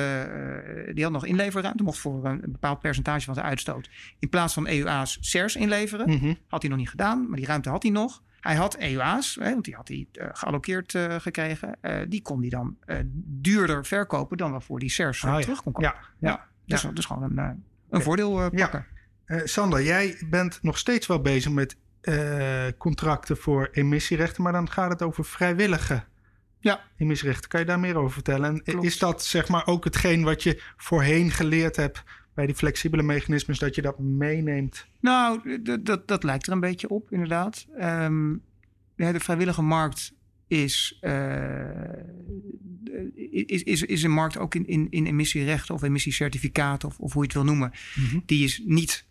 die 0.93 1.03
had 1.03 1.11
nog 1.11 1.25
inleverruimte. 1.25 1.83
Mocht 1.83 1.99
voor 1.99 2.25
een 2.25 2.41
bepaald 2.45 2.79
percentage 2.79 3.25
van 3.25 3.33
zijn 3.33 3.45
uitstoot. 3.45 3.89
In 4.19 4.29
plaats 4.29 4.53
van 4.53 4.67
EUA's 4.67 5.17
CERS 5.21 5.55
inleveren. 5.55 6.09
Mhm. 6.09 6.33
Had 6.47 6.61
hij 6.61 6.69
nog 6.69 6.79
niet 6.79 6.89
gedaan, 6.89 7.27
maar 7.27 7.37
die 7.37 7.47
ruimte 7.47 7.69
had 7.69 7.83
hij 7.83 7.91
nog. 7.91 8.21
Hij 8.39 8.55
had 8.55 8.77
EUA's, 8.77 9.37
hè, 9.39 9.51
want 9.51 9.65
die 9.65 9.75
had 9.75 9.87
hij 9.87 10.07
geallockeerd 10.13 10.97
gekregen. 11.17 11.77
die 12.07 12.21
kon 12.21 12.39
hij 12.39 12.49
dan 12.49 12.77
duurder 13.25 13.85
verkopen 13.85 14.37
dan 14.37 14.51
waarvoor 14.51 14.79
die 14.79 14.89
CERS 14.89 15.23
oh, 15.23 15.37
terug 15.37 15.63
kon 15.63 15.73
komen. 15.73 15.93
Ja, 16.19 16.29
ja. 16.29 16.47
Dus, 16.65 16.87
dus 16.93 17.05
gewoon 17.05 17.37
een, 17.37 17.63
een 17.89 18.01
voordeel 18.01 18.49
pakken. 18.49 18.85
Uh, 19.29 19.41
Sander, 19.43 19.83
jij 19.83 20.17
bent 20.29 20.59
nog 20.61 20.77
steeds 20.77 21.07
wel 21.07 21.21
bezig 21.21 21.51
met 21.51 21.75
uh, 22.01 22.65
contracten 22.77 23.37
voor 23.37 23.69
emissierechten, 23.71 24.43
maar 24.43 24.51
dan 24.51 24.69
gaat 24.69 24.89
het 24.89 25.01
over 25.01 25.25
vrijwillige 25.25 26.03
ja. 26.59 26.81
emissierechten. 26.97 27.49
Kan 27.49 27.59
je 27.59 27.65
daar 27.65 27.79
meer 27.79 27.97
over 27.97 28.11
vertellen? 28.11 28.61
En 28.63 28.81
is 28.81 28.97
dat 28.97 29.25
zeg 29.25 29.47
maar 29.47 29.67
ook 29.67 29.83
hetgeen 29.83 30.23
wat 30.23 30.43
je 30.43 30.61
voorheen 30.77 31.31
geleerd 31.31 31.75
hebt 31.75 32.03
bij 32.33 32.45
die 32.45 32.55
flexibele 32.55 33.03
mechanismes, 33.03 33.59
dat 33.59 33.75
je 33.75 33.81
dat 33.81 33.99
meeneemt? 33.99 34.87
Nou, 34.99 35.61
dat, 35.83 36.07
dat 36.07 36.23
lijkt 36.23 36.47
er 36.47 36.53
een 36.53 36.59
beetje 36.59 36.89
op, 36.89 37.11
inderdaad. 37.11 37.67
Um, 37.81 38.41
ja, 38.95 39.11
de 39.11 39.19
vrijwillige 39.19 39.61
markt 39.61 40.13
is, 40.47 40.99
uh, 41.01 41.69
is, 43.45 43.63
is, 43.63 43.81
is 43.83 44.03
een 44.03 44.11
markt 44.11 44.37
ook 44.37 44.55
in, 44.55 44.67
in, 44.67 44.87
in 44.89 45.05
emissierechten 45.05 45.75
of 45.75 45.81
emissiecertificaten 45.81 46.87
of, 46.87 46.99
of 46.99 47.13
hoe 47.13 47.21
je 47.21 47.27
het 47.27 47.37
wil 47.37 47.45
noemen. 47.45 47.71
Mm 47.95 48.05
-hmm. 48.05 48.23
Die 48.25 48.43
is 48.43 48.61
niet 48.65 49.07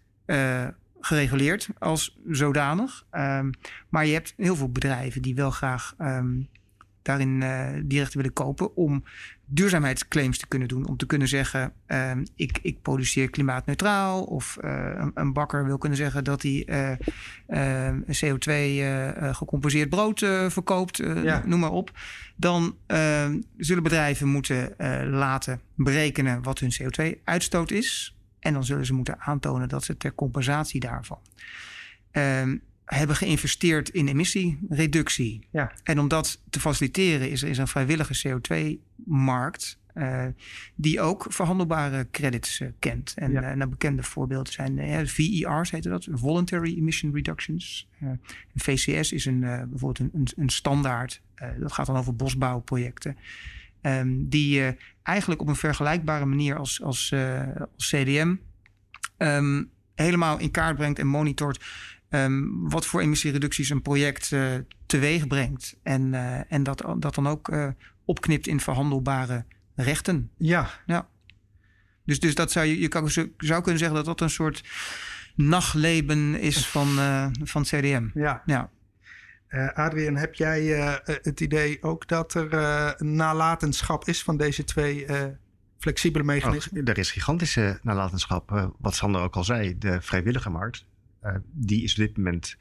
gereguleerd 1.01 1.68
als 1.79 2.18
zodanig. 2.29 3.05
Um, 3.12 3.51
maar 3.89 4.07
je 4.07 4.12
hebt 4.12 4.35
heel 4.37 4.57
veel 4.57 4.70
bedrijven 4.70 5.22
die 5.22 5.35
wel 5.35 5.51
graag 5.51 5.95
um, 5.99 6.49
daarin 7.03 7.41
uh, 7.41 7.68
die 7.85 7.99
rechten 7.99 8.16
willen 8.16 8.33
kopen 8.33 8.76
om 8.76 9.05
duurzaamheidsclaims 9.45 10.39
te 10.39 10.47
kunnen 10.47 10.68
doen. 10.68 10.87
Om 10.87 10.97
te 10.97 11.07
kunnen 11.07 11.29
zeggen, 11.29 11.72
um, 11.87 12.22
ik, 12.37 12.59
ik 12.62 12.83
produceer 12.83 13.31
klimaatneutraal. 13.31 14.22
Of 14.24 14.59
uh, 14.64 14.91
een, 14.95 15.11
een, 15.14 15.33
bakker 15.33 15.64
wil 15.64 15.79
kunnen 15.79 15.99
zeggen 15.99 16.24
dat 16.24 16.43
hij 16.43 16.99
CO2 18.07 18.53
gecompenseerd 19.33 19.89
brood 19.89 20.18
verkoopt. 20.49 20.97
Ja. 20.97 21.43
Noem 21.47 21.61
maar 21.61 21.70
op. 21.70 21.91
Dan 22.37 22.76
zullen 23.57 23.83
bedrijven 23.83 24.29
moeten 24.29 24.74
laten 25.11 25.61
berekenen 25.74 26.43
wat 26.43 26.59
hun 26.59 26.72
CO2-uitstoot 26.72 27.70
is. 27.70 28.18
En 28.49 28.55
dan 28.55 28.64
zullen 28.64 28.86
ze 28.86 28.94
moeten 28.94 29.20
aantonen 29.20 29.68
dat 29.68 29.84
ze 29.84 29.96
ter 29.96 30.14
compensatie 30.14 30.80
daarvan 30.80 31.18
um, 32.12 32.62
hebben 32.84 33.16
geïnvesteerd 33.16 33.88
in 33.88 34.09
emissiereductie. 34.09 35.46
Ja. 35.51 35.72
En 35.82 36.01
om 36.01 36.09
dat 36.09 36.40
te 36.51 36.61
faciliteren 36.61 37.30
is 37.30 37.42
er 37.42 37.49
is 37.49 37.59
een 37.59 37.68
vrijwillige 37.68 38.28
CO2-markt. 38.28 39.78
Uh, 39.94 40.26
die 40.74 41.01
ook 41.01 41.26
verhandelbare 41.28 42.07
credits 42.11 42.61
uh, 42.61 42.68
kent. 42.78 43.14
En 43.16 43.32
ja. 43.32 43.51
uh, 43.51 43.57
nou, 43.57 43.70
bekende 43.70 44.03
voorbeelden 44.03 44.53
zijn 44.53 45.09
VER's, 45.09 45.70
heette 45.70 45.88
dat, 45.88 46.09
Voluntary 46.11 46.76
Emission 46.76 47.14
Reductions. 47.14 47.88
VCS 48.55 49.12
is 49.12 49.24
een, 49.24 49.40
bijvoorbeeld 49.40 49.99
een, 49.99 50.11
een, 50.14 50.28
een 50.36 50.49
standaard. 50.49 51.20
dat 51.61 51.72
gaat 51.72 51.86
dan 51.86 51.96
over 51.96 52.16
bosbouwprojecten. 52.16 53.16
Um, 53.82 54.28
die 54.28 54.76
eigenlijk 55.09 55.40
op 55.40 55.48
een 55.48 55.56
vergelijkbare 55.56 56.24
manier 56.24 56.56
als, 56.56 56.82
als, 56.82 57.11
uh, 57.11 57.42
als 57.74 57.88
CDM 57.88 58.34
um, 59.18 59.70
helemaal 59.94 60.38
in 60.38 60.50
kaart 60.50 60.76
brengt 60.76 60.98
en 60.98 61.06
monitort 61.06 61.64
um, 62.11 62.68
wat 62.68 62.86
voor 62.86 63.00
emissiereducties 63.00 63.70
een 63.70 63.82
project 63.82 64.30
uh, 64.30 64.54
teweeg 64.86 65.26
brengt. 65.26 65.76
En, 65.82 66.14
en 66.48 66.62
dat, 66.62 66.84
dat 66.98 67.14
dan 67.14 67.28
ook 67.28 67.52
opknipt 68.04 68.46
in 68.46 68.61
verhandelbare 68.61 69.44
rechten. 69.74 70.30
Ja. 70.36 70.70
ja. 70.86 71.09
Dus, 72.04 72.20
dus 72.20 72.34
dat 72.34 72.52
zou 72.52 72.66
je, 72.66 72.80
je 72.80 72.88
kan, 72.88 73.11
zou 73.36 73.62
kunnen 73.62 73.78
zeggen 73.78 73.96
dat 73.96 74.04
dat 74.04 74.20
een 74.20 74.30
soort 74.30 74.64
nachtleven 75.34 76.40
is 76.40 76.66
van, 76.66 76.88
van 77.42 77.62
CDM. 77.62 78.09
Ja. 78.14 78.42
ja. 78.46 78.70
Uh, 79.49 79.68
Adrian, 79.72 80.16
heb 80.16 80.34
jij 80.34 80.62
uh, 80.62 80.94
het 81.05 81.40
idee 81.40 81.82
ook 81.82 82.09
dat 82.09 82.34
er 82.34 82.53
uh, 82.53 82.92
nalatenschap 82.99 84.05
is 84.05 84.22
van 84.22 84.36
deze 84.36 84.64
twee 84.64 85.07
flexibele 85.78 86.24
mechanismen? 86.24 86.82
Oh, 86.82 86.88
er 86.88 86.99
is 86.99 87.11
gigantische 87.11 87.78
nalatenschap. 87.82 88.72
wat 88.78 88.94
Sander 88.94 89.20
ook 89.20 89.36
al 89.36 89.44
zei, 89.44 89.78
de 89.78 90.01
vrijwillige 90.01 90.51
markt, 90.51 90.86
die 91.53 91.82
is 91.82 91.92
op 91.92 91.99
dit 91.99 92.16
moment 92.16 92.57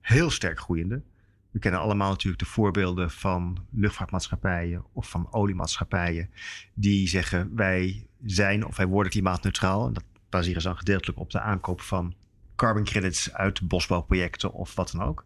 heel 0.00 0.30
sterk 0.30 0.60
groeiende. 0.60 1.02
We 1.50 1.58
kennen 1.58 1.80
allemaal 1.80 2.10
natuurlijk 2.10 2.42
de 2.42 2.48
voorbeelden 2.48 3.10
van 3.10 3.66
luchtvaartmaatschappijen 3.70 4.84
of 4.92 5.08
van 5.08 5.32
oliemaatschappijen 5.32 6.30
die 6.74 7.08
zeggen 7.08 7.56
wij 7.56 8.06
zijn 8.24 8.66
of 8.66 8.76
wij 8.76 8.86
worden 8.86 9.12
klimaatneutraal. 9.12 9.86
En 9.86 9.92
dat 9.92 10.04
baseren 10.28 10.62
ze 10.62 10.68
dan 10.68 10.76
gedeeltelijk 10.76 11.18
op 11.18 11.30
de 11.30 11.40
aankoop 11.40 11.80
van 11.80 12.14
carbon 12.56 12.84
credits 12.84 13.32
uit 13.32 13.68
bosbouwprojecten 13.68 14.52
of 14.52 14.74
wat 14.74 14.90
dan 14.90 15.02
ook. 15.02 15.24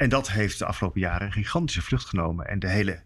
En 0.00 0.08
dat 0.08 0.30
heeft 0.30 0.58
de 0.58 0.64
afgelopen 0.64 1.00
jaren 1.00 1.26
een 1.26 1.32
gigantische 1.32 1.82
vlucht 1.82 2.06
genomen. 2.06 2.46
En 2.46 2.58
de 2.58 2.68
hele, 2.68 3.02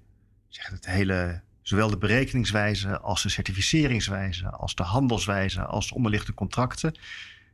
zeg 0.48 0.68
het 0.68 0.86
hele 0.86 1.42
zowel 1.62 1.90
de 1.90 1.98
berekeningswijze 1.98 3.00
als 3.00 3.22
de 3.22 3.28
certificeringswijze, 3.28 4.50
als 4.50 4.74
de 4.74 4.82
handelswijze, 4.82 5.64
als 5.64 5.88
de 5.88 5.94
onderliggende 5.94 6.34
contracten. 6.36 6.98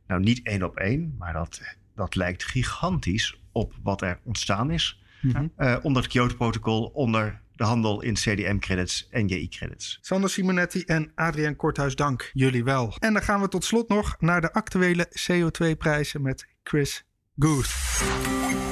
Nou, 0.07 0.21
niet 0.21 0.41
één 0.43 0.63
op 0.63 0.77
één, 0.77 1.15
maar 1.17 1.33
dat, 1.33 1.61
dat 1.95 2.15
lijkt 2.15 2.43
gigantisch 2.43 3.39
op 3.51 3.73
wat 3.83 4.01
er 4.01 4.19
ontstaan 4.23 4.71
is. 4.71 5.01
Mhm. 5.21 5.47
Eh, 5.55 5.77
onder 5.81 6.01
het 6.01 6.11
Kyoto-protocol, 6.11 6.85
onder 6.85 7.41
de 7.55 7.63
handel 7.63 8.01
in 8.01 8.13
CDM-credits 8.13 9.07
en 9.09 9.27
JI-credits. 9.27 9.97
Sander 10.01 10.29
Simonetti 10.29 10.81
en 10.81 11.11
Adriaan 11.15 11.55
Korthuis, 11.55 11.95
dank 11.95 12.31
jullie 12.33 12.63
wel. 12.63 12.95
En 12.99 13.13
dan 13.13 13.23
gaan 13.23 13.41
we 13.41 13.47
tot 13.47 13.63
slot 13.63 13.89
nog 13.89 14.15
naar 14.19 14.41
de 14.41 14.53
actuele 14.53 15.07
CO2-prijzen 15.09 16.21
met 16.21 16.47
Chris 16.63 17.05
Goose. 17.37 18.70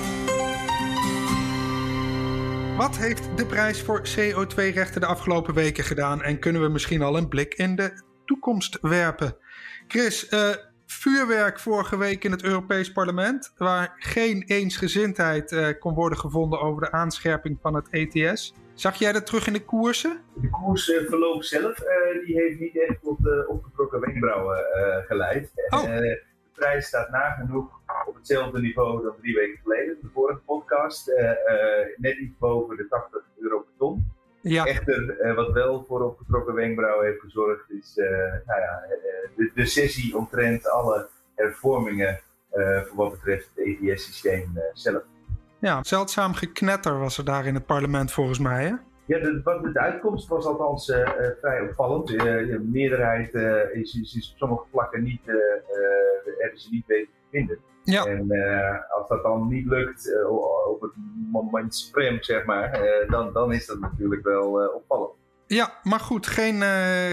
Wat 2.79 2.97
heeft 2.97 3.37
de 3.37 3.45
prijs 3.45 3.81
voor 3.81 3.99
CO2-rechten 3.99 5.01
de 5.01 5.07
afgelopen 5.07 5.53
weken 5.53 5.83
gedaan 5.83 6.21
en 6.21 6.39
kunnen 6.39 6.61
we 6.61 6.67
misschien 6.67 7.01
al 7.01 7.17
een 7.17 7.27
blik 7.27 7.53
in 7.53 7.75
de 7.75 8.03
toekomst 8.25 8.77
werpen? 8.81 9.37
Chris, 9.87 10.31
uh, 10.31 10.49
vuurwerk 10.85 11.59
vorige 11.59 11.97
week 11.97 12.23
in 12.23 12.31
het 12.31 12.43
Europees 12.43 12.91
Parlement, 12.91 13.53
waar 13.57 13.95
geen 13.97 14.43
eensgezindheid 14.47 15.51
uh, 15.51 15.67
kon 15.79 15.93
worden 15.93 16.17
gevonden 16.17 16.61
over 16.61 16.81
de 16.81 16.91
aanscherping 16.91 17.57
van 17.61 17.75
het 17.75 17.89
ETS. 17.89 18.53
Zag 18.73 18.95
jij 18.95 19.11
dat 19.11 19.25
terug 19.25 19.47
in 19.47 19.53
de 19.53 19.65
koersen? 19.65 20.21
De 20.33 20.49
koersverloop 20.49 21.43
zelf 21.43 21.79
uh, 21.79 22.25
die 22.25 22.35
heeft 22.35 22.59
niet 22.59 22.79
echt 22.89 23.01
tot 23.01 23.19
uh, 23.21 23.49
opgetrokken 23.49 23.99
wenkbrauwen 23.99 24.65
geleid. 25.07 25.51
Oh. 25.69 25.83
de 25.83 26.23
prijs 26.53 26.85
staat 26.85 27.09
nagenoeg 27.09 27.78
op 28.09 28.15
hetzelfde 28.15 28.59
niveau 28.59 29.03
dan 29.03 29.15
drie 29.21 29.35
weken 29.35 29.59
geleden, 29.63 29.97
de 30.01 30.09
vorige 30.13 30.39
podcast. 30.39 31.11
net 31.97 32.17
iets 32.17 32.37
boven 32.37 32.77
de 32.77 32.87
80 32.87 33.21
euro 33.39 33.59
per 33.59 33.73
ton. 33.77 34.11
Ja. 34.41 34.65
Echter, 34.65 35.33
wat 35.35 35.51
wel 35.51 35.85
voor 35.87 36.01
opgetrokken 36.01 36.53
wenkbrauwen 36.53 37.05
heeft 37.05 37.19
gezorgd, 37.19 37.71
is 37.71 37.93
nou 38.45 38.59
ja, 38.59 38.83
de, 39.35 39.51
de 39.53 39.65
sessie 39.65 40.17
omtrent 40.17 40.69
alle 40.69 41.07
hervormingen 41.35 42.19
voor 42.85 42.95
wat 42.95 43.11
betreft 43.11 43.49
het 43.55 43.65
ETS-systeem 43.81 44.61
zelf. 44.73 45.03
Ja, 45.59 45.83
zeldzaam 45.83 46.33
geknetter 46.33 46.99
was 46.99 47.17
er 47.17 47.25
daar 47.25 47.45
in 47.45 47.53
het 47.53 47.65
parlement 47.65 48.11
volgens 48.11 48.39
mij. 48.39 48.63
Hè? 48.63 48.73
Ja, 49.05 49.19
de, 49.19 49.69
de 49.73 49.79
uitkomst 49.79 50.27
was 50.27 50.45
althans 50.45 50.89
uh, 50.89 51.09
vrij 51.39 51.61
opvallend. 51.61 52.07
De 52.07 52.65
meerderheid 52.71 53.33
is, 53.73 53.93
is, 53.93 54.15
is, 54.15 54.31
op 54.31 54.37
sommige 54.37 54.65
vlakken 54.71 55.03
niet, 55.03 55.21
hebben 56.37 56.59
ze 56.59 56.67
niet 56.71 56.85
weten 56.85 57.11
te 57.13 57.37
vinden. 57.37 57.57
Ja. 57.91 58.05
En 58.05 58.27
als 58.97 59.07
dat 59.07 59.23
dan 59.23 59.47
niet 59.47 59.65
lukt 59.65 60.25
op 60.67 60.81
het 60.81 60.91
moment 61.31 61.75
sprem, 61.75 62.23
zeg 62.23 62.45
maar, 62.45 62.79
dan, 63.09 63.33
dan 63.33 63.53
is 63.53 63.65
dat 63.65 63.79
natuurlijk 63.79 64.23
wel 64.23 64.71
opvallend. 64.75 65.17
Ja, 65.47 65.73
maar 65.83 65.99
goed, 65.99 66.27
geen, 66.27 66.61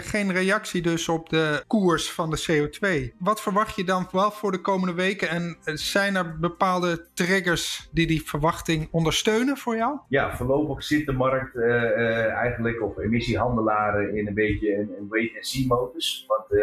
geen 0.02 0.32
reactie 0.32 0.82
dus 0.82 1.08
op 1.08 1.28
de 1.28 1.64
koers 1.66 2.12
van 2.12 2.30
de 2.30 2.44
CO2. 2.50 3.14
Wat 3.18 3.42
verwacht 3.42 3.76
je 3.76 3.84
dan 3.84 4.08
wel 4.12 4.30
voor 4.30 4.52
de 4.52 4.60
komende 4.60 4.94
weken? 4.94 5.28
En 5.28 5.56
eh, 5.64 5.74
zijn 5.74 6.16
er 6.16 6.38
bepaalde 6.38 7.06
triggers 7.14 7.88
die 7.92 8.06
die 8.06 8.22
verwachting 8.22 8.88
ondersteunen 8.90 9.56
voor 9.56 9.76
jou? 9.76 9.98
Ja, 10.08 10.36
voorlopig 10.36 10.84
zit 10.84 11.06
de 11.06 11.12
markt 11.12 11.56
eigenlijk, 11.56 12.82
of 12.82 12.98
emissiehandelaren, 12.98 14.16
in 14.16 14.26
een 14.26 14.34
beetje 14.34 14.74
een, 14.74 14.94
een 14.98 15.08
wait-and-see-modus. 15.08 16.24
Want 16.26 16.62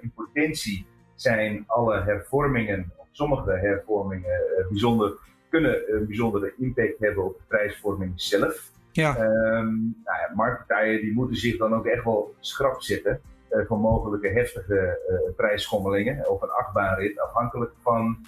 in 0.00 0.12
potentie 0.14 0.86
zijn 1.14 1.64
alle 1.66 2.02
hervormingen, 2.02 2.92
sommige 3.12 3.50
hervormingen, 3.50 4.40
bijzonder, 4.68 5.12
kunnen 5.48 5.94
een 5.94 6.06
bijzondere 6.06 6.52
impact 6.58 6.98
hebben 6.98 7.24
op 7.24 7.36
de 7.36 7.44
prijsvorming 7.48 8.12
zelf. 8.14 8.70
Ja. 8.92 9.16
Um, 9.16 10.00
nou 10.04 10.18
ja, 10.18 10.30
marktpartijen 10.34 11.00
die 11.00 11.12
moeten 11.12 11.36
zich 11.36 11.56
dan 11.56 11.74
ook 11.74 11.86
echt 11.86 12.04
wel 12.04 12.34
schrap 12.40 12.82
zetten 12.82 13.20
uh, 13.50 13.66
voor 13.66 13.78
mogelijke 13.78 14.28
heftige 14.28 14.98
uh, 15.10 15.36
prijsschommelingen 15.36 16.30
of 16.30 16.42
een 16.42 16.50
achtbaanrit, 16.50 17.20
afhankelijk 17.20 17.72
van 17.82 18.26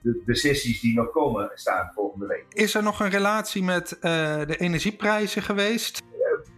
de, 0.00 0.22
de, 0.26 0.34
sessies 0.34 0.80
die 0.80 0.94
nog 0.94 1.10
komen 1.10 1.50
staan 1.54 1.90
volgende 1.94 2.26
week. 2.26 2.44
Is 2.48 2.74
er 2.74 2.82
nog 2.82 3.00
een 3.00 3.10
relatie 3.10 3.62
met 3.62 3.92
uh, 3.96 4.00
de 4.46 4.56
energieprijzen 4.56 5.42
geweest? 5.42 6.02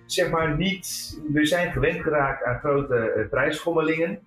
zeg 0.06 0.30
maar 0.30 0.56
niet. 0.56 1.18
We 1.32 1.46
zijn 1.46 1.72
gewend 1.72 2.02
geraakt 2.02 2.44
aan 2.44 2.58
grote 2.58 3.26
prijsschommelingen. 3.30 4.26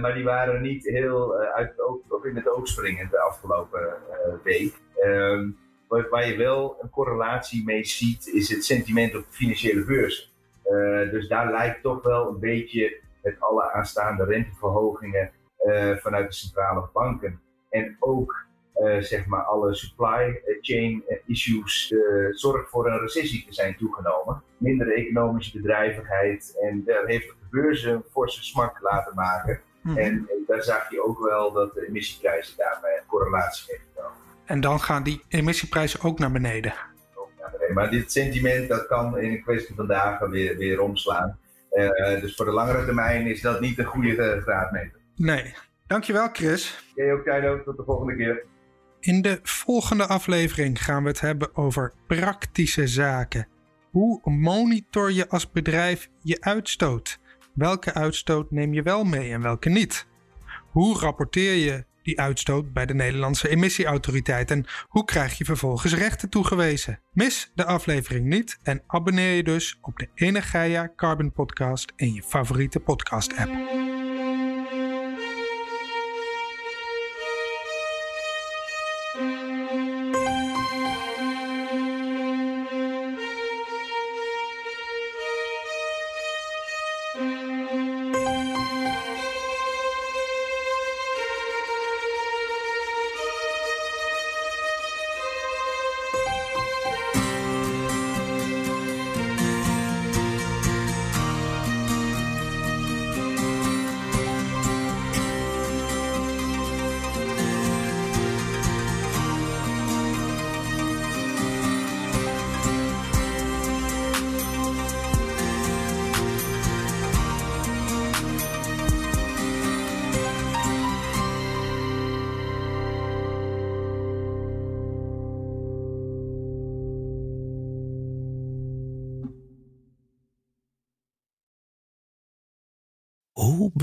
Maar 0.00 0.14
die 0.14 0.24
waren 0.24 0.62
niet 0.62 0.84
heel 0.86 1.34
uit 1.34 1.68
het 1.76 2.24
in 2.24 2.36
het 2.36 2.48
oog 2.48 2.68
springend 2.68 3.10
de 3.10 3.20
afgelopen 3.20 3.96
week. 4.42 4.74
Ehm, 4.96 5.50
waar 5.88 6.28
je 6.28 6.36
wel 6.36 6.76
een 6.80 6.90
correlatie 6.90 7.64
mee 7.64 7.84
ziet, 7.84 8.26
is 8.26 8.48
het 8.48 8.64
sentiment 8.64 9.16
op 9.16 9.24
de 9.24 9.32
financiële 9.32 9.84
beurs. 9.84 10.32
Dus 11.10 11.28
daar 11.28 11.50
lijkt 11.50 11.82
toch 11.82 12.02
wel 12.02 12.28
een 12.28 12.40
beetje 12.40 13.00
met 13.22 13.40
alle 13.40 13.72
aanstaande 13.72 14.24
renteverhogingen 14.24 15.30
vanuit 15.96 16.28
de 16.28 16.34
centrale 16.34 16.88
banken. 16.92 17.40
En 17.70 17.96
ook 18.00 18.46
zeg 19.00 19.26
maar 19.26 19.42
alle 19.42 19.74
supply 19.74 20.42
chain 20.60 21.02
issues 21.26 21.94
zorg 22.30 22.68
voor 22.68 22.86
een 22.86 22.98
recessie 22.98 23.44
te 23.46 23.52
zijn 23.52 23.76
toegenomen. 23.76 24.42
Minder 24.56 24.92
economische 24.92 25.56
bedrijvigheid 25.56 26.58
en 26.60 26.82
daar 26.84 27.06
heeft 27.06 27.28
de 27.28 27.34
beurs 27.50 27.82
een 27.82 28.02
forse 28.10 28.44
smak 28.44 28.80
laten 28.80 29.14
maken. 29.14 29.60
Mm. 29.82 29.96
En, 29.96 30.12
en, 30.12 30.44
daar 30.46 30.62
zag 30.62 30.90
je 30.90 31.04
ook 31.04 31.28
wel 31.28 31.52
dat 31.52 31.74
de 31.74 31.86
emissieprijzen 31.88 32.56
daarbij 32.56 32.96
een 32.96 33.06
correlatie 33.06 33.64
heeft 33.68 33.84
genomen. 33.94 34.16
En 34.44 34.60
dan 34.60 34.80
gaan 34.80 35.02
die 35.02 35.24
emissieprijzen 35.28 36.02
ook 36.02 36.18
naar 36.18 36.32
beneden. 36.32 36.72
Ook 37.14 37.30
naar 37.40 37.50
beneden. 37.50 37.74
Maar 37.74 37.90
dit 37.90 38.12
sentiment 38.12 38.68
dat 38.68 38.86
kan 38.86 39.18
in 39.18 39.30
een 39.30 39.42
kwestie 39.42 39.74
van 39.74 39.86
dagen 39.86 40.30
weer, 40.30 40.56
weer 40.56 40.80
omslaan. 40.80 41.38
Uh, 41.72 42.20
dus 42.20 42.36
voor 42.36 42.44
de 42.44 42.52
langere 42.52 42.84
termijn 42.84 43.26
is 43.26 43.40
dat 43.40 43.60
niet 43.60 43.78
een 43.78 43.84
goede 43.84 44.40
graadmeter. 44.40 45.00
Nee. 45.16 45.54
Dankjewel 45.86 46.28
Chris. 46.32 46.84
Jij 46.94 47.12
ook 47.12 47.24
Keido. 47.24 47.62
Tot 47.62 47.76
de 47.76 47.84
volgende 47.84 48.16
keer. 48.16 48.44
In 49.02 49.22
de 49.22 49.40
volgende 49.42 50.06
aflevering 50.06 50.84
gaan 50.84 51.02
we 51.02 51.08
het 51.08 51.20
hebben 51.20 51.56
over 51.56 51.92
praktische 52.06 52.86
zaken. 52.86 53.48
Hoe 53.90 54.20
monitor 54.24 55.12
je 55.12 55.28
als 55.28 55.50
bedrijf 55.50 56.08
je 56.22 56.36
uitstoot? 56.40 57.18
Welke 57.54 57.94
uitstoot 57.94 58.50
neem 58.50 58.74
je 58.74 58.82
wel 58.82 59.04
mee 59.04 59.32
en 59.32 59.42
welke 59.42 59.68
niet? 59.68 60.06
Hoe 60.70 60.98
rapporteer 60.98 61.54
je 61.54 61.84
die 62.02 62.20
uitstoot 62.20 62.72
bij 62.72 62.86
de 62.86 62.94
Nederlandse 62.94 63.48
emissieautoriteit 63.48 64.50
en 64.50 64.64
hoe 64.88 65.04
krijg 65.04 65.38
je 65.38 65.44
vervolgens 65.44 65.94
rechten 65.94 66.28
toegewezen? 66.28 67.00
Mis 67.12 67.50
de 67.54 67.64
aflevering 67.64 68.26
niet 68.26 68.58
en 68.62 68.82
abonneer 68.86 69.34
je 69.36 69.42
dus 69.42 69.78
op 69.80 69.98
de 69.98 70.08
Energia 70.14 70.92
Carbon 70.96 71.32
Podcast 71.32 71.92
in 71.96 72.14
je 72.14 72.22
favoriete 72.22 72.80
podcast 72.80 73.36
app. 73.36 73.81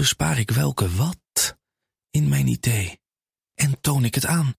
Bespaar 0.10 0.40
ik 0.40 0.52
welke 0.52 0.96
wat 0.96 1.58
in 2.10 2.30
mijn 2.30 2.48
idee 2.48 3.00
en 3.54 3.82
toon 3.82 4.06
ik 4.06 4.16
het 4.16 4.26
aan? 4.26 4.54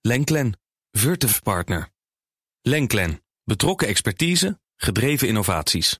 Lenklen, 0.00 0.60
Virtuf 0.90 1.42
Partner. 1.42 1.90
Lenklen, 2.60 3.24
betrokken 3.44 3.88
expertise, 3.88 4.60
gedreven 4.76 5.28
innovaties. 5.28 5.98